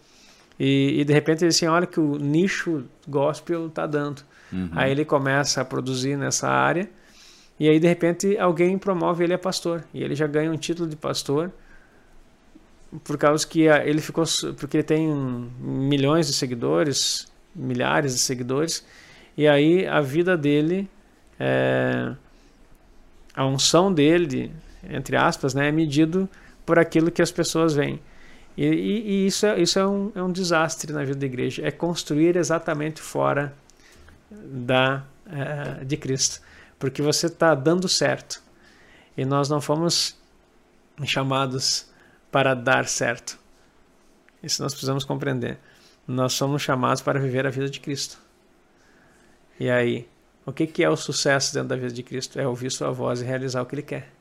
E, 0.60 1.02
e 1.02 1.06
de 1.06 1.14
repente 1.14 1.44
ele 1.44 1.50
assim, 1.50 1.68
olha 1.68 1.86
que 1.86 2.00
o 2.00 2.18
nicho 2.18 2.86
gospel 3.08 3.68
está 3.68 3.86
dando. 3.86 4.22
Uhum. 4.52 4.70
Aí 4.72 4.92
ele 4.92 5.06
começa 5.06 5.62
a 5.62 5.66
produzir 5.66 6.18
nessa 6.18 6.48
área. 6.48 6.90
E 7.60 7.68
aí 7.70 7.80
de 7.80 7.88
repente 7.88 8.38
alguém 8.38 8.78
promove 8.78 9.24
ele 9.24 9.34
a 9.34 9.38
pastor. 9.38 9.84
E 9.94 10.04
ele 10.04 10.16
já 10.16 10.28
ganha 10.28 10.52
um 10.52 10.58
título 10.58 10.90
de 10.90 10.96
pastor 10.96 11.52
por 13.04 13.18
causa 13.18 13.46
que 13.46 13.64
ele 13.64 14.02
ficou 14.02 14.24
porque 14.58 14.78
ele 14.78 14.84
tem 14.84 15.08
milhões 15.60 16.28
de 16.28 16.34
seguidores, 16.34 17.28
milhares 17.56 18.14
de 18.14 18.20
seguidores, 18.20 18.86
e 19.36 19.48
aí 19.48 19.86
a 19.86 20.02
vida 20.02 20.38
dele, 20.38 20.90
é, 21.40 22.14
a 23.36 23.46
unção 23.46 23.94
dele, 23.94 24.52
entre 24.90 25.16
aspas, 25.16 25.54
né, 25.54 25.68
é 25.68 25.72
medido 25.72 26.30
por 26.66 26.80
aquilo 26.80 27.12
que 27.12 27.22
as 27.22 27.32
pessoas 27.32 27.74
veem. 27.74 28.00
E, 28.58 28.66
e, 28.66 29.10
e 29.10 29.28
isso, 29.28 29.46
é, 29.46 29.62
isso 29.62 29.78
é, 29.78 29.88
um, 29.88 30.12
é 30.16 30.24
um 30.24 30.32
desastre 30.32 30.92
na 30.92 31.04
vida 31.04 31.20
da 31.20 31.26
igreja, 31.26 31.66
é 31.66 31.70
construir 31.70 32.36
exatamente 32.36 33.00
fora 33.00 33.54
da 34.32 35.06
é, 35.30 35.84
de 35.84 35.98
Cristo, 35.98 36.42
porque 36.80 37.02
você 37.02 37.28
está 37.28 37.54
dando 37.54 37.88
certo 37.88 38.42
e 39.16 39.26
nós 39.26 39.50
não 39.50 39.60
fomos 39.60 40.18
chamados 41.04 41.90
para 42.32 42.54
dar 42.54 42.88
certo. 42.88 43.38
Isso 44.42 44.62
nós 44.62 44.74
precisamos 44.74 45.04
compreender. 45.04 45.58
Nós 46.08 46.34
somos 46.34 46.62
chamados 46.62 47.02
para 47.02 47.20
viver 47.20 47.46
a 47.46 47.50
vida 47.50 47.70
de 47.70 47.80
Cristo. 47.80 48.18
E 49.60 49.70
aí, 49.70 50.08
o 50.46 50.54
que, 50.54 50.66
que 50.66 50.84
é 50.84 50.90
o 50.90 50.96
sucesso 50.96 51.54
dentro 51.54 51.70
da 51.70 51.76
vida 51.76 51.92
de 51.92 52.04
Cristo? 52.04 52.40
É 52.40 52.48
ouvir 52.48 52.72
Sua 52.72 52.92
voz 52.92 53.22
e 53.22 53.26
realizar 53.26 53.62
o 53.62 53.66
que 53.66 53.76
Ele 53.76 53.82
quer. 53.82 54.14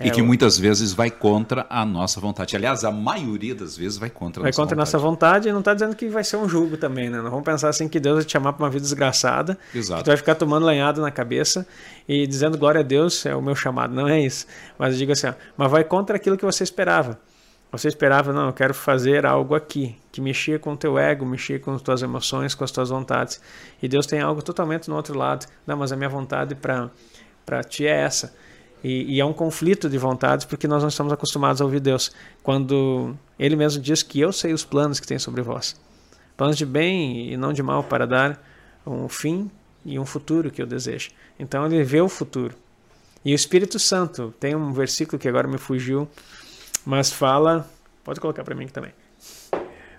É 0.00 0.08
e 0.08 0.10
que 0.10 0.20
muitas 0.20 0.58
vezes 0.58 0.92
vai 0.92 1.08
contra 1.08 1.66
a 1.70 1.84
nossa 1.84 2.20
vontade. 2.20 2.56
Aliás, 2.56 2.82
a 2.82 2.90
maioria 2.90 3.54
das 3.54 3.76
vezes 3.76 3.96
vai 3.96 4.10
contra 4.10 4.40
a 4.40 4.42
vai 4.42 4.48
nossa 4.48 4.60
contra 4.60 4.74
vontade. 4.74 4.96
a 4.96 4.98
nossa 4.98 4.98
vontade 4.98 5.48
e 5.48 5.52
não 5.52 5.60
está 5.60 5.72
dizendo 5.72 5.94
que 5.94 6.08
vai 6.08 6.24
ser 6.24 6.36
um 6.36 6.48
julgo 6.48 6.76
também, 6.76 7.08
né? 7.08 7.18
Não 7.18 7.30
vamos 7.30 7.44
pensar 7.44 7.68
assim 7.68 7.88
que 7.88 8.00
Deus 8.00 8.16
vai 8.16 8.24
te 8.24 8.32
chamar 8.32 8.54
para 8.54 8.64
uma 8.64 8.70
vida 8.70 8.82
desgraçada, 8.82 9.56
Exato. 9.72 9.98
que 9.98 10.04
tu 10.04 10.08
vai 10.08 10.16
ficar 10.16 10.34
tomando 10.34 10.66
lanhado 10.66 11.00
na 11.00 11.12
cabeça 11.12 11.64
e 12.08 12.26
dizendo 12.26 12.58
glória 12.58 12.80
a 12.80 12.82
Deus 12.82 13.24
é 13.24 13.36
o 13.36 13.40
meu 13.40 13.54
chamado. 13.54 13.94
Não 13.94 14.08
é 14.08 14.20
isso. 14.20 14.46
Mas 14.76 14.94
eu 14.94 14.98
digo 14.98 15.12
assim, 15.12 15.28
ó, 15.28 15.34
mas 15.56 15.70
vai 15.70 15.84
contra 15.84 16.16
aquilo 16.16 16.36
que 16.36 16.44
você 16.44 16.64
esperava. 16.64 17.18
Você 17.70 17.88
esperava, 17.88 18.32
não, 18.32 18.46
eu 18.46 18.52
quero 18.52 18.72
fazer 18.72 19.26
algo 19.26 19.54
aqui 19.54 19.96
que 20.12 20.20
mexia 20.20 20.60
com 20.60 20.72
o 20.72 20.76
teu 20.76 20.96
ego, 20.96 21.26
mexia 21.26 21.58
com 21.58 21.72
as 21.72 21.82
tuas 21.82 22.02
emoções, 22.02 22.54
com 22.54 22.62
as 22.62 22.70
tuas 22.70 22.88
vontades. 22.88 23.40
E 23.82 23.88
Deus 23.88 24.06
tem 24.06 24.20
algo 24.20 24.42
totalmente 24.42 24.88
no 24.88 24.94
outro 24.96 25.16
lado. 25.16 25.46
Não, 25.66 25.76
mas 25.76 25.90
a 25.90 25.96
minha 25.96 26.08
vontade 26.08 26.54
para 26.54 27.64
ti 27.64 27.86
é 27.86 28.02
essa. 28.02 28.32
E, 28.84 29.14
e, 29.14 29.20
é 29.20 29.24
um 29.24 29.32
conflito 29.32 29.88
de 29.88 29.96
vontades 29.96 30.44
porque 30.44 30.68
nós 30.68 30.82
não 30.82 30.90
estamos 30.90 31.12
acostumados 31.12 31.60
a 31.60 31.64
ouvir 31.64 31.80
Deus. 31.80 32.12
Quando 32.42 33.16
Ele 33.38 33.56
mesmo 33.56 33.82
diz 33.82 34.02
que 34.02 34.20
eu 34.20 34.30
sei 34.30 34.52
os 34.52 34.62
planos 34.62 35.00
que 35.00 35.06
tem 35.06 35.18
sobre 35.18 35.40
vós 35.40 35.74
planos 36.36 36.56
de 36.56 36.66
bem 36.66 37.32
e 37.32 37.36
não 37.36 37.52
de 37.52 37.62
mal 37.62 37.82
para 37.82 38.06
dar 38.06 38.42
um 38.86 39.08
fim 39.08 39.50
e 39.84 39.98
um 39.98 40.06
futuro 40.06 40.50
que 40.50 40.60
eu 40.60 40.66
desejo. 40.66 41.10
Então 41.38 41.64
Ele 41.66 41.82
vê 41.82 42.00
o 42.00 42.08
futuro. 42.08 42.54
E 43.24 43.32
o 43.32 43.34
Espírito 43.34 43.78
Santo, 43.78 44.34
tem 44.38 44.54
um 44.54 44.72
versículo 44.72 45.18
que 45.18 45.28
agora 45.28 45.48
me 45.48 45.58
fugiu, 45.58 46.08
mas 46.84 47.10
fala. 47.10 47.68
Pode 48.02 48.20
colocar 48.20 48.44
para 48.44 48.54
mim 48.54 48.64
aqui 48.64 48.72
também. 48.72 48.92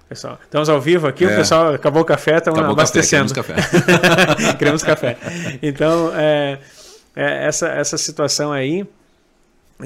Pessoal, 0.08 0.38
estamos 0.44 0.70
ao 0.70 0.80
vivo 0.80 1.08
aqui, 1.08 1.26
é. 1.26 1.34
o 1.34 1.36
pessoal 1.36 1.74
acabou 1.74 2.04
o 2.04 2.06
café, 2.06 2.38
estamos 2.38 2.60
abastecendo. 2.60 3.34
Café, 3.34 3.56
queremos 3.56 4.84
café. 4.84 5.16
queremos 5.16 5.18
café. 5.18 5.18
Então, 5.64 6.12
é, 6.14 6.60
é, 7.16 7.48
essa, 7.48 7.68
essa 7.68 7.98
situação 7.98 8.52
aí 8.52 8.86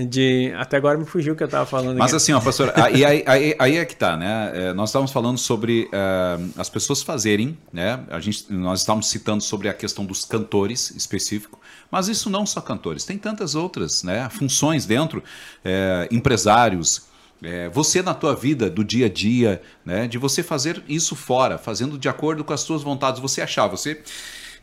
de 0.05 0.53
até 0.55 0.77
agora 0.77 0.97
me 0.97 1.05
fugiu 1.05 1.33
o 1.33 1.35
que 1.35 1.41
eu 1.41 1.45
estava 1.45 1.65
falando. 1.65 1.97
Mas 1.97 2.07
aqui. 2.11 2.17
assim, 2.17 2.33
ó, 2.33 2.39
pastor, 2.39 2.71
aí, 2.77 3.03
aí, 3.03 3.23
aí, 3.25 3.55
aí, 3.57 3.77
é 3.77 3.85
que 3.85 3.95
tá, 3.95 4.15
né? 4.15 4.51
É, 4.53 4.73
nós 4.73 4.89
estávamos 4.89 5.11
falando 5.11 5.37
sobre 5.37 5.85
uh, 5.85 6.51
as 6.57 6.69
pessoas 6.69 7.01
fazerem, 7.01 7.57
né? 7.73 7.99
A 8.09 8.19
gente, 8.19 8.51
nós 8.53 8.81
estávamos 8.81 9.07
citando 9.07 9.41
sobre 9.43 9.67
a 9.67 9.73
questão 9.73 10.05
dos 10.05 10.25
cantores 10.25 10.91
específico, 10.91 11.59
mas 11.89 12.07
isso 12.07 12.29
não 12.29 12.45
só 12.45 12.61
cantores, 12.61 13.03
tem 13.03 13.17
tantas 13.17 13.55
outras, 13.55 14.03
né? 14.03 14.29
Funções 14.29 14.85
dentro, 14.85 15.23
é, 15.65 16.07
empresários. 16.11 17.07
É, 17.41 17.69
você 17.69 18.01
na 18.01 18.13
tua 18.13 18.35
vida 18.35 18.69
do 18.69 18.83
dia 18.83 19.05
a 19.05 19.09
dia, 19.09 19.61
né? 19.83 20.07
De 20.07 20.17
você 20.17 20.43
fazer 20.43 20.83
isso 20.87 21.15
fora, 21.15 21.57
fazendo 21.57 21.97
de 21.97 22.07
acordo 22.07 22.43
com 22.43 22.53
as 22.53 22.61
suas 22.61 22.83
vontades, 22.83 23.19
você 23.19 23.41
achar, 23.41 23.65
você 23.65 24.03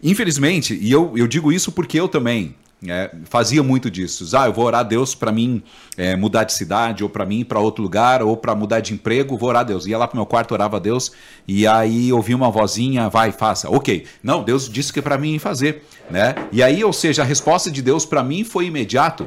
Infelizmente, 0.02 0.78
e 0.80 0.90
eu, 0.90 1.12
eu 1.16 1.26
digo 1.26 1.52
isso 1.52 1.72
porque 1.72 1.98
eu 1.98 2.08
também, 2.08 2.54
é, 2.86 3.10
fazia 3.24 3.62
muito 3.62 3.90
disso. 3.90 4.28
Ah, 4.36 4.46
eu 4.46 4.52
vou 4.52 4.64
orar 4.64 4.80
a 4.80 4.84
Deus 4.84 5.14
para 5.14 5.32
mim 5.32 5.62
é, 5.96 6.14
mudar 6.14 6.44
de 6.44 6.52
cidade, 6.52 7.02
ou 7.02 7.08
para 7.08 7.24
mim 7.24 7.40
ir 7.40 7.44
para 7.44 7.58
outro 7.58 7.82
lugar, 7.82 8.22
ou 8.22 8.36
para 8.36 8.54
mudar 8.54 8.80
de 8.80 8.92
emprego, 8.92 9.36
vou 9.36 9.48
orar 9.48 9.62
a 9.62 9.64
Deus. 9.64 9.86
Ia 9.86 9.96
lá 9.96 10.06
pro 10.06 10.16
meu 10.16 10.26
quarto, 10.26 10.52
orava 10.52 10.76
a 10.76 10.80
Deus, 10.80 11.12
e 11.48 11.66
aí 11.66 12.12
ouvia 12.12 12.36
uma 12.36 12.50
vozinha, 12.50 13.08
vai, 13.08 13.32
faça. 13.32 13.70
Ok, 13.70 14.06
não, 14.22 14.42
Deus 14.42 14.68
disse 14.68 14.92
que 14.92 14.98
é 14.98 15.02
para 15.02 15.16
mim 15.16 15.38
fazer. 15.38 15.84
Né? 16.10 16.34
E 16.52 16.62
aí, 16.62 16.84
ou 16.84 16.92
seja, 16.92 17.22
a 17.22 17.24
resposta 17.24 17.70
de 17.70 17.80
Deus 17.80 18.04
para 18.04 18.22
mim 18.22 18.44
foi 18.44 18.66
imediato. 18.66 19.26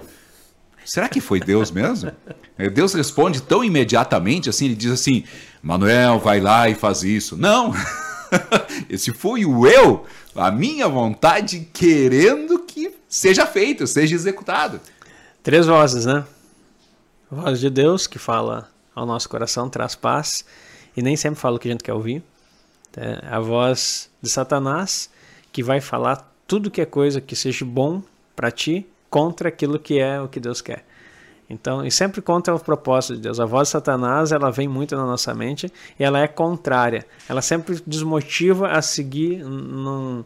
Será 0.86 1.09
que 1.09 1.20
foi 1.20 1.39
Deus 1.39 1.72
mesmo? 1.72 2.11
Deus 2.74 2.93
responde 2.93 3.41
tão 3.41 3.63
imediatamente 3.63 4.49
assim, 4.49 4.65
ele 4.65 4.76
diz 4.76 4.91
assim: 4.91 5.24
Manuel, 5.61 6.20
vai 6.20 6.39
lá 6.39 6.70
e 6.70 6.76
faz 6.76 7.03
isso. 7.03 7.38
Não! 7.38 7.74
Esse 8.89 9.11
foi 9.11 9.45
o 9.45 9.67
eu, 9.67 10.05
a 10.36 10.51
minha 10.51 10.88
vontade, 10.88 11.67
querendo 11.73 12.59
que 12.59 12.93
seja 13.07 13.45
feito, 13.45 13.88
seja 13.88 14.15
executado. 14.15 14.80
Três 15.43 15.65
vozes, 15.65 16.05
né? 16.05 16.25
Voz 17.32 17.59
de 17.59 17.69
Deus, 17.69 18.07
que 18.07 18.19
fala 18.19 18.69
ao 18.93 19.05
nosso 19.05 19.30
coração, 19.30 19.69
traz 19.69 19.95
paz, 19.95 20.45
e 20.95 21.01
nem 21.01 21.15
sempre 21.15 21.39
fala 21.39 21.55
o 21.55 21.59
que 21.59 21.67
a 21.67 21.71
gente 21.71 21.84
quer 21.84 21.93
ouvir. 21.93 22.23
É 22.97 23.27
a 23.30 23.39
voz 23.39 24.09
de 24.21 24.30
Satanás, 24.30 25.09
que 25.51 25.63
vai 25.63 25.80
falar 25.80 26.34
tudo 26.47 26.71
que 26.71 26.82
é 26.82 26.86
coisa 26.86 27.21
que 27.21 27.36
seja 27.36 27.63
bom 27.63 28.01
para 28.36 28.51
ti, 28.51 28.86
contra 29.09 29.49
aquilo 29.49 29.80
que 29.80 29.99
é 29.99 30.19
o 30.19 30.27
que 30.27 30.39
Deus 30.39 30.61
quer. 30.61 30.86
Então, 31.50 31.84
e 31.84 31.89
sempre 31.89 32.22
contra 32.22 32.54
o 32.54 32.60
propósito 32.60 33.16
de 33.16 33.22
Deus. 33.22 33.39
A 33.39 33.45
voz 33.45 33.70
de 33.70 33.72
Satanás, 33.72 34.32
ela 34.32 34.52
vem 34.52 34.68
muito 34.68 34.95
na 34.95 35.04
nossa 35.06 35.34
mente 35.34 35.72
e 36.00 36.04
ela 36.04 36.20
é 36.20 36.28
contrária. 36.28 37.08
Ela 37.28 37.41
sempre 37.41 37.82
desmotiva 37.88 38.70
a 38.70 38.82
seguir 38.82 39.43
num, 39.43 40.24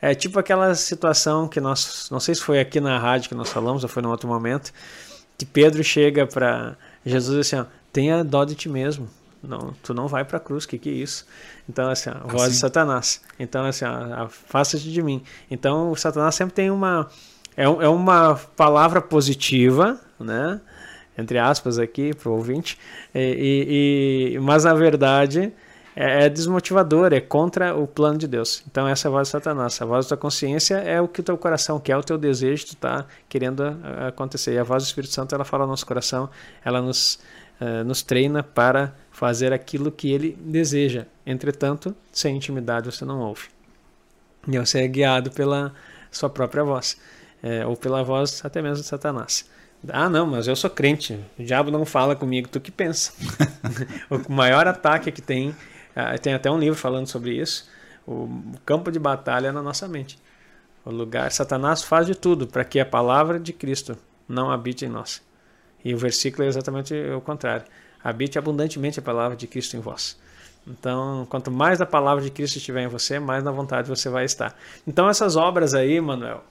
é 0.00 0.14
tipo 0.14 0.38
aquela 0.38 0.74
situação 0.74 1.48
que 1.48 1.60
nós, 1.60 2.08
não 2.10 2.20
sei 2.20 2.34
se 2.34 2.42
foi 2.42 2.60
aqui 2.60 2.80
na 2.80 2.98
rádio 2.98 3.28
que 3.28 3.34
nós 3.34 3.50
falamos 3.50 3.82
ou 3.82 3.88
foi 3.88 4.02
num 4.02 4.10
outro 4.10 4.28
momento, 4.28 4.72
que 5.36 5.44
Pedro 5.44 5.82
chega 5.82 6.26
para 6.26 6.76
Jesus 7.04 7.38
assim, 7.38 7.56
ó, 7.56 7.64
tenha 7.92 8.22
dó 8.22 8.44
de 8.44 8.54
ti 8.54 8.68
mesmo. 8.68 9.08
Não, 9.42 9.72
tu 9.84 9.94
não 9.94 10.08
vai 10.08 10.24
para 10.24 10.36
a 10.36 10.40
cruz, 10.40 10.66
que 10.66 10.78
que 10.78 10.88
é 10.88 10.92
isso? 10.92 11.26
Então 11.68 11.88
assim, 11.88 12.10
a 12.10 12.18
voz 12.26 12.42
assim? 12.42 12.52
de 12.52 12.58
Satanás. 12.58 13.20
Então 13.38 13.64
assim, 13.64 13.84
afasta-te 13.84 14.90
de 14.90 15.02
mim. 15.02 15.22
Então 15.50 15.90
o 15.90 15.96
Satanás 15.96 16.34
sempre 16.34 16.54
tem 16.54 16.70
uma 16.70 17.08
é, 17.58 17.64
é 17.64 17.88
uma 17.88 18.36
palavra 18.56 19.02
positiva, 19.02 19.98
né? 20.20 20.60
Entre 21.18 21.36
aspas 21.36 21.76
aqui 21.76 22.14
para 22.14 22.28
o 22.28 22.34
ouvinte, 22.34 22.78
e, 23.12 24.36
e, 24.36 24.38
mas 24.38 24.62
na 24.62 24.72
verdade 24.72 25.52
é, 25.96 26.26
é 26.26 26.28
desmotivador, 26.28 27.12
é 27.12 27.20
contra 27.20 27.74
o 27.74 27.88
plano 27.88 28.16
de 28.16 28.28
Deus. 28.28 28.62
Então 28.70 28.86
essa 28.86 29.08
é 29.08 29.10
a 29.10 29.12
voz 29.12 29.26
de 29.26 29.32
Satanás. 29.32 29.82
A 29.82 29.84
voz 29.84 30.06
da 30.06 30.16
consciência 30.16 30.76
é 30.76 31.00
o 31.00 31.08
que 31.08 31.18
o 31.18 31.24
teu 31.24 31.36
coração 31.36 31.80
quer, 31.80 31.96
o 31.96 32.04
teu 32.04 32.16
desejo, 32.16 32.66
tu 32.66 32.74
está 32.74 33.04
querendo 33.28 33.64
acontecer. 34.06 34.52
E 34.54 34.58
a 34.58 34.62
voz 34.62 34.84
do 34.84 34.86
Espírito 34.86 35.12
Santo, 35.12 35.34
ela 35.34 35.44
fala 35.44 35.64
no 35.64 35.70
nosso 35.70 35.84
coração, 35.84 36.30
ela 36.64 36.80
nos, 36.80 37.18
uh, 37.60 37.82
nos 37.84 38.00
treina 38.00 38.44
para 38.44 38.94
fazer 39.10 39.52
aquilo 39.52 39.90
que 39.90 40.12
ele 40.12 40.38
deseja. 40.40 41.06
Entretanto, 41.26 41.92
sem 42.12 42.36
intimidade 42.36 42.86
você 42.86 43.04
não 43.04 43.18
ouve. 43.18 43.48
E 44.46 44.56
você 44.56 44.82
é 44.82 44.86
guiado 44.86 45.32
pela 45.32 45.72
sua 46.12 46.30
própria 46.30 46.62
voz 46.62 46.96
é, 47.42 47.66
ou 47.66 47.76
pela 47.76 48.02
voz 48.02 48.44
até 48.44 48.60
mesmo 48.60 48.82
de 48.82 48.88
Satanás. 48.88 49.48
Ah, 49.88 50.08
não, 50.08 50.26
mas 50.26 50.48
eu 50.48 50.56
sou 50.56 50.68
crente. 50.68 51.18
O 51.38 51.42
diabo 51.42 51.70
não 51.70 51.84
fala 51.84 52.16
comigo, 52.16 52.48
tu 52.48 52.60
que 52.60 52.70
pensa. 52.70 53.12
o 54.10 54.32
maior 54.32 54.66
ataque 54.66 55.12
que 55.12 55.22
tem, 55.22 55.54
ah, 55.94 56.16
tem 56.18 56.34
até 56.34 56.50
um 56.50 56.58
livro 56.58 56.78
falando 56.78 57.06
sobre 57.06 57.32
isso. 57.32 57.68
O 58.06 58.28
campo 58.64 58.90
de 58.90 58.98
batalha 58.98 59.48
é 59.48 59.52
na 59.52 59.62
nossa 59.62 59.86
mente. 59.86 60.18
O 60.84 60.90
lugar, 60.90 61.30
Satanás 61.30 61.82
faz 61.82 62.06
de 62.06 62.14
tudo 62.14 62.46
para 62.46 62.64
que 62.64 62.80
a 62.80 62.86
palavra 62.86 63.38
de 63.38 63.52
Cristo 63.52 63.96
não 64.26 64.50
habite 64.50 64.84
em 64.84 64.88
nós. 64.88 65.22
E 65.84 65.94
o 65.94 65.98
versículo 65.98 66.44
é 66.44 66.48
exatamente 66.48 66.94
o 66.94 67.20
contrário. 67.20 67.66
Habite 68.02 68.38
abundantemente 68.38 68.98
a 68.98 69.02
palavra 69.02 69.36
de 69.36 69.46
Cristo 69.46 69.76
em 69.76 69.80
vós. 69.80 70.18
Então, 70.66 71.26
quanto 71.28 71.50
mais 71.50 71.80
a 71.80 71.86
palavra 71.86 72.22
de 72.22 72.30
Cristo 72.30 72.56
estiver 72.56 72.82
em 72.82 72.88
você, 72.88 73.18
mais 73.18 73.42
na 73.44 73.50
vontade 73.50 73.88
você 73.88 74.08
vai 74.08 74.24
estar. 74.24 74.56
Então, 74.86 75.08
essas 75.08 75.36
obras 75.36 75.74
aí, 75.74 76.00
Manuel, 76.00 76.42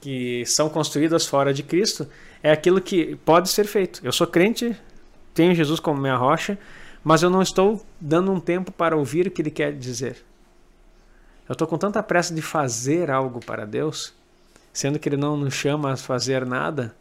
que 0.00 0.44
são 0.46 0.68
construídas 0.68 1.26
fora 1.26 1.52
de 1.52 1.62
Cristo, 1.62 2.08
é 2.42 2.50
aquilo 2.50 2.80
que 2.80 3.16
pode 3.24 3.48
ser 3.48 3.66
feito. 3.66 4.00
Eu 4.04 4.12
sou 4.12 4.26
crente, 4.26 4.76
tenho 5.34 5.54
Jesus 5.54 5.80
como 5.80 6.00
minha 6.00 6.16
rocha, 6.16 6.58
mas 7.02 7.22
eu 7.22 7.30
não 7.30 7.42
estou 7.42 7.84
dando 8.00 8.32
um 8.32 8.40
tempo 8.40 8.70
para 8.70 8.96
ouvir 8.96 9.26
o 9.26 9.30
que 9.30 9.42
ele 9.42 9.50
quer 9.50 9.72
dizer. 9.72 10.24
Eu 11.48 11.54
estou 11.54 11.66
com 11.66 11.78
tanta 11.78 12.02
pressa 12.02 12.34
de 12.34 12.42
fazer 12.42 13.10
algo 13.10 13.40
para 13.40 13.64
Deus, 13.64 14.14
sendo 14.72 14.98
que 14.98 15.08
ele 15.08 15.16
não 15.16 15.36
nos 15.36 15.54
chama 15.54 15.92
a 15.92 15.96
fazer 15.96 16.44
nada, 16.44 16.94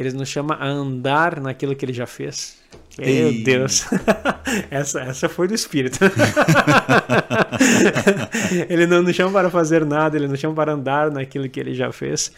ele 0.00 0.12
nos 0.12 0.30
chama 0.30 0.54
a 0.54 0.66
andar 0.66 1.38
naquilo 1.40 1.76
que 1.76 1.84
ele 1.84 1.92
já 1.92 2.06
fez. 2.06 2.56
Meu 2.98 3.44
Deus. 3.44 3.84
essa, 4.70 5.02
essa 5.02 5.28
foi 5.28 5.46
do 5.46 5.52
Espírito. 5.52 5.98
ele 8.70 8.86
não 8.86 9.02
nos 9.02 9.14
chama 9.14 9.30
para 9.30 9.50
fazer 9.50 9.84
nada, 9.84 10.16
ele 10.16 10.26
nos 10.26 10.40
chama 10.40 10.54
para 10.54 10.72
andar 10.72 11.10
naquilo 11.10 11.50
que 11.50 11.60
ele 11.60 11.74
já 11.74 11.92
fez. 11.92 12.32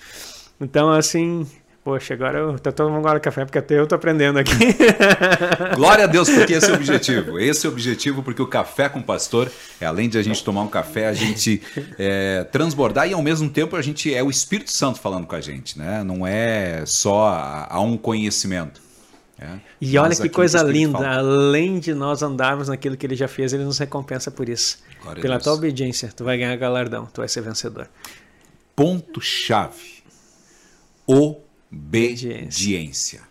Então, 0.60 0.90
assim, 0.90 1.46
Poxa, 1.84 2.14
agora 2.14 2.38
eu 2.38 2.58
tô 2.60 2.70
tomando 2.70 2.98
agora 2.98 3.18
café 3.18 3.44
porque 3.44 3.58
até 3.58 3.76
eu 3.76 3.88
tô 3.88 3.96
aprendendo 3.96 4.38
aqui. 4.38 4.52
Glória 5.74 6.04
a 6.04 6.06
Deus, 6.06 6.30
porque 6.30 6.52
esse 6.52 6.70
é 6.70 6.72
o 6.72 6.76
objetivo. 6.76 7.40
Esse 7.40 7.66
é 7.66 7.68
o 7.68 7.72
objetivo, 7.72 8.22
porque 8.22 8.40
o 8.40 8.46
café 8.46 8.88
com 8.88 9.00
o 9.00 9.02
pastor, 9.02 9.50
é, 9.80 9.86
além 9.86 10.08
de 10.08 10.16
a 10.16 10.22
gente 10.22 10.44
tomar 10.44 10.62
um 10.62 10.68
café, 10.68 11.08
a 11.08 11.12
gente 11.12 11.60
é, 11.98 12.44
transbordar 12.52 13.08
e 13.08 13.12
ao 13.12 13.20
mesmo 13.20 13.50
tempo 13.50 13.74
a 13.74 13.82
gente 13.82 14.14
é 14.14 14.22
o 14.22 14.30
Espírito 14.30 14.70
Santo 14.70 15.00
falando 15.00 15.26
com 15.26 15.34
a 15.34 15.40
gente, 15.40 15.76
né? 15.76 16.04
Não 16.04 16.24
é 16.24 16.84
só 16.86 17.26
a, 17.26 17.74
a 17.74 17.80
um 17.80 17.96
conhecimento. 17.96 18.80
É. 19.36 19.58
E 19.80 19.98
olha 19.98 20.14
que 20.14 20.28
coisa 20.28 20.62
linda, 20.62 20.98
fala. 20.98 21.16
além 21.16 21.80
de 21.80 21.92
nós 21.94 22.22
andarmos 22.22 22.68
naquilo 22.68 22.96
que 22.96 23.04
ele 23.04 23.16
já 23.16 23.26
fez, 23.26 23.52
ele 23.52 23.64
nos 23.64 23.78
recompensa 23.78 24.30
por 24.30 24.48
isso. 24.48 24.78
Glória 25.02 25.20
Pela 25.20 25.40
tua 25.40 25.54
obediência, 25.54 26.12
tu 26.14 26.22
vai 26.22 26.38
ganhar 26.38 26.54
galardão, 26.54 27.06
tu 27.06 27.22
vai 27.22 27.28
ser 27.28 27.40
vencedor. 27.40 27.88
Ponto-chave. 28.76 30.04
Obediência. 31.72 33.22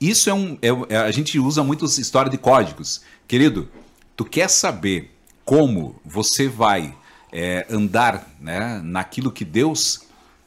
Isso 0.00 0.30
é 0.30 0.34
um. 0.34 0.56
É, 0.62 0.94
é, 0.94 0.96
a 0.96 1.10
gente 1.10 1.38
usa 1.38 1.62
muito 1.62 1.84
história 1.84 2.30
de 2.30 2.38
códigos. 2.38 3.02
Querido, 3.28 3.68
tu 4.16 4.24
quer 4.24 4.48
saber 4.48 5.14
como 5.44 6.00
você 6.04 6.48
vai 6.48 6.94
é, 7.30 7.66
andar 7.68 8.34
né, 8.40 8.80
naquilo 8.82 9.30
que 9.30 9.44
Deus 9.44 10.06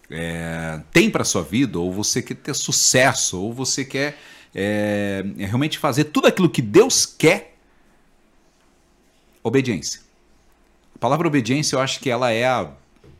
é, 0.10 0.82
tem 0.91 1.10
para 1.10 1.24
sua 1.24 1.43
vida, 1.43 1.78
ou 1.78 1.93
você 1.93 2.22
quer 2.22 2.36
ter 2.36 2.56
sucesso, 2.56 3.39
ou 3.39 3.54
você 3.54 3.86
quer 3.86 4.18
é, 4.56 5.24
é 5.38 5.45
realmente 5.45 5.78
fazer 5.78 6.06
tudo 6.06 6.28
aquilo 6.28 6.49
que 6.49 6.62
Deus 6.62 7.06
quer, 7.06 7.56
obediência. 9.43 10.01
A 10.95 10.99
palavra 10.99 11.28
obediência, 11.28 11.76
eu 11.76 11.80
acho 11.80 11.99
que 11.99 12.10
ela 12.10 12.32
é 12.32 12.45
a, 12.45 12.72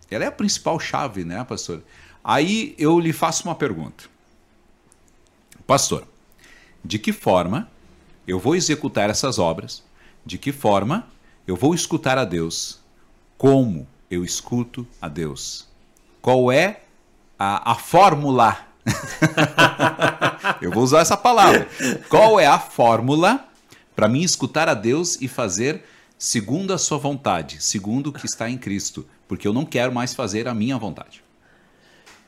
ela 0.10 0.24
é 0.24 0.28
a 0.28 0.32
principal 0.32 0.80
chave, 0.80 1.24
né, 1.24 1.44
pastor? 1.44 1.84
Aí 2.24 2.74
eu 2.78 3.00
lhe 3.00 3.12
faço 3.12 3.48
uma 3.48 3.56
pergunta. 3.56 4.13
Pastor, 5.66 6.08
de 6.84 7.00
que 7.00 7.14
forma 7.14 7.70
eu 8.28 8.40
vou 8.40 8.56
executar 8.56 9.10
essas 9.10 9.40
obras? 9.40 9.84
De 10.26 10.38
que 10.38 10.52
forma 10.52 11.08
eu 11.48 11.56
vou 11.56 11.74
escutar 11.74 12.18
a 12.18 12.26
Deus? 12.26 12.80
Como 13.38 13.88
eu 14.10 14.24
escuto 14.24 14.86
a 15.02 15.08
Deus? 15.08 15.68
Qual 16.22 16.52
é 16.52 16.82
a, 17.38 17.72
a 17.72 17.76
fórmula 17.76 18.68
eu 20.62 20.72
vou 20.72 20.84
usar 20.84 21.00
essa 21.00 21.16
palavra. 21.16 21.68
Qual 22.10 22.40
é 22.40 22.46
a 22.46 22.60
fórmula 22.60 23.48
para 23.96 24.08
mim 24.08 24.22
escutar 24.22 24.68
a 24.68 24.74
Deus 24.74 25.18
e 25.22 25.28
fazer 25.28 25.86
segundo 26.18 26.74
a 26.74 26.78
sua 26.78 26.98
vontade, 26.98 27.64
segundo 27.64 28.08
o 28.08 28.14
que 28.14 28.26
está 28.26 28.50
em 28.50 28.58
Cristo? 28.58 29.06
Porque 29.28 29.48
eu 29.48 29.54
não 29.54 29.66
quero 29.66 29.94
mais 29.94 30.14
fazer 30.14 30.48
a 30.48 30.54
minha 30.54 30.78
vontade. 30.78 31.23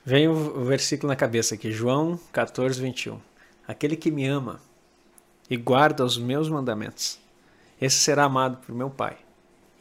Vem 0.05 0.27
o 0.27 0.63
versículo 0.63 1.09
na 1.09 1.15
cabeça 1.15 1.55
aqui, 1.55 1.71
João 1.71 2.19
14, 2.31 2.79
21. 2.79 3.19
Aquele 3.67 3.95
que 3.95 4.11
me 4.11 4.27
ama 4.27 4.61
e 5.49 5.57
guarda 5.57 6.05
os 6.05 6.15
meus 6.15 6.47
mandamentos, 6.47 7.19
esse 7.81 7.97
será 7.97 8.25
amado 8.25 8.57
por 8.57 8.75
meu 8.75 8.91
Pai, 8.91 9.17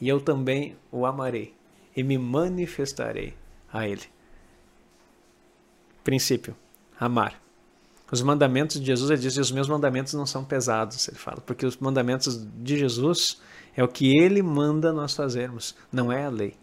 e 0.01 0.09
eu 0.09 0.19
também 0.19 0.77
o 0.91 1.05
amarei 1.05 1.55
e 1.95 2.03
me 2.03 2.17
manifestarei 2.17 3.35
a 3.71 3.87
ele. 3.87 4.05
Princípio 6.03 6.57
amar. 6.99 7.39
Os 8.11 8.23
mandamentos 8.23 8.81
de 8.81 8.87
Jesus, 8.87 9.11
ele 9.11 9.21
diz, 9.21 9.37
os 9.37 9.53
meus 9.53 9.69
mandamentos 9.69 10.15
não 10.15 10.25
são 10.25 10.43
pesados, 10.43 11.07
ele 11.07 11.19
fala, 11.19 11.43
porque 11.43 11.67
os 11.67 11.77
mandamentos 11.77 12.43
de 12.63 12.79
Jesus 12.79 13.43
é 13.77 13.85
o 13.85 13.89
que 13.89 14.17
ele 14.17 14.43
manda 14.43 14.91
nós 14.91 15.15
fazermos, 15.15 15.75
não 15.93 16.11
é 16.11 16.25
a 16.25 16.31
lei. 16.31 16.55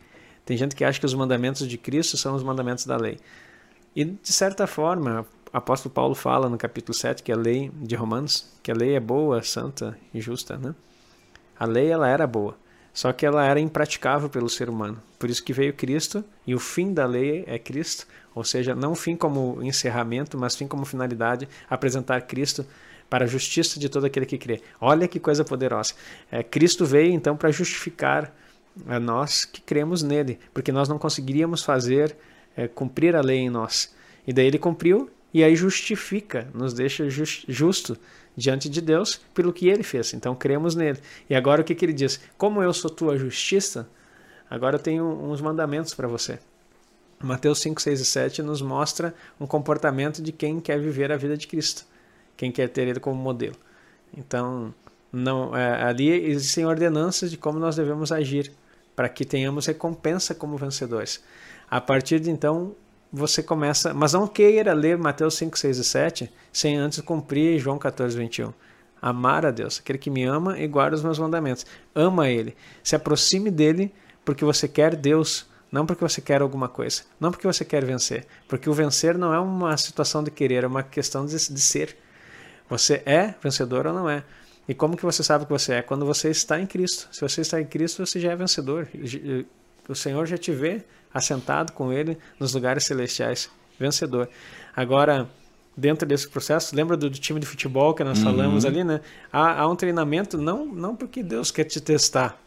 Tem 0.46 0.58
gente 0.58 0.76
que 0.76 0.84
acha 0.84 1.00
que 1.00 1.06
os 1.06 1.14
mandamentos 1.14 1.68
de 1.68 1.78
Cristo 1.78 2.18
são 2.18 2.34
os 2.34 2.42
mandamentos 2.42 2.86
da 2.88 2.98
lei. 2.98 3.20
E, 3.96 4.06
de 4.06 4.32
certa 4.32 4.66
forma, 4.66 5.26
o 5.54 5.58
apóstolo 5.58 5.94
Paulo 5.94 6.16
fala 6.16 6.48
no 6.48 6.58
capítulo 6.58 6.94
7 6.94 7.22
que 7.22 7.32
a 7.32 7.36
lei 7.36 7.70
de 7.76 7.96
Romanos, 7.96 8.48
que 8.64 8.72
a 8.72 8.74
lei 8.76 8.96
é 8.96 9.00
boa, 9.00 9.44
santa 9.44 9.98
e 10.14 10.22
justa, 10.22 10.58
né? 10.58 10.74
A 11.60 11.66
lei, 11.66 11.92
ela 11.92 12.08
era 12.08 12.26
boa, 12.26 12.58
Só 12.94 13.12
que 13.14 13.26
ela 13.26 13.46
era 13.46 13.60
impraticável 13.60 14.30
pelo 14.30 14.50
ser 14.50 14.70
humano. 14.70 15.02
Por 15.20 15.30
isso 15.30 15.44
que 15.44 15.54
veio 15.54 15.74
Cristo 15.74 16.24
e 16.48 16.56
o 16.56 16.60
fim 16.60 16.94
da 16.94 17.06
lei 17.06 17.44
é 17.48 17.60
Cristo, 17.60 18.08
ou 18.34 18.44
seja, 18.44 18.74
não 18.74 18.96
fim 18.96 19.16
como 19.16 19.62
encerramento, 19.62 20.38
mas 20.38 20.56
fim 20.56 20.68
como 20.68 20.86
finalidade, 20.86 21.48
apresentar 21.70 22.22
Cristo 22.22 22.66
para 23.10 23.26
a 23.26 23.28
justiça 23.28 23.80
de 23.80 23.90
todo 23.90 24.06
aquele 24.06 24.26
que 24.26 24.38
crê. 24.38 24.62
Olha 24.80 25.08
que 25.08 25.20
coisa 25.20 25.44
poderosa. 25.44 25.94
É, 26.32 26.42
Cristo 26.42 26.86
veio 26.86 27.12
então 27.12 27.36
para 27.36 27.52
justificar 27.52 28.34
a 28.88 29.00
nós 29.00 29.44
que 29.44 29.62
cremos 29.62 30.02
nele, 30.02 30.40
porque 30.54 30.72
nós 30.72 30.88
não 30.88 30.98
conseguiríamos 30.98 31.62
fazer 31.62 32.16
é, 32.56 32.68
cumprir 32.68 33.16
a 33.16 33.22
lei 33.22 33.40
em 33.40 33.50
nós. 33.50 33.94
E 34.26 34.34
daí 34.34 34.48
ele 34.48 34.60
cumpriu 34.60 35.10
e 35.34 35.44
aí 35.44 35.56
justifica, 35.56 36.48
nos 36.54 36.74
deixa 36.74 37.10
just, 37.10 37.46
justo 37.48 37.98
diante 38.36 38.70
de 38.70 38.82
Deus 38.82 39.22
pelo 39.34 39.54
que 39.54 39.68
ele 39.68 39.84
fez. 39.84 40.14
Então 40.14 40.36
cremos 40.36 40.76
nele. 40.76 41.00
E 41.30 41.36
agora 41.36 41.62
o 41.62 41.64
que, 41.64 41.76
que 41.76 41.86
ele 41.86 41.94
diz? 41.94 42.20
Como 42.38 42.62
eu 42.62 42.74
sou 42.74 42.90
tua 42.90 43.18
justiça, 43.18 43.90
agora 44.50 44.76
eu 44.76 44.80
tenho 44.80 45.06
uns 45.06 45.42
mandamentos 45.42 45.94
para 45.94 46.08
você. 46.08 46.40
Mateus 47.24 47.60
5, 47.60 47.82
6 47.82 48.00
e 48.02 48.06
7 48.06 48.42
nos 48.42 48.62
mostra 48.62 49.14
um 49.40 49.46
comportamento 49.46 50.22
de 50.22 50.32
quem 50.32 50.60
quer 50.60 50.80
viver 50.80 51.12
a 51.12 51.18
vida 51.18 51.38
de 51.38 51.48
Cristo, 51.48 51.86
quem 52.36 52.52
quer 52.52 52.68
ter 52.68 52.88
ele 52.88 53.00
como 53.00 53.16
modelo. 53.22 53.56
Então, 54.18 54.74
não, 55.12 55.56
é, 55.56 55.84
ali 55.84 56.10
existem 56.10 56.66
ordenanças 56.66 57.30
de 57.30 57.38
como 57.38 57.60
nós 57.60 57.76
devemos 57.76 58.12
agir 58.12 58.52
para 58.96 59.08
que 59.08 59.24
tenhamos 59.24 59.66
recompensa 59.66 60.34
como 60.34 60.58
vencedores. 60.58 61.24
A 61.72 61.80
partir 61.80 62.20
de 62.20 62.30
então, 62.30 62.76
você 63.12 63.42
começa. 63.42 63.94
Mas 63.94 64.12
não 64.12 64.28
queira 64.28 64.74
ler 64.74 64.98
Mateus 64.98 65.36
5, 65.36 65.58
6 65.58 65.78
e 65.78 65.84
7 65.86 66.34
sem 66.52 66.76
antes 66.76 67.00
cumprir 67.00 67.58
João 67.60 67.80
14, 67.80 68.18
21. 68.18 68.54
Amar 69.02 69.46
a 69.46 69.52
Deus, 69.52 69.80
aquele 69.80 69.98
que 69.98 70.10
me 70.10 70.26
ama 70.26 70.60
e 70.60 70.68
guarda 70.68 70.98
os 70.98 71.02
meus 71.02 71.18
mandamentos. 71.18 71.66
Ama 71.96 72.30
Ele. 72.30 72.58
Se 72.84 72.94
aproxime 72.94 73.50
dele 73.50 73.92
porque 74.26 74.44
você 74.44 74.68
quer 74.68 74.98
Deus, 74.98 75.48
não 75.72 75.86
porque 75.86 76.04
você 76.04 76.20
quer 76.20 76.42
alguma 76.42 76.68
coisa. 76.68 77.04
Não 77.18 77.32
porque 77.32 77.48
você 77.48 77.64
quer 77.64 77.86
vencer. 77.86 78.28
Porque 78.50 78.70
o 78.70 78.74
vencer 78.74 79.18
não 79.18 79.34
é 79.34 79.40
uma 79.40 79.76
situação 79.78 80.22
de 80.22 80.30
querer, 80.30 80.66
é 80.66 80.68
uma 80.68 80.84
questão 80.84 81.26
de, 81.26 81.32
de 81.32 81.62
ser. 81.62 81.98
Você 82.70 83.02
é 83.06 83.34
vencedor 83.42 83.88
ou 83.88 83.94
não 83.94 84.10
é. 84.10 84.26
E 84.68 84.76
como 84.76 84.98
que 84.98 85.04
você 85.04 85.24
sabe 85.24 85.46
que 85.46 85.52
você 85.52 85.76
é? 85.76 85.82
Quando 85.82 86.06
você 86.06 86.30
está 86.30 86.60
em 86.60 86.68
Cristo. 86.68 87.08
Se 87.12 87.22
você 87.22 87.42
está 87.42 87.60
em 87.62 87.66
Cristo, 87.66 88.06
você 88.06 88.20
já 88.20 88.34
é 88.34 88.36
vencedor. 88.36 88.88
O 89.92 89.96
Senhor 89.96 90.26
já 90.26 90.38
te 90.38 90.52
vê 90.52 90.84
assentado 91.14 91.74
com 91.74 91.92
Ele 91.92 92.18
nos 92.40 92.54
lugares 92.54 92.86
celestiais, 92.86 93.50
vencedor. 93.78 94.30
Agora, 94.76 95.30
dentro 95.76 96.08
desse 96.08 96.30
processo, 96.30 96.76
lembra 96.76 96.96
do, 96.96 97.10
do 97.10 97.20
time 97.20 97.40
de 97.40 97.46
futebol 97.46 97.94
que 97.94 98.04
nós 98.04 98.20
uhum. 98.20 98.24
falamos 98.24 98.66
ali, 98.66 98.84
né? 98.84 99.02
Há, 99.32 99.62
há, 99.62 99.68
um 99.68 99.76
treinamento, 99.76 100.38
não, 100.38 100.66
não 100.66 100.96
porque 100.96 101.22
Deus 101.22 101.52
quer 101.52 101.66
te 101.66 101.82
testar, 101.82 102.40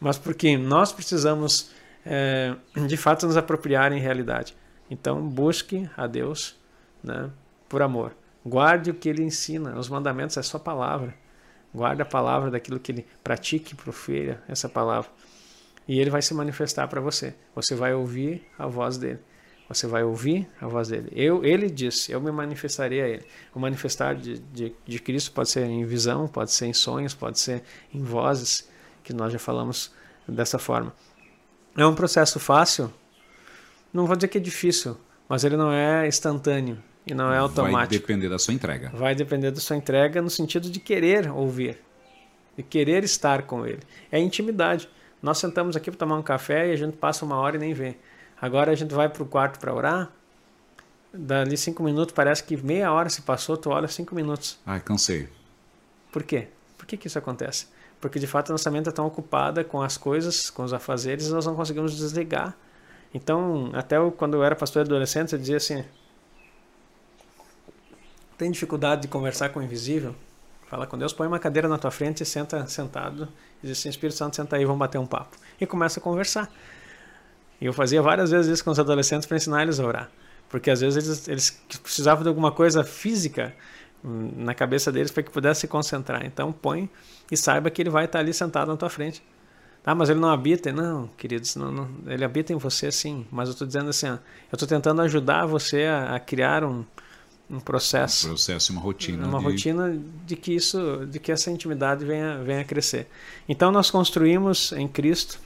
mas 0.00 0.18
porque 0.18 0.56
nós 0.56 0.92
precisamos, 0.92 1.70
é, 2.04 2.54
de 2.86 2.96
fato, 2.96 3.26
nos 3.26 3.36
apropriar 3.36 3.92
em 3.92 4.00
realidade. 4.00 4.56
Então, 4.90 5.22
busque 5.22 5.88
a 5.96 6.06
Deus 6.06 6.56
né, 7.02 7.30
por 7.68 7.80
amor. 7.80 8.12
Guarde 8.44 8.90
o 8.90 8.94
que 8.94 9.08
Ele 9.08 9.22
ensina, 9.22 9.78
os 9.78 9.88
mandamentos 9.88 10.36
é 10.36 10.42
só 10.42 10.58
palavra. 10.58 11.14
Guarde 11.72 12.02
a 12.02 12.04
palavra 12.04 12.50
daquilo 12.50 12.80
que 12.80 12.90
Ele 12.90 13.06
pratique, 13.22 13.74
profira 13.74 14.42
essa 14.48 14.68
palavra 14.68 15.08
e 15.86 15.98
ele 15.98 16.10
vai 16.10 16.22
se 16.22 16.34
manifestar 16.34 16.88
para 16.88 17.00
você. 17.00 17.34
Você 17.54 17.74
vai 17.74 17.94
ouvir 17.94 18.46
a 18.58 18.66
voz 18.66 18.96
dele. 18.96 19.18
Você 19.68 19.86
vai 19.86 20.04
ouvir 20.04 20.46
a 20.60 20.66
voz 20.66 20.88
dele. 20.88 21.08
Eu, 21.12 21.44
ele 21.44 21.70
disse, 21.70 22.12
eu 22.12 22.20
me 22.20 22.30
manifestarei 22.30 23.00
a 23.00 23.08
ele. 23.08 23.24
O 23.54 23.58
manifestar 23.58 24.14
de, 24.14 24.38
de, 24.38 24.74
de 24.86 24.98
Cristo 24.98 25.32
pode 25.32 25.48
ser 25.48 25.64
em 25.64 25.84
visão, 25.84 26.28
pode 26.28 26.52
ser 26.52 26.66
em 26.66 26.72
sonhos, 26.74 27.14
pode 27.14 27.38
ser 27.38 27.62
em 27.92 28.02
vozes, 28.02 28.68
que 29.02 29.12
nós 29.12 29.32
já 29.32 29.38
falamos 29.38 29.90
dessa 30.28 30.58
forma. 30.58 30.92
É 31.76 31.86
um 31.86 31.94
processo 31.94 32.38
fácil? 32.38 32.92
Não 33.92 34.06
vou 34.06 34.14
dizer 34.14 34.28
que 34.28 34.38
é 34.38 34.40
difícil, 34.40 34.96
mas 35.28 35.42
ele 35.42 35.56
não 35.56 35.72
é 35.72 36.06
instantâneo 36.06 36.78
e 37.06 37.14
não 37.14 37.32
é 37.32 37.38
automático. 37.38 37.76
Vai 37.76 37.86
depender 37.86 38.28
da 38.28 38.38
sua 38.38 38.54
entrega. 38.54 38.90
Vai 38.90 39.14
depender 39.14 39.50
da 39.50 39.60
sua 39.60 39.76
entrega 39.76 40.20
no 40.20 40.30
sentido 40.30 40.70
de 40.70 40.80
querer 40.80 41.30
ouvir, 41.30 41.78
de 42.56 42.62
querer 42.62 43.04
estar 43.04 43.42
com 43.42 43.66
ele. 43.66 43.80
É 44.10 44.18
intimidade. 44.18 44.88
Nós 45.22 45.38
sentamos 45.38 45.76
aqui 45.76 45.90
para 45.90 45.98
tomar 45.98 46.16
um 46.16 46.22
café 46.22 46.68
e 46.68 46.72
a 46.72 46.76
gente 46.76 46.96
passa 46.96 47.24
uma 47.24 47.36
hora 47.36 47.56
e 47.56 47.58
nem 47.58 47.72
vê. 47.72 47.96
Agora 48.40 48.72
a 48.72 48.74
gente 48.74 48.92
vai 48.92 49.08
para 49.08 49.22
o 49.22 49.26
quarto 49.26 49.60
para 49.60 49.72
orar. 49.72 50.10
Dali 51.14 51.56
cinco 51.56 51.82
minutos, 51.82 52.14
parece 52.14 52.42
que 52.42 52.56
meia 52.56 52.90
hora 52.92 53.08
se 53.08 53.22
passou, 53.22 53.56
tu 53.56 53.70
olha 53.70 53.86
cinco 53.86 54.14
minutos. 54.14 54.58
Ai, 54.66 54.80
cansei. 54.80 55.28
Por 56.10 56.22
quê? 56.24 56.48
Por 56.76 56.86
que, 56.86 56.96
que 56.96 57.06
isso 57.06 57.18
acontece? 57.18 57.66
Porque 58.00 58.18
de 58.18 58.26
fato 58.26 58.50
a 58.50 58.54
nossa 58.54 58.70
mente 58.70 58.88
é 58.88 58.92
tão 58.92 59.06
ocupada 59.06 59.62
com 59.62 59.80
as 59.80 59.96
coisas, 59.96 60.50
com 60.50 60.64
os 60.64 60.72
afazeres, 60.72 61.28
nós 61.28 61.46
não 61.46 61.54
conseguimos 61.54 61.96
desligar. 61.96 62.56
Então, 63.14 63.70
até 63.74 63.98
eu, 63.98 64.10
quando 64.10 64.34
eu 64.34 64.42
era 64.42 64.56
pastor 64.56 64.82
adolescente, 64.82 65.34
eu 65.34 65.38
dizia 65.38 65.58
assim: 65.58 65.84
tem 68.36 68.50
dificuldade 68.50 69.02
de 69.02 69.08
conversar 69.08 69.50
com 69.50 69.60
o 69.60 69.62
invisível? 69.62 70.16
Fala 70.72 70.86
com 70.86 70.96
Deus, 70.96 71.12
põe 71.12 71.26
uma 71.26 71.38
cadeira 71.38 71.68
na 71.68 71.76
tua 71.76 71.90
frente 71.90 72.22
e 72.22 72.24
senta 72.24 72.66
sentado. 72.66 73.28
Diz 73.62 73.78
assim, 73.78 73.90
Espírito 73.90 74.16
Santo, 74.16 74.36
senta 74.36 74.56
aí, 74.56 74.64
vamos 74.64 74.78
bater 74.78 74.96
um 74.96 75.04
papo. 75.04 75.36
E 75.60 75.66
começa 75.66 76.00
a 76.00 76.02
conversar. 76.02 76.50
E 77.60 77.66
eu 77.66 77.74
fazia 77.74 78.00
várias 78.00 78.30
vezes 78.30 78.50
isso 78.50 78.64
com 78.64 78.70
os 78.70 78.78
adolescentes 78.78 79.26
para 79.26 79.36
ensinar 79.36 79.64
eles 79.64 79.78
a 79.78 79.84
orar. 79.84 80.10
Porque 80.48 80.70
às 80.70 80.80
vezes 80.80 81.28
eles, 81.28 81.28
eles 81.28 81.62
precisavam 81.82 82.22
de 82.22 82.30
alguma 82.30 82.50
coisa 82.50 82.82
física 82.82 83.54
hum, 84.02 84.30
na 84.34 84.54
cabeça 84.54 84.90
deles 84.90 85.10
para 85.10 85.22
que 85.22 85.30
pudesse 85.30 85.60
se 85.60 85.68
concentrar. 85.68 86.24
Então 86.24 86.50
põe 86.50 86.88
e 87.30 87.36
saiba 87.36 87.68
que 87.68 87.82
ele 87.82 87.90
vai 87.90 88.06
estar 88.06 88.20
ali 88.20 88.32
sentado 88.32 88.68
na 88.68 88.76
tua 88.78 88.88
frente. 88.88 89.22
Ah, 89.84 89.94
mas 89.94 90.08
ele 90.08 90.20
não 90.20 90.30
habita? 90.30 90.72
Não, 90.72 91.06
queridos, 91.18 91.54
não, 91.54 91.70
não, 91.70 91.88
ele 92.06 92.24
habita 92.24 92.50
em 92.50 92.56
você 92.56 92.90
sim. 92.90 93.26
Mas 93.30 93.50
eu 93.50 93.52
estou 93.52 93.66
dizendo 93.66 93.90
assim, 93.90 94.08
ó, 94.08 94.14
eu 94.14 94.54
estou 94.54 94.66
tentando 94.66 95.02
ajudar 95.02 95.44
você 95.44 95.84
a, 95.84 96.14
a 96.14 96.18
criar 96.18 96.64
um, 96.64 96.82
um 97.52 97.60
processo, 97.60 98.26
um 98.26 98.30
processo, 98.30 98.72
uma 98.72 98.80
rotina, 98.80 99.26
uma 99.26 99.38
de... 99.38 99.44
rotina 99.44 100.00
de 100.24 100.36
que 100.36 100.54
isso, 100.54 101.06
de 101.06 101.18
que 101.18 101.30
essa 101.30 101.50
intimidade 101.50 102.02
venha, 102.02 102.42
venha 102.42 102.62
a 102.62 102.64
crescer. 102.64 103.06
Então 103.46 103.70
nós 103.70 103.90
construímos 103.90 104.72
em 104.72 104.88
Cristo 104.88 105.38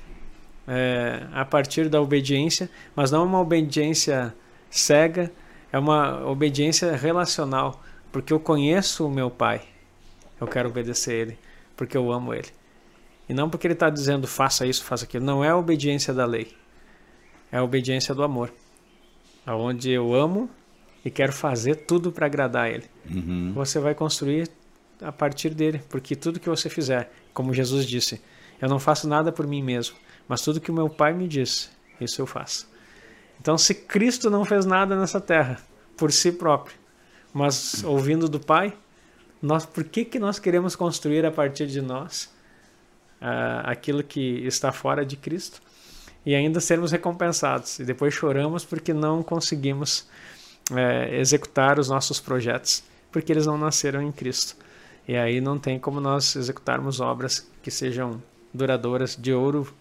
é, 0.68 1.26
a 1.32 1.44
partir 1.44 1.88
da 1.88 2.00
obediência, 2.00 2.70
mas 2.94 3.10
não 3.10 3.24
uma 3.24 3.40
obediência 3.40 4.32
cega, 4.70 5.32
é 5.72 5.78
uma 5.78 6.24
obediência 6.26 6.94
relacional, 6.94 7.82
porque 8.12 8.32
eu 8.32 8.38
conheço 8.38 9.04
o 9.04 9.10
meu 9.10 9.28
Pai, 9.28 9.62
eu 10.40 10.46
quero 10.46 10.68
obedecer 10.68 11.12
Ele, 11.12 11.38
porque 11.76 11.96
eu 11.96 12.12
amo 12.12 12.32
Ele, 12.32 12.48
e 13.28 13.34
não 13.34 13.50
porque 13.50 13.66
Ele 13.66 13.74
está 13.74 13.90
dizendo 13.90 14.28
faça 14.28 14.64
isso, 14.64 14.84
faça 14.84 15.04
aquilo. 15.04 15.24
Não 15.24 15.42
é 15.42 15.48
a 15.48 15.56
obediência 15.56 16.14
da 16.14 16.24
lei, 16.24 16.54
é 17.50 17.58
a 17.58 17.64
obediência 17.64 18.14
do 18.14 18.22
amor, 18.22 18.52
aonde 19.44 19.90
eu 19.90 20.14
amo 20.14 20.48
e 21.06 21.10
quero 21.10 21.32
fazer 21.32 21.76
tudo 21.76 22.10
para 22.10 22.26
agradar 22.26 22.68
Ele. 22.68 22.82
Uhum. 23.08 23.52
Você 23.54 23.78
vai 23.78 23.94
construir 23.94 24.50
a 25.00 25.12
partir 25.12 25.50
dele, 25.50 25.80
porque 25.88 26.16
tudo 26.16 26.40
que 26.40 26.48
você 26.48 26.68
fizer, 26.68 27.12
como 27.32 27.54
Jesus 27.54 27.86
disse, 27.86 28.20
eu 28.60 28.68
não 28.68 28.80
faço 28.80 29.06
nada 29.08 29.30
por 29.30 29.46
mim 29.46 29.62
mesmo, 29.62 29.94
mas 30.26 30.42
tudo 30.42 30.60
que 30.60 30.68
o 30.68 30.74
meu 30.74 30.90
Pai 30.90 31.12
me 31.12 31.28
diz, 31.28 31.70
isso 32.00 32.20
eu 32.20 32.26
faço. 32.26 32.68
Então, 33.40 33.56
se 33.56 33.72
Cristo 33.72 34.28
não 34.28 34.44
fez 34.44 34.66
nada 34.66 34.98
nessa 34.98 35.20
terra 35.20 35.60
por 35.96 36.10
si 36.10 36.32
próprio, 36.32 36.76
mas 37.32 37.84
ouvindo 37.84 38.28
do 38.28 38.40
Pai, 38.40 38.76
nós, 39.40 39.64
por 39.64 39.84
que, 39.84 40.04
que 40.04 40.18
nós 40.18 40.40
queremos 40.40 40.74
construir 40.74 41.24
a 41.24 41.30
partir 41.30 41.68
de 41.68 41.80
nós 41.80 42.34
uh, 43.22 43.62
aquilo 43.62 44.02
que 44.02 44.44
está 44.44 44.72
fora 44.72 45.06
de 45.06 45.16
Cristo 45.16 45.62
e 46.24 46.34
ainda 46.34 46.58
sermos 46.58 46.90
recompensados? 46.90 47.78
E 47.78 47.84
depois 47.84 48.12
choramos 48.12 48.64
porque 48.64 48.92
não 48.92 49.22
conseguimos 49.22 50.08
é, 50.74 51.18
executar 51.18 51.78
os 51.78 51.88
nossos 51.88 52.20
projetos, 52.20 52.82
porque 53.12 53.32
eles 53.32 53.46
não 53.46 53.56
nasceram 53.58 54.02
em 54.02 54.12
Cristo. 54.12 54.56
E 55.06 55.16
aí 55.16 55.40
não 55.40 55.58
tem 55.58 55.78
como 55.78 56.00
nós 56.00 56.34
executarmos 56.34 57.00
obras 57.00 57.48
que 57.62 57.70
sejam 57.70 58.20
duradouras 58.52 59.14
de 59.16 59.32
ouro, 59.32 59.72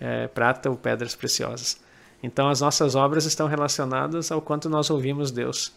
é, 0.00 0.26
prata 0.26 0.68
ou 0.68 0.76
pedras 0.76 1.14
preciosas. 1.14 1.80
Então 2.22 2.48
as 2.48 2.60
nossas 2.60 2.94
obras 2.94 3.24
estão 3.24 3.46
relacionadas 3.46 4.32
ao 4.32 4.40
quanto 4.40 4.68
nós 4.68 4.90
ouvimos 4.90 5.30
Deus 5.30 5.72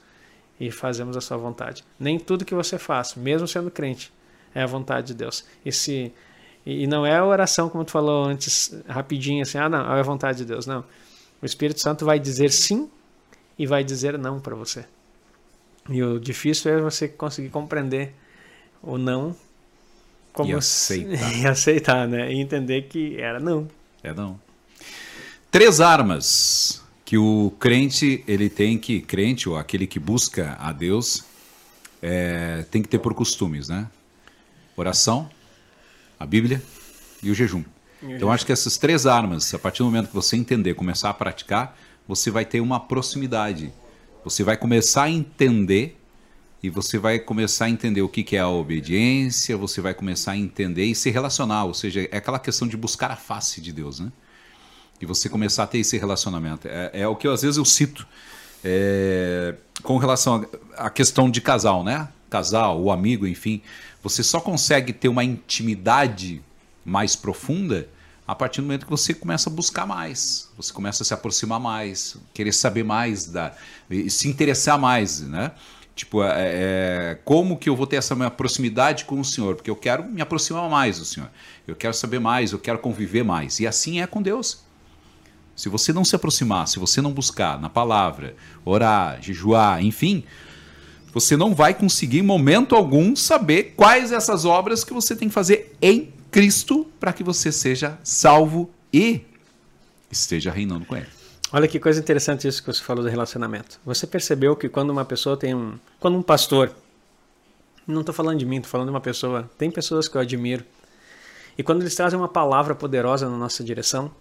e 0.59 0.71
fazemos 0.71 1.15
a 1.15 1.21
sua 1.21 1.37
vontade. 1.37 1.83
Nem 1.99 2.19
tudo 2.19 2.45
que 2.45 2.55
você 2.55 2.77
faz, 2.77 3.15
mesmo 3.15 3.47
sendo 3.47 3.69
crente, 3.69 4.11
é 4.53 4.63
a 4.63 4.65
vontade 4.65 5.07
de 5.07 5.13
Deus. 5.13 5.45
E 5.63 5.71
se 5.71 6.11
e 6.65 6.85
não 6.87 7.05
é 7.05 7.15
a 7.15 7.25
oração 7.25 7.69
como 7.69 7.85
tu 7.85 7.91
falou 7.91 8.25
antes, 8.25 8.75
rapidinho 8.87 9.41
assim, 9.41 9.57
ah 9.57 9.69
não, 9.69 9.95
é 9.95 9.99
a 9.99 10.03
vontade 10.03 10.39
de 10.39 10.45
Deus, 10.45 10.65
não. 10.65 10.83
O 11.41 11.45
Espírito 11.45 11.79
Santo 11.79 12.05
vai 12.05 12.19
dizer 12.19 12.51
sim 12.51 12.89
e 13.59 13.67
vai 13.67 13.83
dizer 13.83 14.17
não 14.17 14.39
para 14.39 14.55
você. 14.55 14.85
E 15.89 16.01
o 16.01 16.17
difícil 16.17 16.71
é 16.71 16.79
você 16.79 17.09
conseguir 17.09 17.49
compreender 17.49 18.13
o 18.81 18.97
não 18.97 19.35
como 20.31 20.49
e 20.49 20.53
aceitar. 20.53 21.35
e 21.37 21.45
aceitar, 21.45 22.07
né? 22.07 22.31
E 22.31 22.39
entender 22.39 22.83
que 22.83 23.19
era 23.19 23.39
não. 23.39 23.67
É 24.01 24.13
não. 24.13 24.39
Três 25.51 25.81
armas 25.81 26.81
que 27.03 27.17
o 27.17 27.51
crente 27.59 28.23
ele 28.27 28.49
tem 28.49 28.77
que 28.77 29.01
crente 29.01 29.49
ou 29.49 29.57
aquele 29.57 29.85
que 29.85 29.99
busca 29.99 30.55
a 30.59 30.71
Deus 30.71 31.25
é, 32.01 32.63
tem 32.71 32.81
que 32.81 32.87
ter 32.87 32.99
por 32.99 33.13
costumes, 33.13 33.67
né? 33.67 33.87
Oração, 34.77 35.29
a 36.17 36.25
Bíblia 36.25 36.63
e 37.21 37.29
o 37.29 37.35
jejum. 37.35 37.63
Então 38.01 38.31
acho 38.31 38.45
que 38.45 38.51
essas 38.53 38.77
três 38.77 39.05
armas, 39.05 39.53
a 39.53 39.59
partir 39.59 39.79
do 39.79 39.85
momento 39.85 40.07
que 40.07 40.13
você 40.13 40.37
entender, 40.37 40.73
começar 40.75 41.09
a 41.09 41.13
praticar, 41.13 41.77
você 42.09 42.31
vai 42.31 42.43
ter 42.43 42.59
uma 42.59 42.79
proximidade. 42.79 43.71
Você 44.23 44.43
vai 44.43 44.57
começar 44.57 45.03
a 45.03 45.09
entender 45.11 45.95
e 46.63 46.67
você 46.67 46.97
vai 46.97 47.19
começar 47.19 47.65
a 47.65 47.69
entender 47.69 48.01
o 48.01 48.09
que, 48.09 48.23
que 48.23 48.35
é 48.35 48.39
a 48.39 48.49
obediência, 48.49 49.55
você 49.55 49.79
vai 49.79 49.93
começar 49.93 50.31
a 50.31 50.37
entender 50.37 50.85
e 50.85 50.95
se 50.95 51.11
relacionar, 51.11 51.65
ou 51.65 51.73
seja, 51.75 52.09
é 52.11 52.17
aquela 52.17 52.39
questão 52.39 52.67
de 52.67 52.75
buscar 52.75 53.11
a 53.11 53.15
face 53.15 53.61
de 53.61 53.71
Deus, 53.71 53.99
né? 53.99 54.11
E 54.99 55.05
você 55.05 55.29
começar 55.29 55.63
a 55.63 55.67
ter 55.67 55.77
esse 55.77 55.99
relacionamento. 55.99 56.67
É, 56.67 56.89
é 56.93 57.07
o 57.07 57.15
que 57.15 57.27
eu, 57.27 57.31
às 57.31 57.43
vezes 57.43 57.57
eu 57.57 57.63
cito 57.63 58.07
é, 58.63 59.53
com 59.83 59.97
relação 59.97 60.49
à 60.75 60.89
questão 60.89 61.29
de 61.29 61.39
casal, 61.39 61.83
né? 61.83 62.09
Casal, 62.27 62.81
o 62.81 62.91
amigo, 62.91 63.27
enfim. 63.27 63.61
Você 64.01 64.23
só 64.23 64.41
consegue 64.41 64.93
ter 64.93 65.09
uma 65.09 65.23
intimidade 65.23 66.41
mais 66.83 67.15
profunda 67.15 67.87
a 68.29 68.35
partir 68.35 68.61
do 68.61 68.67
momento 68.67 68.85
que 68.85 68.91
você 68.91 69.11
começa 69.11 69.49
a 69.49 69.51
buscar 69.53 69.87
mais, 69.87 70.51
você 70.55 70.71
começa 70.71 71.01
a 71.01 71.05
se 71.05 71.11
aproximar 71.15 71.59
mais, 71.59 72.15
querer 72.31 72.53
saber 72.53 72.83
mais, 72.83 73.25
da, 73.25 73.55
se 74.07 74.27
interessar 74.27 74.77
mais, 74.77 75.21
né? 75.21 75.51
Tipo, 75.95 76.23
é, 76.23 76.29
é, 76.35 77.19
como 77.25 77.57
que 77.57 77.67
eu 77.67 77.75
vou 77.75 77.87
ter 77.87 77.95
essa 77.95 78.15
minha 78.15 78.29
proximidade 78.29 79.05
com 79.05 79.19
o 79.19 79.25
Senhor? 79.25 79.55
Porque 79.55 79.69
eu 79.71 79.75
quero 79.75 80.03
me 80.03 80.21
aproximar 80.21 80.69
mais 80.69 80.99
do 80.99 81.05
Senhor. 81.05 81.27
Eu 81.67 81.75
quero 81.75 81.95
saber 81.95 82.19
mais, 82.19 82.51
eu 82.51 82.59
quero 82.59 82.77
conviver 82.77 83.23
mais. 83.23 83.59
E 83.59 83.65
assim 83.65 83.99
é 83.99 84.05
com 84.05 84.21
Deus. 84.21 84.63
Se 85.55 85.67
você 85.67 85.91
não 85.91 86.05
se 86.05 86.15
aproximar, 86.15 86.67
se 86.67 86.77
você 86.77 87.01
não 87.01 87.11
buscar 87.11 87.59
na 87.59 87.67
palavra, 87.67 88.35
orar, 88.63 89.19
jejuar, 89.23 89.83
enfim, 89.83 90.23
você 91.11 91.35
não 91.35 91.55
vai 91.55 91.73
conseguir 91.73 92.19
em 92.19 92.21
momento 92.21 92.75
algum 92.75 93.15
saber 93.15 93.73
quais 93.75 94.11
essas 94.11 94.45
obras 94.45 94.83
que 94.83 94.93
você 94.93 95.15
tem 95.15 95.29
que 95.29 95.33
fazer 95.33 95.75
em 95.81 96.13
Cristo 96.31 96.85
para 96.99 97.13
que 97.13 97.23
você 97.23 97.51
seja 97.51 97.97
salvo 98.03 98.69
e 98.93 99.21
esteja 100.11 100.51
reinando 100.51 100.85
com 100.85 100.95
Ele. 100.95 101.07
Olha 101.51 101.67
que 101.67 101.79
coisa 101.79 101.99
interessante 101.99 102.47
isso 102.47 102.61
que 102.61 102.71
você 102.71 102.81
falou 102.83 103.03
do 103.03 103.09
relacionamento. 103.09 103.79
Você 103.83 104.05
percebeu 104.05 104.55
que 104.55 104.69
quando 104.69 104.91
uma 104.91 105.03
pessoa 105.03 105.35
tem 105.35 105.55
um. 105.55 105.79
Quando 105.99 106.17
um 106.17 106.21
pastor. 106.21 106.71
Não 107.87 108.01
estou 108.01 108.13
falando 108.13 108.37
de 108.37 108.45
mim, 108.45 108.57
estou 108.57 108.69
falando 108.69 108.87
de 108.87 108.91
uma 108.91 109.01
pessoa. 109.01 109.49
Tem 109.57 109.71
pessoas 109.71 110.07
que 110.07 110.15
eu 110.15 110.21
admiro. 110.21 110.63
E 111.57 111.63
quando 111.63 111.81
eles 111.81 111.95
trazem 111.95 112.19
uma 112.19 112.27
palavra 112.27 112.75
poderosa 112.75 113.27
na 113.27 113.35
nossa 113.35 113.63
direção, 113.63 114.11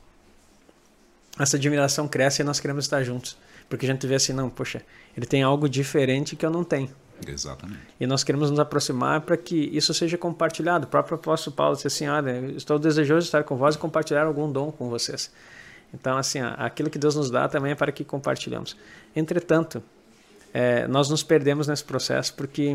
essa 1.38 1.56
admiração 1.56 2.08
cresce 2.08 2.40
e 2.40 2.44
nós 2.44 2.58
queremos 2.58 2.86
estar 2.86 3.02
juntos. 3.02 3.36
Porque 3.68 3.84
a 3.84 3.88
gente 3.90 4.06
vê 4.06 4.14
assim, 4.14 4.32
não, 4.32 4.48
poxa, 4.48 4.82
ele 5.14 5.26
tem 5.26 5.42
algo 5.42 5.68
diferente 5.68 6.34
que 6.34 6.46
eu 6.46 6.50
não 6.50 6.64
tenho. 6.64 6.90
Exatamente. 7.26 7.80
E 7.98 8.06
nós 8.06 8.22
queremos 8.22 8.50
nos 8.50 8.60
aproximar 8.60 9.20
para 9.22 9.36
que 9.36 9.56
isso 9.72 9.92
seja 9.92 10.16
compartilhado. 10.16 10.84
O 10.86 10.88
próprio 10.88 11.16
apóstolo 11.16 11.54
Paulo 11.54 11.74
disse 11.74 11.86
assim: 11.86 12.08
Olha, 12.08 12.38
estou 12.56 12.78
desejoso 12.78 13.20
de 13.20 13.26
estar 13.26 13.44
com 13.44 13.56
vós 13.56 13.74
e 13.74 13.78
compartilhar 13.78 14.24
algum 14.24 14.50
dom 14.50 14.70
com 14.70 14.88
vocês. 14.88 15.30
Então, 15.92 16.16
assim, 16.18 16.38
aquilo 16.40 16.90
que 16.90 16.98
Deus 16.98 17.16
nos 17.16 17.30
dá 17.30 17.48
também 17.48 17.72
é 17.72 17.74
para 17.74 17.90
que 17.90 18.04
compartilhamos. 18.04 18.76
Entretanto, 19.16 19.82
é, 20.52 20.86
nós 20.86 21.08
nos 21.08 21.22
perdemos 21.22 21.66
nesse 21.66 21.84
processo 21.84 22.34
porque 22.34 22.74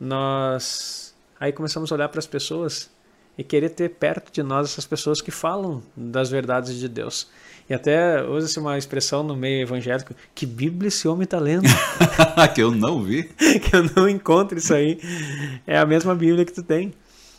nós 0.00 1.14
aí 1.38 1.52
começamos 1.52 1.92
a 1.92 1.94
olhar 1.94 2.08
para 2.08 2.18
as 2.18 2.26
pessoas 2.26 2.90
e 3.38 3.44
querer 3.44 3.70
ter 3.70 3.90
perto 3.90 4.32
de 4.32 4.42
nós 4.42 4.70
essas 4.70 4.86
pessoas 4.86 5.20
que 5.20 5.30
falam 5.30 5.82
das 5.96 6.30
verdades 6.30 6.74
de 6.78 6.88
Deus. 6.88 7.28
E 7.68 7.74
até 7.74 8.22
usa-se 8.22 8.58
uma 8.58 8.78
expressão 8.78 9.22
no 9.22 9.36
meio 9.36 9.62
evangélico: 9.62 10.14
que 10.34 10.46
Bíblia 10.46 10.88
esse 10.88 11.08
homem 11.08 11.24
está 11.24 11.38
lendo? 11.38 11.64
que 12.54 12.62
eu 12.62 12.70
não 12.70 13.02
vi. 13.02 13.24
que 13.34 13.74
eu 13.74 13.84
não 13.96 14.08
encontro 14.08 14.56
isso 14.56 14.72
aí. 14.72 15.00
É 15.66 15.76
a 15.76 15.84
mesma 15.84 16.14
Bíblia 16.14 16.44
que 16.44 16.52
tu 16.52 16.62
tem. 16.62 16.94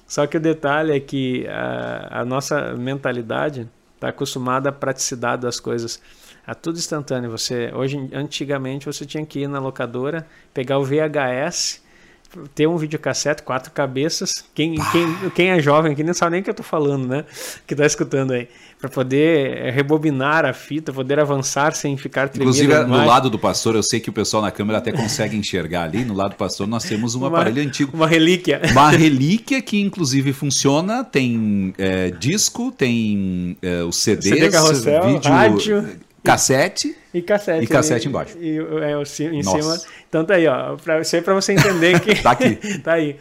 Só 0.05 0.25
que 0.27 0.37
o 0.37 0.39
detalhe 0.39 0.93
é 0.93 0.99
que 0.99 1.45
a, 1.47 2.21
a 2.21 2.25
nossa 2.25 2.73
mentalidade 2.73 3.67
está 3.95 4.09
acostumada 4.09 4.69
à 4.69 4.71
praticidade 4.71 5.41
das 5.41 5.59
coisas. 5.59 6.01
É 6.45 6.53
tudo 6.53 6.77
instantâneo. 6.77 7.29
Você 7.31 7.71
hoje, 7.73 8.09
antigamente, 8.13 8.85
você 8.85 9.05
tinha 9.05 9.25
que 9.25 9.39
ir 9.39 9.47
na 9.47 9.59
locadora, 9.59 10.25
pegar 10.53 10.77
o 10.79 10.85
VHS, 10.85 11.81
ter 12.53 12.67
um 12.67 12.78
videocassete, 12.78 13.41
quatro 13.43 13.71
cabeças. 13.71 14.43
Quem, 14.53 14.75
quem, 14.91 15.30
quem 15.32 15.49
é 15.49 15.59
jovem 15.59 15.93
aqui 15.93 16.03
não 16.03 16.13
sabe 16.13 16.32
nem 16.32 16.41
o 16.41 16.43
que 16.43 16.49
eu 16.49 16.53
estou 16.53 16.65
falando, 16.65 17.07
né? 17.07 17.25
Que 17.65 17.73
está 17.73 17.86
escutando 17.86 18.34
aí. 18.34 18.47
Para 18.80 18.89
poder 18.89 19.57
eh, 19.57 19.71
rebobinar 19.71 20.45
a 20.45 20.53
fita, 20.53 20.93
poder 20.93 21.19
avançar 21.19 21.73
sem 21.73 21.97
ficar 21.97 22.30
tremendo. 22.30 22.55
Inclusive, 22.55 22.84
no 22.86 23.05
lado 23.05 23.30
do 23.30 23.39
pastor, 23.39 23.75
eu 23.75 23.82
sei 23.82 23.99
que 23.99 24.09
o 24.09 24.13
pessoal 24.13 24.43
na 24.43 24.51
câmera 24.51 24.78
até 24.78 24.91
consegue 24.91 25.36
enxergar 25.36 25.84
ali. 25.84 26.05
No 26.05 26.13
lado 26.13 26.32
do 26.32 26.36
pastor, 26.36 26.67
nós 26.67 26.84
temos 26.84 27.15
um 27.15 27.19
uma, 27.19 27.28
aparelho 27.28 27.61
antigo. 27.61 27.95
Uma 27.95 28.07
relíquia. 28.07 28.61
Uma 28.71 28.91
relíquia 28.91 29.61
que, 29.61 29.82
inclusive, 29.82 30.32
funciona. 30.32 31.03
Tem 31.03 31.73
é, 31.78 32.11
disco, 32.11 32.71
tem 32.71 33.57
é, 33.63 33.82
os 33.82 33.97
CDs, 33.97 34.25
CD 34.25 34.49
carrossel, 34.51 35.03
vídeo, 35.07 35.32
rádio. 35.32 36.07
Cassete. 36.28 36.97
E 37.13 37.21
cassete. 37.21 37.63
E 37.63 37.67
cassete 37.67 38.07
embaixo. 38.07 38.38
E, 38.38 38.57
é, 38.57 38.91
em 39.32 39.43
Nossa. 39.43 39.61
cima. 39.61 39.93
Então 40.07 40.25
tá 40.25 40.36
aí, 40.36 40.47
ó. 40.47 40.75
Pra, 40.75 41.01
isso 41.01 41.15
aí 41.15 41.21
pra 41.21 41.34
você 41.34 41.53
entender 41.53 41.99
que. 41.99 42.15
tá 42.21 42.32
aqui. 42.32 42.55
tá 42.80 42.93
aí. 42.93 43.17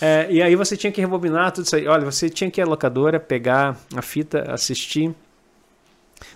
É, 0.00 0.26
e 0.30 0.42
aí 0.42 0.54
você 0.56 0.76
tinha 0.76 0.92
que 0.92 1.00
rebobinar 1.00 1.52
tudo 1.52 1.64
isso 1.64 1.76
aí. 1.76 1.86
Olha, 1.86 2.04
você 2.04 2.28
tinha 2.28 2.50
que 2.50 2.60
ir 2.60 2.64
à 2.64 2.66
locadora, 2.66 3.18
pegar 3.20 3.76
a 3.94 4.02
fita, 4.02 4.50
assistir. 4.52 5.14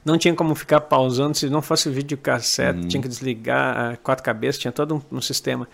Não 0.05 0.17
tinha 0.19 0.35
como 0.35 0.55
ficar 0.55 0.81
pausando 0.81 1.37
se 1.37 1.49
não 1.49 1.63
fosse 1.63 1.89
vídeo 1.91 2.17
cassete, 2.17 2.79
hum. 2.79 2.89
tinha 2.89 3.03
que 3.03 3.09
desligar 3.09 3.99
quatro 4.03 4.23
cabeças, 4.23 4.61
tinha 4.61 4.73
todo 4.73 4.97
um, 4.97 5.17
um 5.17 5.21
sistema. 5.21 5.69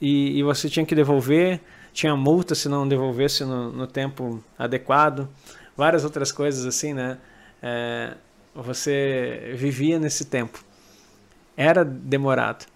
E, 0.00 0.38
e, 0.38 0.42
você 0.42 0.68
tinha 0.68 0.84
que 0.84 0.94
devolver, 0.94 1.60
tinha 1.92 2.16
multa 2.16 2.54
se 2.54 2.68
não 2.68 2.86
devolvesse 2.86 3.44
no, 3.44 3.70
no 3.70 3.86
tempo 3.86 4.42
adequado, 4.58 5.28
várias 5.76 6.04
outras 6.04 6.32
coisas 6.32 6.66
assim, 6.66 6.92
né? 6.92 7.18
É, 7.62 8.14
você 8.62 9.52
vivia 9.54 9.98
nesse 9.98 10.24
tempo. 10.24 10.64
Era 11.56 11.84
demorado. 11.84 12.66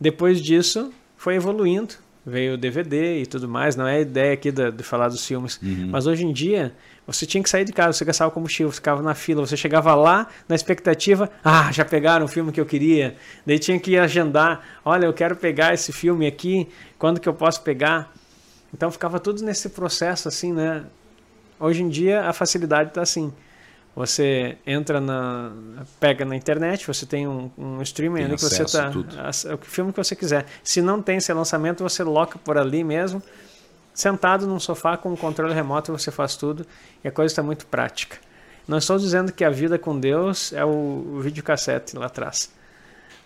Depois 0.00 0.40
disso, 0.40 0.92
foi 1.16 1.34
evoluindo 1.34 1.94
veio 2.28 2.54
o 2.54 2.56
DVD 2.56 3.22
e 3.22 3.26
tudo 3.26 3.48
mais. 3.48 3.74
Não 3.74 3.86
é 3.86 3.96
a 3.96 4.00
ideia 4.00 4.34
aqui 4.34 4.52
de, 4.52 4.70
de 4.70 4.82
falar 4.82 5.08
dos 5.08 5.24
filmes. 5.26 5.58
Uhum. 5.62 5.88
Mas 5.90 6.06
hoje 6.06 6.24
em 6.24 6.32
dia, 6.32 6.74
você 7.06 7.26
tinha 7.26 7.42
que 7.42 7.48
sair 7.48 7.64
de 7.64 7.72
casa, 7.72 7.92
você 7.94 8.04
gastava 8.04 8.30
combustível, 8.30 8.70
você 8.70 8.76
ficava 8.76 9.02
na 9.02 9.14
fila, 9.14 9.44
você 9.44 9.56
chegava 9.56 9.94
lá 9.94 10.28
na 10.48 10.54
expectativa, 10.54 11.30
ah, 11.42 11.72
já 11.72 11.84
pegaram 11.84 12.26
o 12.26 12.28
filme 12.28 12.52
que 12.52 12.60
eu 12.60 12.66
queria. 12.66 13.16
Daí 13.46 13.58
tinha 13.58 13.78
que 13.80 13.96
agendar, 13.96 14.80
olha, 14.84 15.06
eu 15.06 15.12
quero 15.12 15.34
pegar 15.34 15.72
esse 15.72 15.92
filme 15.92 16.26
aqui, 16.26 16.68
quando 16.98 17.18
que 17.20 17.28
eu 17.28 17.34
posso 17.34 17.62
pegar? 17.62 18.12
Então 18.72 18.90
ficava 18.90 19.18
tudo 19.18 19.42
nesse 19.42 19.70
processo 19.70 20.28
assim, 20.28 20.52
né? 20.52 20.84
Hoje 21.58 21.82
em 21.82 21.88
dia 21.88 22.22
a 22.22 22.32
facilidade 22.32 22.90
está 22.90 23.02
assim. 23.02 23.32
Você 23.98 24.56
entra 24.64 25.00
na. 25.00 25.50
pega 25.98 26.24
na 26.24 26.36
internet, 26.36 26.86
você 26.86 27.04
tem 27.04 27.26
um, 27.26 27.50
um 27.58 27.82
streaming 27.82 28.22
ali 28.22 28.36
que 28.36 28.42
você 28.42 28.64
tá. 28.64 28.92
O 29.52 29.64
filme 29.64 29.92
que 29.92 29.96
você 29.96 30.14
quiser. 30.14 30.46
Se 30.62 30.80
não 30.80 31.02
tem 31.02 31.16
esse 31.16 31.32
lançamento, 31.32 31.82
você 31.82 32.04
loca 32.04 32.38
por 32.38 32.56
ali 32.56 32.84
mesmo. 32.84 33.20
Sentado 33.92 34.46
num 34.46 34.60
sofá 34.60 34.96
com 34.96 35.10
um 35.10 35.16
controle 35.16 35.52
remoto, 35.52 35.90
você 35.90 36.12
faz 36.12 36.36
tudo 36.36 36.64
e 37.02 37.08
a 37.08 37.10
coisa 37.10 37.32
está 37.32 37.42
muito 37.42 37.66
prática. 37.66 38.18
Não 38.68 38.78
estou 38.78 38.98
dizendo 38.98 39.32
que 39.32 39.42
a 39.42 39.50
vida 39.50 39.76
com 39.76 39.98
Deus 39.98 40.52
é 40.52 40.64
o, 40.64 40.68
o 40.68 41.20
videocassete 41.20 41.96
lá 41.96 42.06
atrás. 42.06 42.52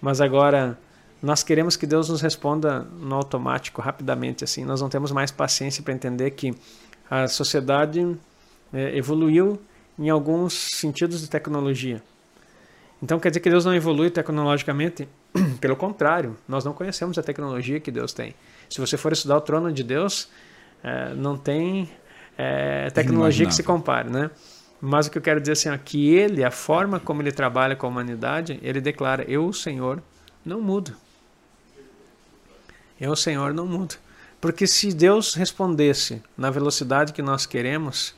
Mas 0.00 0.22
agora, 0.22 0.78
nós 1.20 1.42
queremos 1.42 1.76
que 1.76 1.86
Deus 1.86 2.08
nos 2.08 2.22
responda 2.22 2.80
no 2.80 3.14
automático, 3.16 3.82
rapidamente. 3.82 4.42
assim. 4.42 4.64
Nós 4.64 4.80
não 4.80 4.88
temos 4.88 5.12
mais 5.12 5.30
paciência 5.30 5.82
para 5.82 5.92
entender 5.92 6.30
que 6.30 6.54
a 7.10 7.28
sociedade 7.28 8.16
é, 8.72 8.96
evoluiu 8.96 9.60
em 9.98 10.08
alguns 10.08 10.52
sentidos 10.52 11.20
de 11.20 11.28
tecnologia. 11.28 12.02
Então 13.02 13.18
quer 13.18 13.30
dizer 13.30 13.40
que 13.40 13.50
Deus 13.50 13.64
não 13.64 13.74
evolui 13.74 14.10
tecnologicamente? 14.10 15.08
Pelo 15.60 15.74
contrário, 15.74 16.36
nós 16.46 16.64
não 16.64 16.72
conhecemos 16.72 17.18
a 17.18 17.22
tecnologia 17.22 17.80
que 17.80 17.90
Deus 17.90 18.12
tem. 18.12 18.34
Se 18.70 18.80
você 18.80 18.96
for 18.96 19.12
estudar 19.12 19.36
o 19.36 19.40
trono 19.40 19.72
de 19.72 19.82
Deus, 19.82 20.28
é, 20.82 21.12
não 21.14 21.36
tem 21.36 21.90
é, 22.38 22.90
tecnologia 22.90 23.46
que 23.46 23.54
se 23.54 23.62
compare, 23.62 24.08
né? 24.08 24.30
Mas 24.80 25.06
o 25.06 25.10
que 25.10 25.18
eu 25.18 25.22
quero 25.22 25.40
dizer 25.40 25.52
assim, 25.52 25.68
é 25.68 25.78
que 25.78 26.12
ele, 26.12 26.42
a 26.42 26.50
forma 26.50 26.98
como 26.98 27.22
ele 27.22 27.30
trabalha 27.30 27.76
com 27.76 27.86
a 27.86 27.88
humanidade, 27.88 28.58
ele 28.62 28.80
declara: 28.80 29.24
Eu, 29.28 29.46
o 29.46 29.52
Senhor, 29.52 30.02
não 30.44 30.60
mudo. 30.60 30.94
Eu, 33.00 33.12
o 33.12 33.16
Senhor, 33.16 33.54
não 33.54 33.66
mudo. 33.66 33.94
Porque 34.40 34.66
se 34.66 34.92
Deus 34.92 35.34
respondesse 35.34 36.20
na 36.36 36.50
velocidade 36.50 37.12
que 37.12 37.22
nós 37.22 37.46
queremos, 37.46 38.12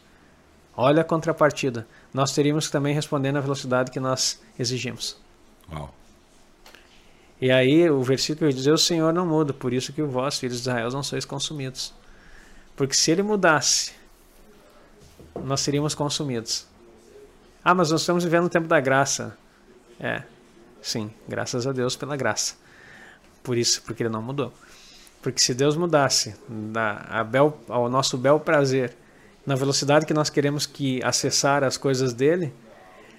Olha 0.77 1.03
a 1.03 1.05
contrapartida. 1.05 1.87
Nós 2.13 2.33
teríamos 2.33 2.67
que 2.67 2.73
também 2.73 2.95
responder 2.95 3.33
na 3.33 3.41
velocidade 3.41 3.91
que 3.91 4.01
nós 4.01 4.41
exigimos. 4.59 5.17
Uau. 5.73 5.95
E 7.41 7.51
aí 7.51 7.89
o 7.91 8.03
versículo 8.03 8.53
diz: 8.53 8.67
O 8.67 8.79
Senhor 8.79 9.13
não 9.13 9.27
muda, 9.27 9.53
por 9.53 9.73
isso 9.73 9.93
que 9.93 10.03
vós, 10.03 10.39
filhos 10.39 10.57
de 10.57 10.63
Israel, 10.63 10.91
não 10.91 11.03
sois 11.03 11.25
consumidos. 11.25 11.93
Porque 12.77 12.95
se 12.95 13.11
ele 13.11 13.23
mudasse, 13.23 13.93
nós 15.45 15.61
seríamos 15.61 15.95
consumidos. 15.95 16.67
Ah, 17.65 17.75
mas 17.75 17.91
nós 17.91 18.01
estamos 18.01 18.25
vivendo 18.25 18.47
o 18.47 18.49
tempo 18.49 18.67
da 18.67 18.81
graça. 18.81 19.37
É, 19.99 20.23
sim, 20.83 21.11
graças 21.29 21.67
a 21.67 21.73
Deus 21.73 21.97
pela 21.97 22.17
graça. 22.17 22.57
Por 23.43 23.57
isso, 23.57 23.83
porque 23.83 24.03
ele 24.03 24.11
não 24.11 24.23
mudou. 24.23 24.53
Porque 25.23 25.41
se 25.41 25.55
Deus 25.55 25.77
mudasse 25.77 26.35
da, 26.49 27.25
bel, 27.25 27.59
ao 27.69 27.89
nosso 27.89 28.19
bel 28.19 28.39
prazer 28.41 28.97
na 29.47 29.55
velocidade 29.55 30.07
que 30.07 30.15
nós 30.15 30.31
queremos 30.31 30.67
que 30.67 31.03
acessar 31.03 31.63
as 31.65 31.77
coisas 31.77 32.13
dele, 32.13 32.53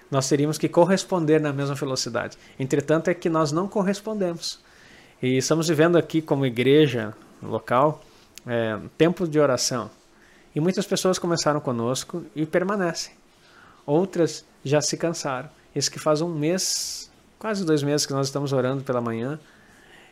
nós 0.10 0.28
teríamos 0.28 0.58
que 0.58 0.68
corresponder 0.68 1.40
na 1.40 1.52
mesma 1.52 1.76
velocidade. 1.76 2.38
Entretanto, 2.60 3.10
é 3.10 3.14
que 3.14 3.30
nós 3.30 3.52
não 3.52 3.68
correspondemos. 3.68 4.60
E 5.22 5.38
estamos 5.38 5.68
vivendo 5.68 5.98
aqui 5.98 6.22
como 6.22 6.46
igreja 6.46 7.14
local 7.42 8.04
é, 8.46 8.80
tempo 8.98 9.28
de 9.28 9.40
oração. 9.40 9.90
E 10.56 10.60
muitas 10.60 10.86
pessoas 10.86 11.20
começaram 11.20 11.60
conosco 11.60 12.24
e 12.36 12.46
permanecem. 12.46 13.14
Outras 13.86 14.46
já 14.64 14.82
se 14.82 14.98
cansaram. 14.98 15.50
Isso 15.76 15.92
que 15.92 16.00
faz 16.00 16.22
um 16.22 16.34
mês, 16.34 17.12
quase 17.38 17.66
dois 17.66 17.84
meses 17.84 18.06
que 18.06 18.14
nós 18.14 18.28
estamos 18.28 18.54
orando 18.54 18.84
pela 18.84 19.02
manhã. 19.02 19.40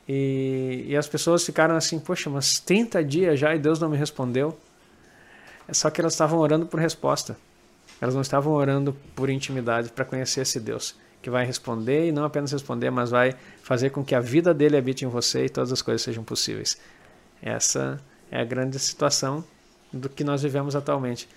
E, 0.08 0.86
e 0.88 0.98
as 0.98 1.08
pessoas 1.08 1.46
ficaram 1.46 1.76
assim, 1.76 1.98
poxa, 1.98 2.30
mas 2.30 2.60
30 2.60 3.04
dias 3.04 3.40
já 3.40 3.56
e 3.56 3.60
Deus 3.60 3.80
não 3.80 3.90
me 3.90 3.98
respondeu. 3.98 4.58
Só 5.72 5.90
que 5.90 6.02
elas 6.02 6.14
estavam 6.14 6.40
orando 6.40 6.66
por 6.66 6.80
resposta. 6.80 7.38
Elas 8.02 8.14
não 8.14 8.22
estavam 8.22 8.54
orando 8.54 8.96
por 9.16 9.30
intimidade, 9.30 9.90
para 9.92 10.04
conhecer 10.04 10.42
esse 10.42 10.60
Deus 10.60 10.96
que 11.24 11.30
vai 11.30 11.46
responder 11.46 12.10
e 12.10 12.12
não 12.12 12.26
apenas 12.26 12.52
responder, 12.52 12.92
mas 12.92 13.10
vai 13.10 13.34
fazer 13.64 13.92
com 13.92 14.04
que 14.04 14.14
a 14.14 14.20
vida 14.20 14.54
dele 14.54 14.76
habite 14.76 15.06
em 15.06 15.08
você 15.08 15.46
e 15.46 15.50
todas 15.50 15.72
as 15.72 15.82
coisas 15.82 16.02
sejam 16.02 16.22
possíveis. 16.22 16.78
Essa 17.42 17.98
é 18.30 18.42
a 18.42 18.44
grande 18.44 18.78
situação 18.78 19.42
do 19.92 20.10
que 20.10 20.22
nós 20.22 20.44
vivemos 20.44 20.76
atualmente. 20.76 21.30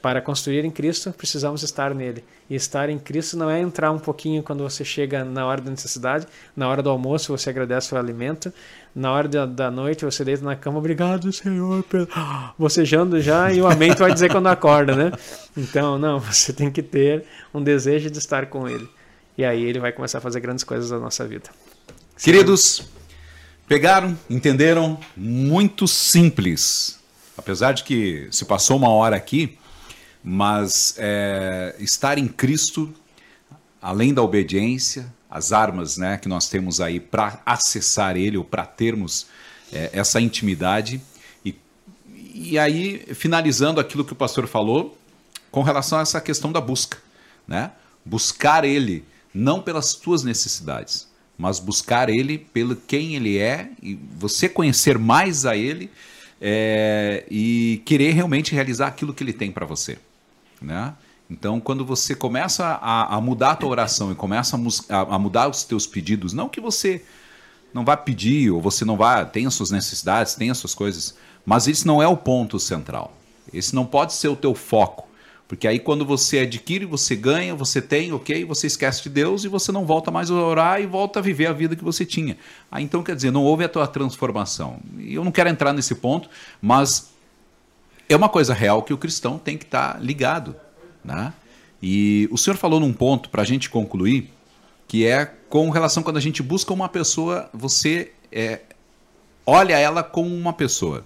Para 0.00 0.20
construir 0.20 0.64
em 0.64 0.70
Cristo, 0.70 1.12
precisamos 1.12 1.64
estar 1.64 1.92
nele. 1.92 2.22
E 2.48 2.54
estar 2.54 2.88
em 2.88 2.98
Cristo 2.98 3.36
não 3.36 3.50
é 3.50 3.60
entrar 3.60 3.90
um 3.90 3.98
pouquinho 3.98 4.44
quando 4.44 4.62
você 4.62 4.84
chega 4.84 5.24
na 5.24 5.44
hora 5.44 5.60
da 5.60 5.70
necessidade, 5.70 6.24
na 6.56 6.68
hora 6.68 6.80
do 6.80 6.88
almoço 6.88 7.36
você 7.36 7.50
agradece 7.50 7.92
o 7.92 7.98
alimento, 7.98 8.52
na 8.94 9.12
hora 9.12 9.26
da, 9.26 9.44
da 9.44 9.70
noite 9.70 10.04
você 10.04 10.24
deita 10.24 10.44
na 10.44 10.54
cama, 10.54 10.78
obrigado 10.78 11.32
Senhor, 11.32 11.82
pelo... 11.82 12.06
bocejando 12.56 13.20
já 13.20 13.52
e 13.52 13.60
o 13.60 13.66
amém 13.66 13.92
vai 13.92 14.12
dizer 14.12 14.30
quando 14.30 14.46
acorda, 14.46 14.94
né? 14.94 15.12
Então, 15.56 15.98
não, 15.98 16.20
você 16.22 16.52
tem 16.52 16.70
que 16.70 16.82
ter 16.82 17.24
um 17.52 17.62
desejo 17.62 18.08
de 18.08 18.18
estar 18.18 18.46
com 18.46 18.68
Ele. 18.68 18.88
E 19.36 19.44
aí 19.44 19.64
ele 19.64 19.80
vai 19.80 19.92
começar 19.92 20.18
a 20.18 20.20
fazer 20.20 20.40
grandes 20.40 20.64
coisas 20.64 20.90
na 20.90 20.98
nossa 20.98 21.26
vida. 21.26 21.50
Queridos, 22.16 22.88
pegaram, 23.66 24.16
entenderam? 24.30 24.98
Muito 25.16 25.88
simples. 25.88 26.98
Apesar 27.36 27.72
de 27.72 27.84
que 27.84 28.28
se 28.32 28.44
passou 28.44 28.76
uma 28.76 28.88
hora 28.88 29.14
aqui, 29.16 29.57
mas 30.30 30.94
é, 30.98 31.74
estar 31.78 32.18
em 32.18 32.28
Cristo, 32.28 32.92
além 33.80 34.12
da 34.12 34.22
obediência, 34.22 35.10
as 35.30 35.54
armas 35.54 35.96
né, 35.96 36.18
que 36.18 36.28
nós 36.28 36.50
temos 36.50 36.82
aí 36.82 37.00
para 37.00 37.40
acessar 37.46 38.14
Ele 38.14 38.36
ou 38.36 38.44
para 38.44 38.66
termos 38.66 39.26
é, 39.72 39.88
essa 39.90 40.20
intimidade. 40.20 41.00
E, 41.42 41.56
e 42.34 42.58
aí, 42.58 43.06
finalizando 43.14 43.80
aquilo 43.80 44.04
que 44.04 44.12
o 44.12 44.16
pastor 44.16 44.46
falou, 44.46 44.98
com 45.50 45.62
relação 45.62 45.98
a 45.98 46.02
essa 46.02 46.20
questão 46.20 46.52
da 46.52 46.60
busca. 46.60 46.98
Né? 47.46 47.70
Buscar 48.04 48.66
Ele, 48.66 49.06
não 49.32 49.62
pelas 49.62 49.94
tuas 49.94 50.24
necessidades, 50.24 51.08
mas 51.38 51.58
buscar 51.58 52.10
Ele 52.10 52.36
pelo 52.36 52.76
quem 52.76 53.16
Ele 53.16 53.38
é, 53.38 53.70
e 53.82 53.98
você 54.18 54.46
conhecer 54.46 54.98
mais 54.98 55.46
a 55.46 55.56
Ele 55.56 55.90
é, 56.38 57.24
e 57.30 57.80
querer 57.86 58.10
realmente 58.10 58.54
realizar 58.54 58.88
aquilo 58.88 59.14
que 59.14 59.24
Ele 59.24 59.32
tem 59.32 59.50
para 59.50 59.64
você. 59.64 59.96
Né? 60.60 60.94
Então, 61.30 61.60
quando 61.60 61.84
você 61.84 62.14
começa 62.14 62.64
a, 62.64 63.16
a, 63.16 63.20
mudar 63.20 63.50
a 63.50 63.56
tua 63.56 63.68
oração 63.68 64.10
e 64.10 64.14
começa 64.14 64.56
a, 64.88 65.00
a, 65.14 65.18
mudar 65.18 65.48
os 65.48 65.62
teus 65.64 65.86
pedidos, 65.86 66.32
não 66.32 66.48
que 66.48 66.60
você 66.60 67.04
não 67.72 67.84
vá 67.84 67.96
pedir 67.96 68.50
ou 68.50 68.60
você 68.60 68.84
não 68.84 68.96
vá, 68.96 69.24
tem 69.24 69.46
as 69.46 69.54
suas 69.54 69.70
necessidades, 69.70 70.34
tem 70.34 70.50
as 70.50 70.56
suas 70.56 70.74
coisas, 70.74 71.16
mas 71.44 71.68
esse 71.68 71.86
não 71.86 72.02
é 72.02 72.08
o 72.08 72.16
ponto 72.16 72.58
central. 72.58 73.12
Esse 73.52 73.74
não 73.74 73.84
pode 73.84 74.14
ser 74.14 74.28
o 74.28 74.36
teu 74.36 74.54
foco. 74.54 75.06
Porque 75.46 75.66
aí 75.66 75.78
quando 75.78 76.04
você 76.04 76.40
adquire, 76.40 76.84
você 76.84 77.16
ganha, 77.16 77.54
você 77.54 77.80
tem, 77.80 78.12
ok, 78.12 78.44
você 78.44 78.66
esquece 78.66 79.02
de 79.02 79.08
Deus 79.08 79.44
e 79.44 79.48
você 79.48 79.72
não 79.72 79.86
volta 79.86 80.10
mais 80.10 80.30
a 80.30 80.34
orar 80.34 80.80
e 80.80 80.86
volta 80.86 81.20
a 81.20 81.22
viver 81.22 81.46
a 81.46 81.52
vida 81.54 81.74
que 81.74 81.82
você 81.82 82.04
tinha. 82.04 82.36
Aí 82.70 82.84
então 82.84 83.02
quer 83.02 83.16
dizer, 83.16 83.30
não 83.30 83.42
houve 83.42 83.64
a 83.64 83.68
tua 83.68 83.86
transformação. 83.86 84.78
E 84.98 85.14
eu 85.14 85.24
não 85.24 85.32
quero 85.32 85.48
entrar 85.48 85.72
nesse 85.72 85.94
ponto, 85.94 86.28
mas 86.60 87.10
é 88.08 88.16
uma 88.16 88.28
coisa 88.28 88.54
real 88.54 88.82
que 88.82 88.92
o 88.92 88.98
cristão 88.98 89.38
tem 89.38 89.56
que 89.56 89.64
estar 89.64 89.94
tá 89.94 89.98
ligado. 89.98 90.56
Né? 91.04 91.32
E 91.82 92.28
o 92.30 92.38
senhor 92.38 92.56
falou 92.56 92.80
num 92.80 92.92
ponto, 92.92 93.28
para 93.28 93.42
a 93.42 93.44
gente 93.44 93.70
concluir, 93.70 94.30
que 94.86 95.06
é 95.06 95.26
com 95.48 95.70
relação 95.70 96.02
quando 96.02 96.16
a 96.16 96.20
gente 96.20 96.42
busca 96.42 96.72
uma 96.72 96.88
pessoa, 96.88 97.48
você 97.52 98.12
é, 98.32 98.60
olha 99.46 99.78
ela 99.78 100.02
como 100.02 100.34
uma 100.34 100.52
pessoa 100.52 101.04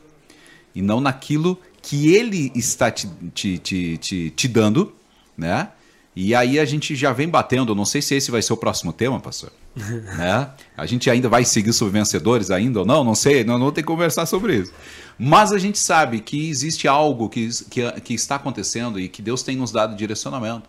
e 0.75 0.81
não 0.81 1.01
naquilo 1.01 1.59
que 1.81 2.15
ele 2.15 2.53
está 2.55 2.91
te, 2.91 3.09
te, 3.35 3.59
te, 3.59 3.99
te, 3.99 4.31
te 4.31 4.49
dando, 4.49 4.95
né? 5.37 5.69
E 6.15 6.35
aí 6.35 6.59
a 6.61 6.65
gente 6.65 6.95
já 6.95 7.11
vem 7.13 7.27
batendo, 7.27 7.75
não 7.75 7.87
sei 7.87 8.03
se 8.03 8.15
esse 8.15 8.31
vai 8.31 8.43
ser 8.43 8.53
o 8.53 8.57
próximo 8.57 8.93
tema, 8.93 9.19
pastor. 9.19 9.51
né? 9.75 10.51
A 10.77 10.85
gente 10.85 11.09
ainda 11.09 11.29
vai 11.29 11.45
seguir 11.45 11.73
sobre 11.73 11.95
vencedores 11.95 12.51
ainda 12.51 12.81
ou 12.81 12.87
não, 12.87 13.03
não 13.03 13.15
sei, 13.15 13.45
não, 13.45 13.59
não 13.59 13.73
tem 13.73 13.83
que 13.83 13.89
conversar 13.89 14.27
sobre 14.27 14.57
isso. 14.57 14.73
Mas 15.19 15.53
a 15.53 15.59
gente 15.59 15.79
sabe 15.79 16.21
que 16.21 16.51
existe 16.51 16.87
algo 16.87 17.29
que, 17.29 17.49
que, 17.71 17.91
que 18.01 18.15
está 18.15 18.37
acontecendo 18.37 19.01
e 19.01 19.09
que 19.09 19.23
Deus 19.23 19.43
tem 19.43 19.57
nos 19.57 19.73
dado 19.73 19.97
direcionamento, 19.97 20.69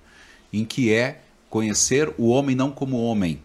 em 0.51 0.63
que 0.63 0.93
é 0.93 1.21
conhecer 1.49 2.13
o 2.17 2.29
homem 2.29 2.55
não 2.55 2.71
como 2.71 3.03
homem, 3.03 3.41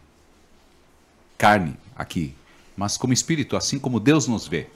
carne 1.36 1.76
aqui, 1.96 2.34
mas 2.76 2.96
como 2.96 3.12
espírito, 3.12 3.56
assim 3.56 3.78
como 3.78 3.98
Deus 3.98 4.28
nos 4.28 4.46
vê. 4.46 4.66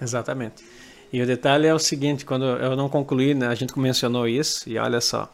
Exatamente. 0.00 0.62
E 1.12 1.22
o 1.22 1.26
detalhe 1.26 1.66
é 1.66 1.74
o 1.74 1.78
seguinte, 1.78 2.24
quando 2.26 2.44
eu 2.44 2.76
não 2.76 2.88
concluí, 2.88 3.34
né, 3.34 3.46
a 3.46 3.54
gente 3.54 3.78
mencionou 3.78 4.28
isso, 4.28 4.68
e 4.68 4.76
olha 4.76 5.00
só, 5.00 5.30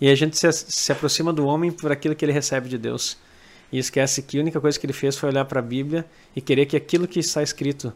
e 0.00 0.08
a 0.08 0.14
gente 0.14 0.38
se, 0.38 0.50
se 0.52 0.92
aproxima 0.92 1.32
do 1.32 1.44
homem 1.44 1.70
por 1.70 1.92
aquilo 1.92 2.14
que 2.14 2.24
ele 2.24 2.32
recebe 2.32 2.68
de 2.68 2.78
Deus. 2.78 3.18
E 3.70 3.78
esquece 3.78 4.22
que 4.22 4.38
a 4.38 4.40
única 4.40 4.60
coisa 4.60 4.78
que 4.78 4.86
ele 4.86 4.92
fez 4.92 5.16
foi 5.16 5.28
olhar 5.28 5.44
para 5.44 5.60
a 5.60 5.62
Bíblia 5.62 6.04
e 6.34 6.40
querer 6.40 6.66
que 6.66 6.76
aquilo 6.76 7.06
que 7.06 7.20
está 7.20 7.42
escrito 7.42 7.92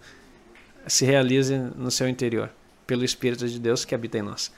se 0.87 1.05
realize 1.05 1.57
no 1.57 1.91
seu 1.91 2.09
interior, 2.09 2.51
pelo 2.87 3.05
Espírito 3.05 3.49
de 3.49 3.59
Deus 3.59 3.85
que 3.85 3.95
habita 3.95 4.19
em 4.19 4.23
nós. 4.23 4.53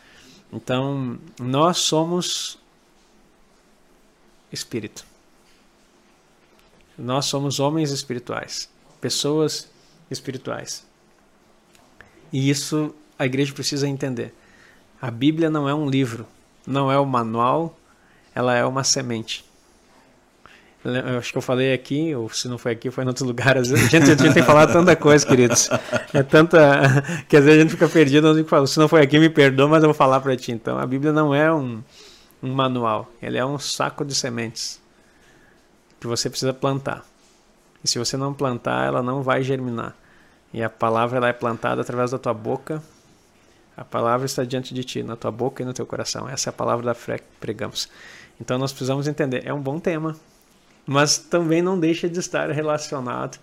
Então, 0.52 1.18
nós 1.40 1.78
somos 1.78 2.58
espírito. 4.52 5.04
Nós 6.98 7.26
somos 7.26 7.60
homens 7.60 7.90
espirituais, 7.90 8.70
pessoas 9.00 9.68
espirituais. 10.10 10.86
E 12.32 12.48
isso 12.48 12.94
a 13.18 13.26
igreja 13.26 13.52
precisa 13.52 13.88
entender. 13.88 14.34
A 15.00 15.10
Bíblia 15.10 15.50
não 15.50 15.68
é 15.68 15.74
um 15.74 15.88
livro, 15.88 16.26
não 16.66 16.90
é 16.90 16.98
o 16.98 17.06
manual, 17.06 17.78
ela 18.34 18.54
é 18.54 18.64
uma 18.64 18.82
semente. 18.82 19.44
Eu 20.84 21.18
acho 21.18 21.32
que 21.32 21.38
eu 21.38 21.42
falei 21.42 21.72
aqui, 21.72 22.14
ou 22.14 22.30
se 22.30 22.46
não 22.48 22.58
foi 22.58 22.72
aqui, 22.72 22.90
foi 22.90 23.02
em 23.02 23.08
outro 23.08 23.26
lugar. 23.26 23.56
Às 23.56 23.70
vezes, 23.70 23.86
a 23.92 23.98
gente, 23.98 24.10
a 24.10 24.14
gente 24.14 24.34
tem 24.34 24.42
falado 24.42 24.72
tanta 24.72 24.94
coisa, 24.94 25.26
queridos. 25.26 25.68
É 26.12 26.22
tanta. 26.22 26.58
que 27.28 27.36
às 27.36 27.44
vezes 27.44 27.58
a 27.58 27.62
gente 27.62 27.70
fica 27.72 27.88
perdido. 27.88 28.38
Eu 28.38 28.44
falo, 28.44 28.66
se 28.66 28.78
não 28.78 28.86
foi 28.86 29.02
aqui, 29.02 29.18
me 29.18 29.28
perdoa, 29.28 29.66
mas 29.66 29.82
eu 29.82 29.88
vou 29.88 29.94
falar 29.94 30.20
para 30.20 30.36
ti. 30.36 30.52
Então, 30.52 30.78
a 30.78 30.86
Bíblia 30.86 31.12
não 31.12 31.34
é 31.34 31.52
um, 31.52 31.82
um 32.42 32.52
manual, 32.52 33.10
ele 33.20 33.36
é 33.36 33.44
um 33.44 33.58
saco 33.58 34.04
de 34.04 34.14
sementes 34.14 34.80
que 35.98 36.06
você 36.06 36.30
precisa 36.30 36.52
plantar. 36.52 37.04
E 37.82 37.88
se 37.88 37.98
você 37.98 38.16
não 38.16 38.32
plantar, 38.32 38.86
ela 38.86 39.02
não 39.02 39.22
vai 39.22 39.42
germinar. 39.42 39.94
E 40.52 40.62
a 40.62 40.70
palavra 40.70 41.18
ela 41.18 41.28
é 41.28 41.32
plantada 41.32 41.80
através 41.80 42.12
da 42.12 42.18
tua 42.18 42.34
boca 42.34 42.82
a 43.76 43.84
palavra 43.84 44.24
está 44.24 44.42
diante 44.44 44.72
de 44.72 44.82
ti, 44.82 45.02
na 45.02 45.16
tua 45.16 45.30
boca 45.30 45.62
e 45.62 45.66
no 45.66 45.72
teu 45.72 45.84
coração. 45.84 46.28
Essa 46.28 46.48
é 46.48 46.50
a 46.50 46.52
palavra 46.52 46.84
da 46.84 46.94
fé 46.94 47.18
que 47.18 47.24
pregamos. 47.38 47.88
Então 48.40 48.58
nós 48.58 48.72
precisamos 48.72 49.06
entender, 49.06 49.46
é 49.46 49.52
um 49.52 49.60
bom 49.60 49.78
tema, 49.78 50.16
mas 50.86 51.18
também 51.18 51.60
não 51.60 51.78
deixa 51.78 52.08
de 52.08 52.18
estar 52.18 52.50
relacionado 52.50 53.38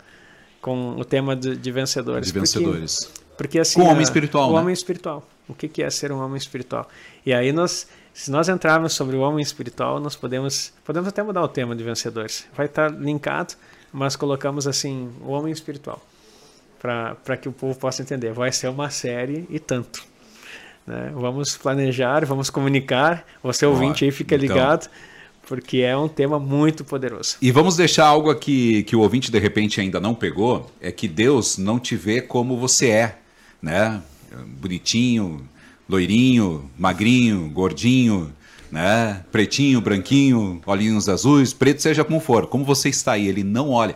com 0.62 0.96
o 0.98 1.06
tema 1.06 1.36
de, 1.36 1.56
de 1.56 1.72
vencedores. 1.72 2.32
De 2.32 2.40
vencedores. 2.40 3.06
Porque, 3.06 3.36
porque 3.38 3.60
assim, 3.60 3.80
com 3.80 3.88
o 3.88 3.90
homem 3.90 4.04
espiritual, 4.04 4.50
o 4.50 4.54
né? 4.54 4.60
homem 4.60 4.74
espiritual. 4.74 5.28
O 5.48 5.54
que 5.54 5.84
é 5.84 5.90
ser 5.90 6.12
um 6.12 6.20
homem 6.20 6.38
espiritual? 6.38 6.88
E 7.26 7.34
aí 7.34 7.52
nós, 7.52 7.88
se 8.14 8.32
nós 8.32 8.48
entrarmos 8.48 8.94
sobre 8.94 9.18
o 9.18 9.20
homem 9.20 9.44
espiritual, 9.44 10.00
nós 10.00 10.16
podemos, 10.16 10.72
podemos 10.86 11.10
até 11.10 11.22
mudar 11.22 11.44
o 11.44 11.48
tema 11.50 11.76
de 11.76 11.84
vencedores. 11.84 12.48
Vai 12.56 12.68
estar 12.68 12.90
linkado, 12.90 13.56
mas 13.92 14.16
colocamos 14.16 14.68
assim 14.68 15.12
o 15.22 15.32
homem 15.32 15.52
espiritual 15.52 16.02
para 16.84 17.38
que 17.38 17.48
o 17.48 17.52
povo 17.54 17.80
possa 17.80 18.02
entender. 18.02 18.34
Vai 18.34 18.52
ser 18.52 18.68
uma 18.68 18.90
série 18.90 19.48
e 19.50 19.58
tanto. 19.58 20.04
Né? 20.86 21.12
Vamos 21.16 21.56
planejar, 21.58 22.26
vamos 22.26 22.50
comunicar. 22.50 23.26
Você 23.42 23.66
ouvinte 23.66 24.04
aí 24.04 24.12
fica 24.12 24.36
então. 24.36 24.48
ligado, 24.48 24.90
porque 25.48 25.80
é 25.80 25.96
um 25.96 26.08
tema 26.08 26.40
muito 26.40 26.84
poderoso. 26.84 27.38
E 27.42 27.52
vamos 27.52 27.76
deixar 27.76 28.06
algo 28.06 28.30
aqui 28.30 28.84
que 28.84 28.96
o 28.96 29.00
ouvinte 29.00 29.32
de 29.32 29.40
repente 29.40 29.80
ainda 29.80 30.00
não 30.00 30.14
pegou, 30.14 30.70
é 30.82 30.92
que 30.92 31.08
Deus 31.08 31.58
não 31.58 31.80
te 31.80 31.96
vê 31.96 32.22
como 32.22 32.58
você 32.58 32.90
é, 32.90 33.20
né? 33.62 34.02
Bonitinho, 34.60 35.48
loirinho, 35.88 36.70
magrinho, 36.78 37.50
gordinho, 37.50 38.34
né? 38.72 39.24
Pretinho, 39.32 39.80
branquinho, 39.80 40.62
olhinhos 40.66 41.08
azuis, 41.08 41.54
preto, 41.54 41.82
seja 41.82 42.04
como 42.04 42.20
for, 42.20 42.48
como 42.48 42.66
você 42.66 42.90
está 42.90 43.14
aí, 43.14 43.28
ele 43.28 43.44
não 43.44 43.70
olha. 43.70 43.96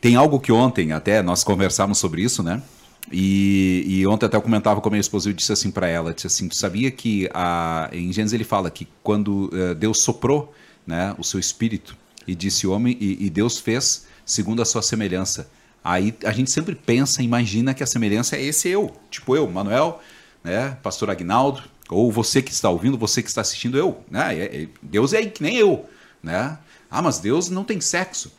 Tem 0.00 0.16
algo 0.16 0.40
que 0.40 0.50
ontem 0.50 0.92
até 0.92 1.22
nós 1.22 1.44
conversamos 1.44 1.98
sobre 1.98 2.22
isso, 2.22 2.42
né? 2.42 2.62
E, 3.10 3.84
e, 3.86 4.06
ontem 4.06 4.26
até 4.26 4.36
eu 4.36 4.42
comentava 4.42 4.80
com 4.80 4.88
a 4.88 4.92
minha 4.92 5.00
esposa, 5.00 5.28
eu 5.28 5.32
disse 5.32 5.52
assim 5.52 5.70
para 5.70 5.88
ela, 5.88 6.14
disse 6.14 6.26
assim, 6.26 6.48
tu 6.48 6.54
sabia 6.54 6.90
que 6.90 7.28
a, 7.34 7.90
em 7.92 8.12
Gênesis 8.12 8.32
ele 8.32 8.44
fala 8.44 8.70
que 8.70 8.86
quando 9.02 9.50
uh, 9.52 9.74
Deus 9.74 10.02
soprou 10.02 10.54
né, 10.86 11.14
o 11.18 11.24
seu 11.24 11.40
espírito 11.40 11.96
e 12.26 12.34
disse 12.34 12.66
homem, 12.66 12.96
e, 13.00 13.26
e, 13.26 13.30
Deus 13.30 13.58
fez 13.58 14.06
segundo 14.24 14.62
a 14.62 14.64
sua 14.64 14.82
semelhança. 14.82 15.50
Aí 15.84 16.14
a 16.24 16.30
gente 16.30 16.50
sempre 16.50 16.76
pensa, 16.76 17.22
imagina 17.22 17.74
que 17.74 17.82
a 17.82 17.86
semelhança 17.86 18.36
é 18.36 18.42
esse 18.42 18.68
eu, 18.68 18.92
tipo 19.10 19.36
eu, 19.36 19.50
Manuel, 19.50 20.00
né, 20.44 20.78
pastor 20.82 21.10
Agnaldo, 21.10 21.62
ou 21.90 22.10
você 22.10 22.40
que 22.40 22.52
está 22.52 22.70
ouvindo, 22.70 22.96
você 22.96 23.22
que 23.22 23.28
está 23.28 23.40
assistindo 23.40 23.76
eu, 23.76 24.02
né? 24.10 24.38
É, 24.38 24.62
é, 24.62 24.68
Deus 24.80 25.12
é 25.12 25.24
que 25.26 25.42
nem 25.42 25.56
eu, 25.56 25.84
né? 26.22 26.58
Ah, 26.90 27.02
mas 27.02 27.18
Deus 27.18 27.48
não 27.48 27.64
tem 27.64 27.80
sexo. 27.80 28.32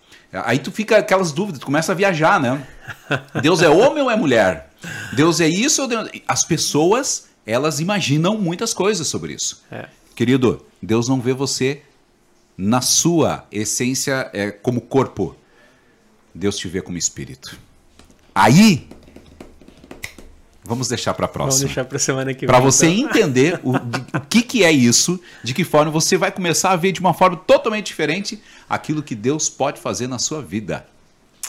Aí 0.46 0.58
tu 0.58 0.72
fica 0.72 0.98
aquelas 0.98 1.32
dúvidas, 1.32 1.60
tu 1.60 1.66
começa 1.66 1.92
a 1.92 1.96
viajar, 1.96 2.40
né? 2.40 2.66
Deus 3.42 3.62
é 3.62 3.70
homem 3.70 4.04
ou 4.04 4.10
é 4.10 4.16
mulher? 4.16 4.72
Deus 5.14 5.40
é 5.40 5.48
isso 5.48 5.84
ou 5.84 5.88
Deus... 5.88 6.10
As 6.28 6.44
pessoas, 6.44 7.28
elas 7.46 7.80
imaginam 7.80 8.38
muitas 8.38 8.74
coisas 8.74 9.08
sobre 9.08 9.34
isso. 9.34 9.64
É. 9.72 9.88
Querido, 10.16 10.66
Deus 10.82 11.08
não 11.08 11.22
vê 11.22 11.34
você 11.34 11.84
na 12.58 12.82
sua 12.82 13.46
essência 13.52 14.30
é, 14.34 14.52
como 14.52 14.82
corpo. 14.82 15.36
Deus 16.34 16.58
te 16.58 16.68
vê 16.68 16.82
como 16.82 16.98
espírito. 16.98 17.58
Aí 18.34 18.88
Vamos 20.66 20.88
deixar 20.88 21.14
para 21.14 21.28
próxima. 21.28 21.60
Vamos 21.60 21.66
deixar 21.66 21.86
para 21.86 22.00
semana 22.00 22.34
que 22.34 22.42
vem. 22.42 22.48
Para 22.48 22.60
você 22.60 22.88
então. 22.88 23.10
entender 23.10 23.60
o, 23.64 23.78
de, 23.78 24.00
o 24.16 24.20
que, 24.22 24.42
que 24.42 24.64
é 24.64 24.72
isso, 24.72 25.20
de 25.44 25.54
que 25.54 25.64
forma 25.64 25.92
você 25.92 26.16
vai 26.16 26.32
começar 26.32 26.72
a 26.72 26.76
ver 26.76 26.94
de 26.94 27.02
uma 27.02 27.14
forma 27.14 27.36
totalmente 27.36 27.88
diferente 27.88 28.42
aquilo 28.70 29.04
que 29.04 29.16
Deus 29.16 29.50
pode 29.50 29.80
fazer 29.80 30.08
na 30.08 30.20
sua 30.20 30.42
vida. 30.42 30.86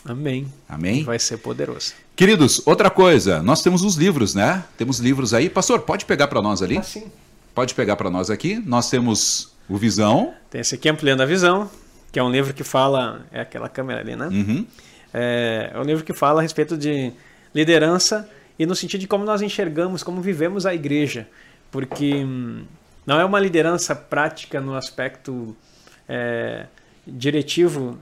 Amém. 0.05 0.53
Amém. 0.69 1.03
Vai 1.03 1.19
ser 1.19 1.39
poderoso. 1.39 1.95
Queridos, 2.15 2.63
outra 2.67 2.91
coisa, 2.91 3.43
nós 3.43 3.63
temos 3.63 3.83
os 3.83 3.97
livros, 3.97 4.35
né? 4.35 4.63
Temos 4.77 4.99
livros 4.99 5.33
aí. 5.33 5.49
Pastor, 5.49 5.81
pode 5.81 6.05
pegar 6.05 6.29
para 6.29 6.43
nós 6.43 6.63
ali? 6.63 6.77
Ah, 6.77 6.83
sim. 6.83 7.11
Pode 7.55 7.75
pegar 7.75 7.97
para 7.97 8.11
nós 8.11 8.31
aqui. 8.31 8.63
Nós 8.67 8.91
temos 8.91 9.55
o 9.69 9.77
Visão. 9.77 10.35
Tem 10.51 10.61
esse 10.61 10.75
aqui, 10.75 10.89
Ampliando 10.89 11.23
a 11.23 11.27
Visão, 11.27 11.71
que 12.13 12.19
é 12.19 12.23
um 12.23 12.31
livro 12.31 12.53
que 12.53 12.63
fala. 12.63 13.25
É 13.33 13.41
aquela 13.41 13.69
câmera 13.69 14.01
ali, 14.01 14.15
né? 14.15 14.29
Uhum. 14.29 14.67
É, 15.13 15.71
é 15.73 15.79
um 15.79 15.85
livro 15.85 16.05
que 16.05 16.13
fala 16.13 16.41
a 16.41 16.43
respeito 16.43 16.77
de 16.77 17.13
liderança 17.55 18.29
e 18.59 18.67
no 18.67 18.75
sentido 18.75 19.01
de 19.01 19.07
como 19.07 19.25
nós 19.25 19.43
enxergamos, 19.43 20.03
como 20.03 20.21
vivemos 20.21 20.67
a 20.67 20.75
igreja. 20.75 21.27
Porque 21.71 22.17
hum, 22.17 22.65
não 23.07 23.19
é 23.19 23.25
uma 23.25 23.41
liderança 23.41 23.95
prática 23.95 24.61
no 24.61 24.75
aspecto 24.75 25.57
é, 26.09 26.67
diretivo. 27.07 27.99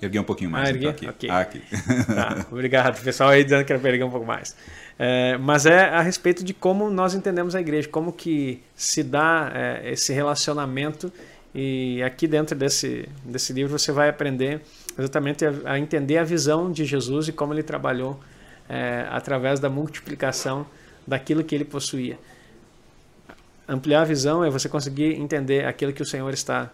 Erguei 0.00 0.20
um 0.20 0.24
pouquinho 0.24 0.50
mais. 0.50 0.68
Ah, 0.68 0.70
erguei? 0.70 0.90
Então, 0.90 1.08
aqui. 1.08 1.30
Ah, 1.30 1.40
aqui. 1.40 1.62
Tá, 2.06 2.46
obrigado, 2.52 3.02
pessoal 3.02 3.30
aí 3.30 3.42
dizendo 3.42 3.64
que 3.64 3.72
era 3.72 3.80
para 3.80 3.90
erguer 3.90 4.04
um 4.04 4.10
pouco 4.10 4.26
mais. 4.26 4.56
É, 4.98 5.36
mas 5.38 5.66
é 5.66 5.88
a 5.88 6.00
respeito 6.00 6.44
de 6.44 6.54
como 6.54 6.90
nós 6.90 7.14
entendemos 7.14 7.54
a 7.54 7.60
igreja, 7.60 7.88
como 7.88 8.12
que 8.12 8.62
se 8.76 9.02
dá 9.02 9.50
é, 9.52 9.92
esse 9.92 10.12
relacionamento 10.12 11.12
e 11.54 12.02
aqui 12.02 12.26
dentro 12.26 12.56
desse, 12.56 13.08
desse 13.24 13.52
livro 13.52 13.76
você 13.76 13.92
vai 13.92 14.08
aprender 14.08 14.60
exatamente 14.98 15.44
a, 15.44 15.52
a 15.64 15.78
entender 15.78 16.18
a 16.18 16.24
visão 16.24 16.70
de 16.70 16.84
Jesus 16.84 17.28
e 17.28 17.32
como 17.32 17.52
ele 17.52 17.62
trabalhou 17.62 18.20
é, 18.68 19.06
através 19.10 19.58
da 19.58 19.68
multiplicação 19.68 20.66
daquilo 21.06 21.42
que 21.42 21.54
ele 21.54 21.64
possuía. 21.64 22.18
Ampliar 23.68 24.02
a 24.02 24.04
visão 24.04 24.44
é 24.44 24.50
você 24.50 24.68
conseguir 24.68 25.14
entender 25.14 25.64
aquilo 25.64 25.92
que 25.92 26.02
o 26.02 26.06
Senhor 26.06 26.32
está 26.32 26.70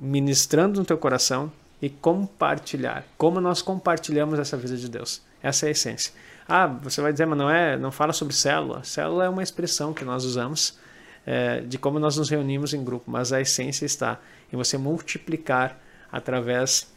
ministrando 0.00 0.78
no 0.80 0.84
teu 0.84 0.98
coração 0.98 1.50
e 1.80 1.88
compartilhar. 1.88 3.04
Como 3.16 3.40
nós 3.40 3.62
compartilhamos 3.62 4.38
essa 4.38 4.56
vida 4.56 4.76
de 4.76 4.88
Deus. 4.88 5.22
Essa 5.42 5.66
é 5.66 5.68
a 5.68 5.70
essência. 5.70 6.12
Ah, 6.48 6.66
você 6.66 7.00
vai 7.00 7.12
dizer, 7.12 7.26
mas 7.26 7.38
não 7.38 7.50
é, 7.50 7.76
não 7.76 7.92
fala 7.92 8.12
sobre 8.12 8.34
célula. 8.34 8.82
Célula 8.82 9.24
é 9.24 9.28
uma 9.28 9.42
expressão 9.42 9.92
que 9.92 10.04
nós 10.04 10.24
usamos 10.24 10.78
é, 11.26 11.60
de 11.60 11.76
como 11.78 11.98
nós 11.98 12.16
nos 12.16 12.30
reunimos 12.30 12.72
em 12.72 12.82
grupo, 12.82 13.10
mas 13.10 13.32
a 13.32 13.40
essência 13.40 13.84
está 13.84 14.18
em 14.52 14.56
você 14.56 14.78
multiplicar 14.78 15.78
através 16.10 16.90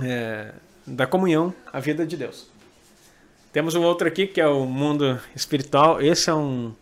é, 0.00 0.52
da 0.86 1.06
comunhão 1.06 1.52
a 1.72 1.80
vida 1.80 2.06
de 2.06 2.16
Deus. 2.16 2.46
Temos 3.52 3.74
um 3.74 3.82
outro 3.82 4.06
aqui 4.06 4.26
que 4.26 4.40
é 4.40 4.46
o 4.46 4.66
mundo 4.66 5.20
espiritual. 5.34 6.00
Esse 6.00 6.30
é 6.30 6.34
um. 6.34 6.74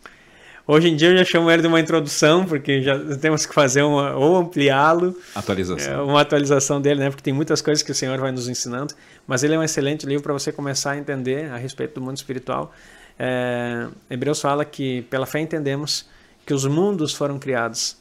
Hoje 0.67 0.89
em 0.89 0.95
dia 0.95 1.09
eu 1.09 1.17
já 1.17 1.23
chamo 1.23 1.51
ele 1.51 1.61
de 1.61 1.67
uma 1.67 1.79
introdução, 1.79 2.43
porque 2.43 2.81
já 2.81 2.97
temos 3.17 3.45
que 3.45 3.53
fazer 3.53 3.83
uma, 3.83 4.15
ou 4.15 4.35
ampliá-lo. 4.35 5.15
Atualização. 5.35 5.93
É, 5.93 6.01
uma 6.01 6.21
atualização 6.21 6.81
dele, 6.81 7.01
né? 7.01 7.09
Porque 7.11 7.21
tem 7.21 7.33
muitas 7.33 7.61
coisas 7.61 7.83
que 7.83 7.91
o 7.91 7.95
Senhor 7.95 8.19
vai 8.19 8.31
nos 8.31 8.49
ensinando. 8.49 8.95
Mas 9.27 9.43
ele 9.43 9.53
é 9.53 9.59
um 9.59 9.63
excelente 9.63 10.07
livro 10.07 10.23
para 10.23 10.33
você 10.33 10.51
começar 10.51 10.91
a 10.91 10.97
entender 10.97 11.51
a 11.51 11.57
respeito 11.57 11.93
do 11.95 12.01
mundo 12.01 12.17
espiritual. 12.17 12.73
É, 13.19 13.87
Hebreus 14.09 14.41
fala 14.41 14.65
que 14.65 15.03
pela 15.03 15.27
fé 15.27 15.39
entendemos 15.39 16.07
que 16.45 16.53
os 16.53 16.65
mundos 16.65 17.13
foram 17.13 17.37
criados. 17.37 17.97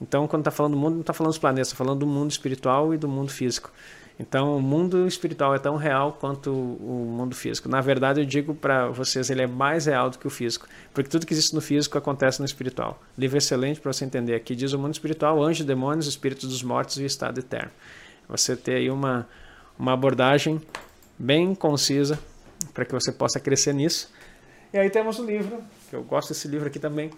Então, 0.00 0.26
quando 0.26 0.40
está 0.40 0.50
falando 0.50 0.72
do 0.72 0.78
mundo, 0.78 0.94
não 0.94 1.00
está 1.00 1.14
falando 1.14 1.30
dos 1.30 1.38
planetas, 1.38 1.68
está 1.68 1.76
falando 1.76 2.00
do 2.00 2.06
mundo 2.06 2.30
espiritual 2.30 2.92
e 2.92 2.98
do 2.98 3.08
mundo 3.08 3.30
físico. 3.32 3.70
Então, 4.22 4.56
o 4.56 4.62
mundo 4.62 5.04
espiritual 5.04 5.52
é 5.52 5.58
tão 5.58 5.74
real 5.74 6.12
quanto 6.12 6.52
o 6.52 7.12
mundo 7.18 7.34
físico. 7.34 7.68
Na 7.68 7.80
verdade, 7.80 8.20
eu 8.20 8.24
digo 8.24 8.54
para 8.54 8.86
vocês, 8.86 9.28
ele 9.30 9.42
é 9.42 9.48
mais 9.48 9.86
real 9.86 10.08
do 10.10 10.16
que 10.16 10.28
o 10.28 10.30
físico, 10.30 10.68
porque 10.94 11.10
tudo 11.10 11.26
que 11.26 11.34
existe 11.34 11.52
no 11.52 11.60
físico 11.60 11.98
acontece 11.98 12.38
no 12.38 12.46
espiritual. 12.46 13.02
Livro 13.18 13.36
excelente 13.36 13.80
para 13.80 13.92
você 13.92 14.04
entender. 14.04 14.36
Aqui 14.36 14.54
diz 14.54 14.72
o 14.72 14.78
mundo 14.78 14.92
espiritual, 14.92 15.42
anjos, 15.42 15.66
demônios, 15.66 16.06
espíritos 16.06 16.48
dos 16.48 16.62
mortos 16.62 16.98
e 16.98 17.04
estado 17.04 17.40
eterno. 17.40 17.72
Você 18.28 18.54
ter 18.54 18.76
aí 18.76 18.90
uma, 18.90 19.28
uma 19.76 19.92
abordagem 19.92 20.62
bem 21.18 21.52
concisa 21.52 22.16
para 22.72 22.84
que 22.84 22.92
você 22.92 23.10
possa 23.10 23.40
crescer 23.40 23.74
nisso. 23.74 24.08
E 24.72 24.78
aí 24.78 24.88
temos 24.88 25.18
o 25.18 25.26
livro, 25.26 25.60
que 25.90 25.96
eu 25.96 26.04
gosto 26.04 26.28
desse 26.28 26.46
livro 26.46 26.68
aqui 26.68 26.78
também. 26.78 27.10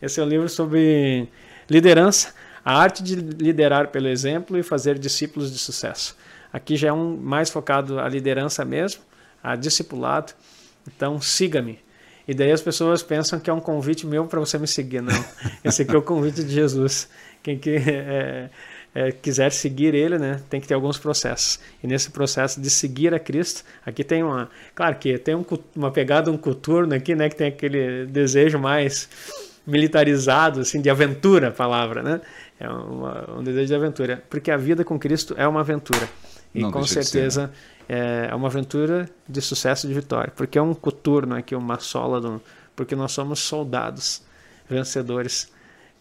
Esse 0.00 0.20
é 0.20 0.22
um 0.22 0.28
livro 0.28 0.48
sobre 0.48 1.28
liderança 1.68 2.32
a 2.64 2.76
arte 2.78 3.02
de 3.02 3.14
liderar 3.14 3.88
pelo 3.88 4.08
exemplo 4.08 4.56
e 4.56 4.62
fazer 4.62 4.98
discípulos 4.98 5.52
de 5.52 5.58
sucesso. 5.58 6.16
Aqui 6.52 6.76
já 6.76 6.88
é 6.88 6.92
um 6.92 7.16
mais 7.16 7.50
focado 7.50 7.98
a 7.98 8.08
liderança 8.08 8.64
mesmo, 8.64 9.02
a 9.42 9.56
discipulado. 9.56 10.32
Então, 10.86 11.20
siga-me. 11.20 11.78
E 12.26 12.32
daí 12.32 12.52
as 12.52 12.62
pessoas 12.62 13.02
pensam 13.02 13.38
que 13.38 13.50
é 13.50 13.52
um 13.52 13.60
convite 13.60 14.06
meu 14.06 14.26
para 14.26 14.40
você 14.40 14.56
me 14.58 14.66
seguir. 14.66 15.02
Não. 15.02 15.12
Esse 15.62 15.82
aqui 15.82 15.94
é 15.94 15.98
o 15.98 16.02
convite 16.02 16.42
de 16.42 16.54
Jesus. 16.54 17.08
Quem 17.42 17.58
que, 17.58 17.76
é, 17.76 18.48
é, 18.94 19.12
quiser 19.12 19.52
seguir 19.52 19.94
ele, 19.94 20.18
né, 20.18 20.40
tem 20.48 20.60
que 20.60 20.66
ter 20.66 20.74
alguns 20.74 20.96
processos. 20.96 21.58
E 21.82 21.86
nesse 21.86 22.10
processo 22.10 22.60
de 22.60 22.70
seguir 22.70 23.12
a 23.12 23.18
Cristo, 23.18 23.62
aqui 23.84 24.02
tem 24.02 24.22
uma. 24.22 24.48
Claro 24.74 24.96
que 24.96 25.18
tem 25.18 25.34
um, 25.34 25.44
uma 25.76 25.90
pegada, 25.90 26.30
um 26.30 26.38
coturno 26.38 26.94
aqui, 26.94 27.14
né, 27.14 27.28
que 27.28 27.36
tem 27.36 27.48
aquele 27.48 28.06
desejo 28.06 28.58
mais 28.58 29.08
militarizado, 29.66 30.60
assim, 30.60 30.80
de 30.80 30.88
aventura, 30.88 31.48
a 31.48 31.50
palavra, 31.50 32.02
né? 32.02 32.20
É 32.58 32.68
uma, 32.68 33.38
um 33.38 33.42
desejo 33.42 33.66
de 33.66 33.74
aventura. 33.74 34.24
Porque 34.30 34.50
a 34.50 34.56
vida 34.56 34.84
com 34.84 34.98
Cristo 34.98 35.34
é 35.36 35.46
uma 35.46 35.60
aventura. 35.60 36.08
E 36.54 36.60
Não 36.60 36.70
com 36.70 36.86
certeza 36.86 37.52
ser, 37.88 37.94
né? 37.94 38.28
é 38.28 38.34
uma 38.34 38.46
aventura 38.46 39.08
de 39.28 39.40
sucesso 39.40 39.86
e 39.86 39.88
de 39.88 39.94
vitória. 39.94 40.32
Porque 40.34 40.58
é 40.58 40.62
um 40.62 40.72
coturno 40.72 41.34
aqui, 41.34 41.54
uma 41.54 41.78
sola, 41.80 42.20
do, 42.20 42.40
porque 42.76 42.94
nós 42.94 43.12
somos 43.12 43.40
soldados 43.40 44.22
vencedores 44.68 45.52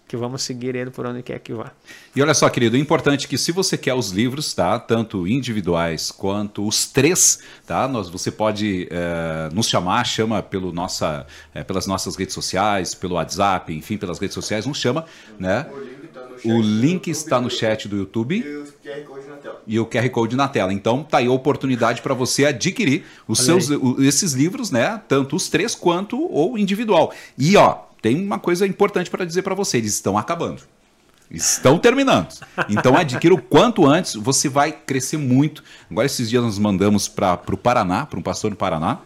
que 0.07 0.17
vamos 0.17 0.43
seguir 0.43 0.75
ele 0.75 0.91
por 0.91 1.05
onde 1.05 1.23
quer 1.23 1.39
que 1.39 1.53
vá. 1.53 1.71
E 2.15 2.21
olha 2.21 2.33
só, 2.33 2.47
querido, 2.49 2.75
é 2.75 2.79
importante 2.79 3.27
que 3.27 3.37
se 3.37 3.51
você 3.51 3.77
quer 3.77 3.93
os 3.93 4.11
livros, 4.11 4.53
tá, 4.53 4.77
tanto 4.77 5.27
individuais 5.27 6.11
quanto 6.11 6.67
os 6.67 6.85
três, 6.85 7.39
tá, 7.65 7.87
nós, 7.87 8.09
você 8.09 8.29
pode 8.29 8.87
é, 8.91 9.49
nos 9.53 9.67
chamar, 9.67 10.03
chama 10.05 10.43
pelo 10.43 10.71
nossa, 10.71 11.25
é, 11.53 11.63
pelas 11.63 11.87
nossas 11.87 12.15
redes 12.15 12.35
sociais, 12.35 12.93
pelo 12.93 13.15
WhatsApp, 13.15 13.73
enfim, 13.73 13.97
pelas 13.97 14.19
redes 14.19 14.35
sociais, 14.35 14.65
nos 14.65 14.77
chama, 14.77 15.05
né? 15.39 15.65
O 16.45 16.61
link 16.61 17.09
está 17.09 17.39
no 17.39 17.49
chat 17.49 17.87
do 17.87 17.97
YouTube. 17.97 18.43
E 19.65 19.79
o 19.79 19.85
QR 19.85 20.09
Code 20.09 20.35
na 20.35 20.47
tela. 20.47 20.73
Então, 20.73 21.03
tá 21.03 21.19
aí 21.19 21.27
a 21.27 21.31
oportunidade 21.31 22.01
para 22.01 22.13
você 22.13 22.45
adquirir 22.45 23.05
os 23.27 23.39
seus, 23.39 23.69
esses 23.99 24.33
livros, 24.33 24.71
né? 24.71 25.01
Tanto 25.07 25.35
os 25.35 25.49
três 25.49 25.73
quanto 25.73 26.17
o 26.19 26.57
individual. 26.57 27.13
E 27.37 27.55
ó, 27.55 27.79
tem 28.01 28.21
uma 28.21 28.39
coisa 28.39 28.67
importante 28.67 29.09
para 29.09 29.25
dizer 29.25 29.41
para 29.41 29.55
você: 29.55 29.77
eles 29.77 29.93
estão 29.93 30.17
acabando. 30.17 30.61
Estão 31.31 31.79
terminando. 31.79 32.27
Então 32.69 32.95
adquira 32.95 33.33
o 33.33 33.41
quanto 33.41 33.87
antes, 33.87 34.13
você 34.13 34.47
vai 34.47 34.71
crescer 34.71 35.17
muito. 35.17 35.63
Agora, 35.89 36.05
esses 36.05 36.29
dias 36.29 36.43
nós 36.43 36.59
mandamos 36.59 37.07
para 37.07 37.39
o 37.51 37.57
Paraná, 37.57 38.05
para 38.05 38.19
um 38.19 38.21
pastor 38.21 38.51
do 38.51 38.57
Paraná, 38.57 38.99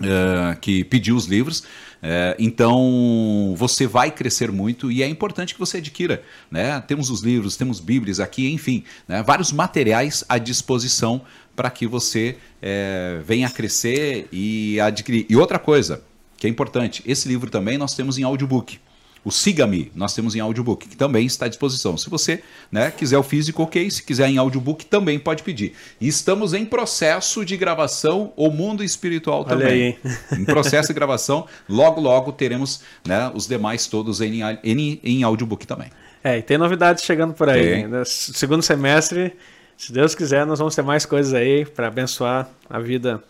uh, 0.00 0.58
que 0.60 0.82
pediu 0.84 1.14
os 1.14 1.26
livros. 1.26 1.64
Uh, 2.04 2.36
então 2.38 3.54
você 3.56 3.86
vai 3.86 4.10
crescer 4.10 4.52
muito 4.52 4.92
e 4.92 5.02
é 5.02 5.08
importante 5.08 5.54
que 5.54 5.60
você 5.60 5.78
adquira. 5.78 6.22
Né? 6.50 6.78
Temos 6.82 7.08
os 7.08 7.22
livros, 7.22 7.56
temos 7.56 7.80
Bíblias 7.80 8.20
aqui, 8.20 8.52
enfim, 8.52 8.84
né? 9.08 9.22
vários 9.22 9.50
materiais 9.50 10.22
à 10.28 10.36
disposição 10.36 11.22
para 11.56 11.70
que 11.70 11.86
você 11.86 12.36
uh, 12.58 13.22
venha 13.22 13.48
crescer 13.48 14.28
e 14.30 14.78
adquirir. 14.80 15.24
E 15.30 15.34
outra 15.34 15.58
coisa, 15.58 16.02
que 16.36 16.46
é 16.46 16.50
importante. 16.50 17.02
Esse 17.06 17.26
livro 17.26 17.50
também 17.50 17.78
nós 17.78 17.94
temos 17.94 18.18
em 18.18 18.22
audiobook. 18.22 18.78
O 19.24 19.30
Siga-me, 19.30 19.90
nós 19.94 20.14
temos 20.14 20.36
em 20.36 20.40
audiobook, 20.40 20.86
que 20.86 20.96
também 20.96 21.24
está 21.24 21.46
à 21.46 21.48
disposição. 21.48 21.96
Se 21.96 22.10
você 22.10 22.42
né, 22.70 22.90
quiser 22.90 23.16
o 23.16 23.22
físico, 23.22 23.62
ok. 23.62 23.90
Se 23.90 24.02
quiser 24.02 24.28
em 24.28 24.36
audiobook, 24.36 24.84
também 24.84 25.18
pode 25.18 25.42
pedir. 25.42 25.72
E 25.98 26.06
estamos 26.06 26.52
em 26.52 26.66
processo 26.66 27.44
de 27.44 27.56
gravação 27.56 28.32
O 28.36 28.50
Mundo 28.50 28.84
Espiritual 28.84 29.40
Olha 29.40 29.48
também. 29.48 29.98
aí. 30.04 30.12
Em 30.38 30.44
processo 30.44 30.88
de 30.88 30.94
gravação, 30.94 31.46
logo, 31.68 32.00
logo 32.00 32.32
teremos 32.32 32.82
né, 33.06 33.30
os 33.34 33.46
demais 33.46 33.86
todos 33.86 34.20
em, 34.20 34.40
em, 34.62 35.00
em 35.02 35.22
audiobook 35.22 35.66
também. 35.66 35.90
É, 36.22 36.38
e 36.38 36.42
tem 36.42 36.58
novidades 36.58 37.02
chegando 37.04 37.32
por 37.32 37.48
aí. 37.48 37.86
Né? 37.86 38.02
Segundo 38.04 38.62
semestre, 38.62 39.34
se 39.76 39.92
Deus 39.92 40.14
quiser, 40.14 40.44
nós 40.46 40.58
vamos 40.58 40.74
ter 40.74 40.82
mais 40.82 41.06
coisas 41.06 41.32
aí 41.32 41.64
para 41.64 41.88
abençoar 41.88 42.48
a 42.68 42.78
vida 42.78 43.22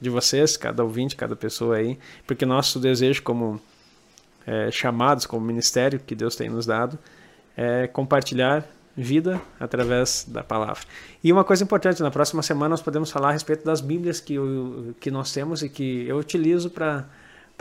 de 0.00 0.08
vocês, 0.08 0.56
cada 0.56 0.82
ouvinte, 0.82 1.14
cada 1.14 1.36
pessoa 1.36 1.76
aí, 1.76 1.98
porque 2.26 2.46
nosso 2.46 2.78
desejo 2.78 3.22
como 3.22 3.60
é, 4.50 4.68
chamados, 4.72 5.26
como 5.26 5.46
ministério 5.46 6.00
que 6.00 6.12
Deus 6.12 6.34
tem 6.34 6.50
nos 6.50 6.66
dado, 6.66 6.98
é 7.56 7.86
compartilhar 7.86 8.66
vida 8.96 9.40
através 9.60 10.26
da 10.26 10.42
palavra. 10.42 10.82
E 11.22 11.32
uma 11.32 11.44
coisa 11.44 11.62
importante, 11.62 12.02
na 12.02 12.10
próxima 12.10 12.42
semana 12.42 12.70
nós 12.70 12.82
podemos 12.82 13.12
falar 13.12 13.28
a 13.28 13.32
respeito 13.32 13.64
das 13.64 13.80
Bíblias 13.80 14.18
que, 14.18 14.34
eu, 14.34 14.92
que 14.98 15.08
nós 15.08 15.32
temos 15.32 15.62
e 15.62 15.68
que 15.68 16.04
eu 16.08 16.16
utilizo 16.18 16.68
para 16.68 17.06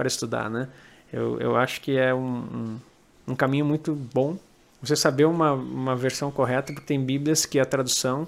estudar, 0.04 0.50
né? 0.50 0.68
Eu, 1.14 1.40
eu 1.40 1.56
acho 1.56 1.80
que 1.80 1.96
é 1.96 2.12
um, 2.12 2.20
um, 2.28 2.80
um 3.28 3.36
caminho 3.36 3.66
muito 3.66 3.94
bom 3.94 4.36
você 4.82 4.96
saber 4.96 5.26
uma, 5.26 5.54
uma 5.54 5.96
versão 5.96 6.32
correta, 6.32 6.74
porque 6.74 6.88
tem 6.88 7.04
Bíblias 7.04 7.46
que 7.46 7.60
a 7.60 7.66
tradução. 7.66 8.26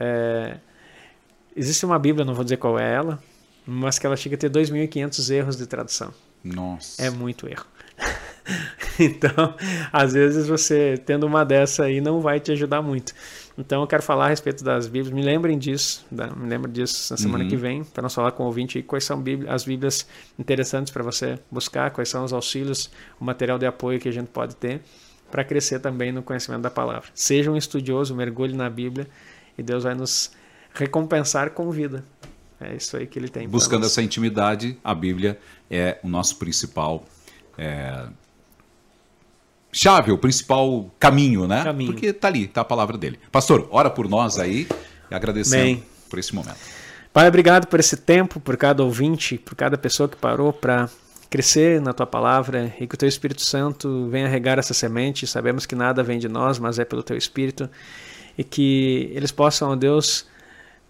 É... 0.00 0.56
Existe 1.54 1.84
uma 1.86 1.98
Bíblia, 1.98 2.24
não 2.24 2.34
vou 2.34 2.42
dizer 2.42 2.56
qual 2.56 2.78
é 2.78 2.92
ela, 2.92 3.22
mas 3.66 3.98
que 3.98 4.06
ela 4.06 4.16
chega 4.16 4.34
a 4.34 4.38
ter 4.38 4.50
2.500 4.50 5.30
erros 5.30 5.56
de 5.56 5.66
tradução. 5.66 6.12
Nossa. 6.42 7.02
É 7.04 7.10
muito 7.10 7.46
erro. 7.46 7.66
então, 8.98 9.54
às 9.92 10.12
vezes 10.12 10.46
você 10.46 11.00
tendo 11.04 11.26
uma 11.26 11.44
dessa 11.44 11.84
aí 11.84 12.00
não 12.00 12.20
vai 12.20 12.40
te 12.40 12.52
ajudar 12.52 12.82
muito. 12.82 13.12
Então, 13.58 13.82
eu 13.82 13.86
quero 13.86 14.02
falar 14.02 14.26
a 14.26 14.28
respeito 14.28 14.64
das 14.64 14.86
Bíblias. 14.86 15.12
Me 15.12 15.22
lembrem 15.22 15.58
disso, 15.58 16.06
me 16.10 16.48
lembrem 16.48 16.72
disso 16.72 17.12
na 17.12 17.16
semana 17.18 17.44
Uhum. 17.44 17.50
que 17.50 17.56
vem, 17.56 17.84
para 17.84 18.02
nós 18.02 18.14
falar 18.14 18.32
com 18.32 18.44
o 18.44 18.46
ouvinte 18.46 18.80
quais 18.82 19.04
são 19.04 19.22
as 19.48 19.64
Bíblias 19.64 20.06
interessantes 20.38 20.92
para 20.92 21.02
você 21.02 21.38
buscar, 21.50 21.90
quais 21.90 22.08
são 22.08 22.24
os 22.24 22.32
auxílios, 22.32 22.90
o 23.20 23.24
material 23.24 23.58
de 23.58 23.66
apoio 23.66 24.00
que 24.00 24.08
a 24.08 24.12
gente 24.12 24.28
pode 24.28 24.56
ter 24.56 24.80
para 25.30 25.44
crescer 25.44 25.78
também 25.78 26.10
no 26.10 26.22
conhecimento 26.22 26.62
da 26.62 26.70
palavra. 26.70 27.08
Seja 27.14 27.50
um 27.50 27.56
estudioso, 27.56 28.14
mergulhe 28.14 28.54
na 28.56 28.68
Bíblia 28.70 29.06
e 29.58 29.62
Deus 29.62 29.84
vai 29.84 29.94
nos 29.94 30.30
recompensar 30.74 31.50
com 31.50 31.70
vida. 31.70 32.02
É 32.60 32.74
isso 32.74 32.96
aí 32.96 33.06
que 33.06 33.18
ele 33.18 33.28
tem. 33.28 33.48
Buscando 33.48 33.86
essa 33.86 34.02
intimidade, 34.02 34.76
a 34.82 34.94
Bíblia 34.94 35.38
é 35.70 35.98
o 36.02 36.08
nosso 36.08 36.36
principal 36.36 37.04
é, 37.56 38.06
chave, 39.72 40.12
o 40.12 40.18
principal 40.18 40.90
caminho, 40.98 41.46
né? 41.46 41.64
Caminho. 41.64 41.92
Porque 41.92 42.12
tá 42.12 42.28
ali, 42.28 42.46
tá 42.46 42.60
a 42.62 42.64
palavra 42.64 42.98
dele. 42.98 43.18
Pastor, 43.30 43.68
ora 43.70 43.90
por 43.90 44.08
nós 44.08 44.38
aí, 44.38 44.66
e 45.10 45.14
agradecendo 45.14 45.62
Bem. 45.62 45.84
por 46.08 46.18
esse 46.18 46.34
momento. 46.34 46.58
Pai, 47.12 47.26
obrigado 47.26 47.66
por 47.66 47.80
esse 47.80 47.96
tempo, 47.96 48.38
por 48.38 48.56
cada 48.56 48.84
ouvinte, 48.84 49.36
por 49.36 49.54
cada 49.54 49.76
pessoa 49.76 50.08
que 50.08 50.16
parou 50.16 50.52
para 50.52 50.88
crescer 51.28 51.80
na 51.80 51.92
tua 51.92 52.06
palavra 52.06 52.74
e 52.80 52.86
que 52.86 52.94
o 52.94 52.98
teu 52.98 53.08
Espírito 53.08 53.42
Santo 53.42 54.08
venha 54.08 54.28
regar 54.28 54.58
essa 54.58 54.74
semente. 54.74 55.26
Sabemos 55.26 55.66
que 55.66 55.74
nada 55.74 56.02
vem 56.02 56.18
de 56.18 56.28
nós, 56.28 56.58
mas 56.58 56.78
é 56.78 56.84
pelo 56.84 57.02
teu 57.02 57.16
Espírito. 57.16 57.68
E 58.38 58.44
que 58.44 59.10
eles 59.12 59.32
possam, 59.32 59.70
ó 59.70 59.76
Deus, 59.76 60.26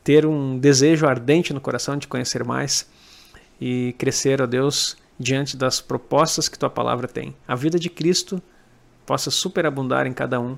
ter 0.04 0.26
um 0.26 0.58
desejo 0.58 1.06
ardente 1.06 1.52
no 1.52 1.60
coração 1.60 1.96
de 1.96 2.06
conhecer 2.06 2.44
mais 2.44 2.86
e 3.60 3.94
crescer, 3.98 4.40
ó 4.40 4.46
Deus, 4.46 4.96
diante 5.18 5.56
das 5.56 5.80
propostas 5.80 6.48
que 6.48 6.58
tua 6.58 6.70
palavra 6.70 7.08
tem. 7.08 7.34
A 7.46 7.54
vida 7.54 7.78
de 7.78 7.90
Cristo 7.90 8.42
possa 9.10 9.28
superabundar 9.28 10.06
em 10.06 10.12
cada 10.12 10.38
um 10.38 10.56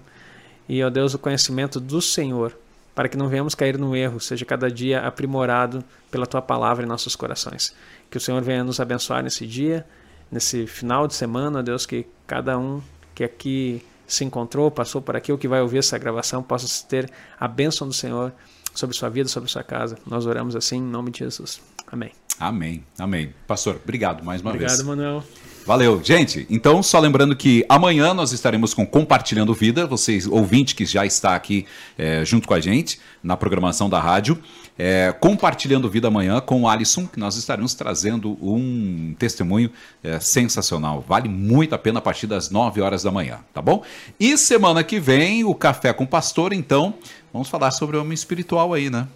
e, 0.69 0.85
ó 0.85 0.91
Deus, 0.91 1.15
o 1.15 1.19
conhecimento 1.19 1.81
do 1.81 2.03
Senhor, 2.03 2.55
para 2.95 3.09
que 3.09 3.17
não 3.17 3.27
venhamos 3.27 3.55
cair 3.55 3.79
no 3.79 3.97
erro, 3.97 4.21
seja 4.21 4.45
cada 4.45 4.71
dia 4.71 5.01
aprimorado 5.01 5.83
pela 6.11 6.27
tua 6.27 6.43
palavra 6.43 6.85
em 6.85 6.87
nossos 6.87 7.17
corações. 7.17 7.75
Que 8.11 8.19
o 8.19 8.21
Senhor 8.21 8.43
venha 8.43 8.63
nos 8.63 8.79
abençoar 8.79 9.23
nesse 9.23 9.47
dia, 9.47 9.87
nesse 10.31 10.67
final 10.67 11.09
de 11.09 11.15
semana, 11.15 11.61
ó 11.61 11.63
Deus, 11.63 11.87
que 11.87 12.07
cada 12.27 12.59
um 12.59 12.83
que 13.15 13.25
aqui 13.25 13.83
se 14.07 14.23
encontrou, 14.23 14.71
passou 14.71 15.01
por 15.01 15.17
aqui, 15.17 15.33
ou 15.33 15.39
que 15.39 15.49
vai 15.49 15.63
ouvir 15.63 15.79
essa 15.79 15.97
gravação, 15.97 16.43
possa 16.43 16.87
ter 16.87 17.11
a 17.41 17.49
bênção 17.49 17.89
do 17.89 17.95
Senhor 17.95 18.35
sobre 18.75 18.95
sua 18.95 19.09
vida, 19.09 19.31
sobre 19.31 19.51
sua 19.51 19.63
casa. 19.63 19.97
Nós 20.07 20.27
oramos 20.27 20.55
assim 20.55 20.77
em 20.77 20.83
nome 20.83 21.11
de 21.11 21.21
Jesus. 21.21 21.59
Amém. 21.91 22.13
Amém, 22.39 22.85
amém. 22.99 23.33
Pastor, 23.47 23.81
obrigado 23.83 24.23
mais 24.23 24.43
uma 24.43 24.51
Obrigado, 24.51 24.77
vez. 24.77 24.87
Manuel. 24.87 25.25
Valeu, 25.65 26.03
gente. 26.03 26.45
Então, 26.51 26.83
só 26.83 26.99
lembrando 26.99 27.37
que 27.37 27.65
amanhã 27.69 28.13
nós 28.13 28.33
estaremos 28.33 28.75
com 28.75 28.85
Compartilhando 28.85 29.55
Vida. 29.55 29.87
Vocês, 29.87 30.27
ouvinte 30.27 30.75
que 30.75 30.85
já 30.85 31.07
está 31.07 31.37
aqui 31.37 31.67
é, 31.97 32.25
junto 32.25 32.49
com 32.49 32.55
a 32.55 32.61
gente 32.61 32.99
na 33.23 33.37
programação 33.37 33.89
da 33.89 34.01
rádio. 34.01 34.43
É, 34.77 35.15
compartilhando 35.21 35.89
Vida 35.89 36.09
amanhã 36.09 36.41
com 36.41 36.63
o 36.63 36.69
Alisson, 36.69 37.07
que 37.07 37.21
nós 37.21 37.37
estaremos 37.37 37.75
trazendo 37.75 38.37
um 38.43 39.15
testemunho 39.17 39.71
é, 40.03 40.19
sensacional. 40.19 41.05
Vale 41.07 41.29
muito 41.29 41.75
a 41.75 41.79
pena 41.79 42.01
a 42.01 42.03
partir 42.03 42.27
das 42.27 42.51
9 42.51 42.81
horas 42.81 43.05
da 43.05 43.13
manhã, 43.13 43.39
tá 43.55 43.63
bom? 43.63 43.85
E 44.19 44.37
semana 44.37 44.83
que 44.83 44.99
vem, 44.99 45.45
o 45.45 45.55
Café 45.55 45.93
com 45.93 46.05
o 46.05 46.09
Pastor, 46.09 46.53
então, 46.53 46.95
vamos 47.33 47.49
falar 47.49 47.71
sobre 47.71 47.97
o 47.97 48.01
homem 48.01 48.15
espiritual 48.15 48.75
aí, 48.75 48.91
né? 48.91 49.07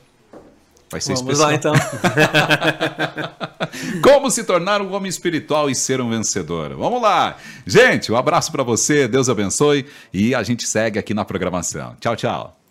Vai 0.90 1.00
ser 1.00 1.14
Vamos 1.14 1.38
especial. 1.38 1.48
lá 1.48 1.54
então. 1.54 1.74
Como 4.02 4.30
se 4.30 4.44
tornar 4.44 4.80
um 4.80 4.92
homem 4.92 5.08
espiritual 5.08 5.68
e 5.68 5.74
ser 5.74 6.00
um 6.00 6.08
vencedor. 6.08 6.74
Vamos 6.76 7.02
lá. 7.02 7.36
Gente, 7.66 8.12
um 8.12 8.16
abraço 8.16 8.52
para 8.52 8.62
você, 8.62 9.08
Deus 9.08 9.28
abençoe 9.28 9.86
e 10.12 10.34
a 10.34 10.42
gente 10.42 10.66
segue 10.66 10.98
aqui 10.98 11.12
na 11.12 11.24
programação. 11.24 11.96
Tchau, 12.00 12.16
tchau. 12.16 12.65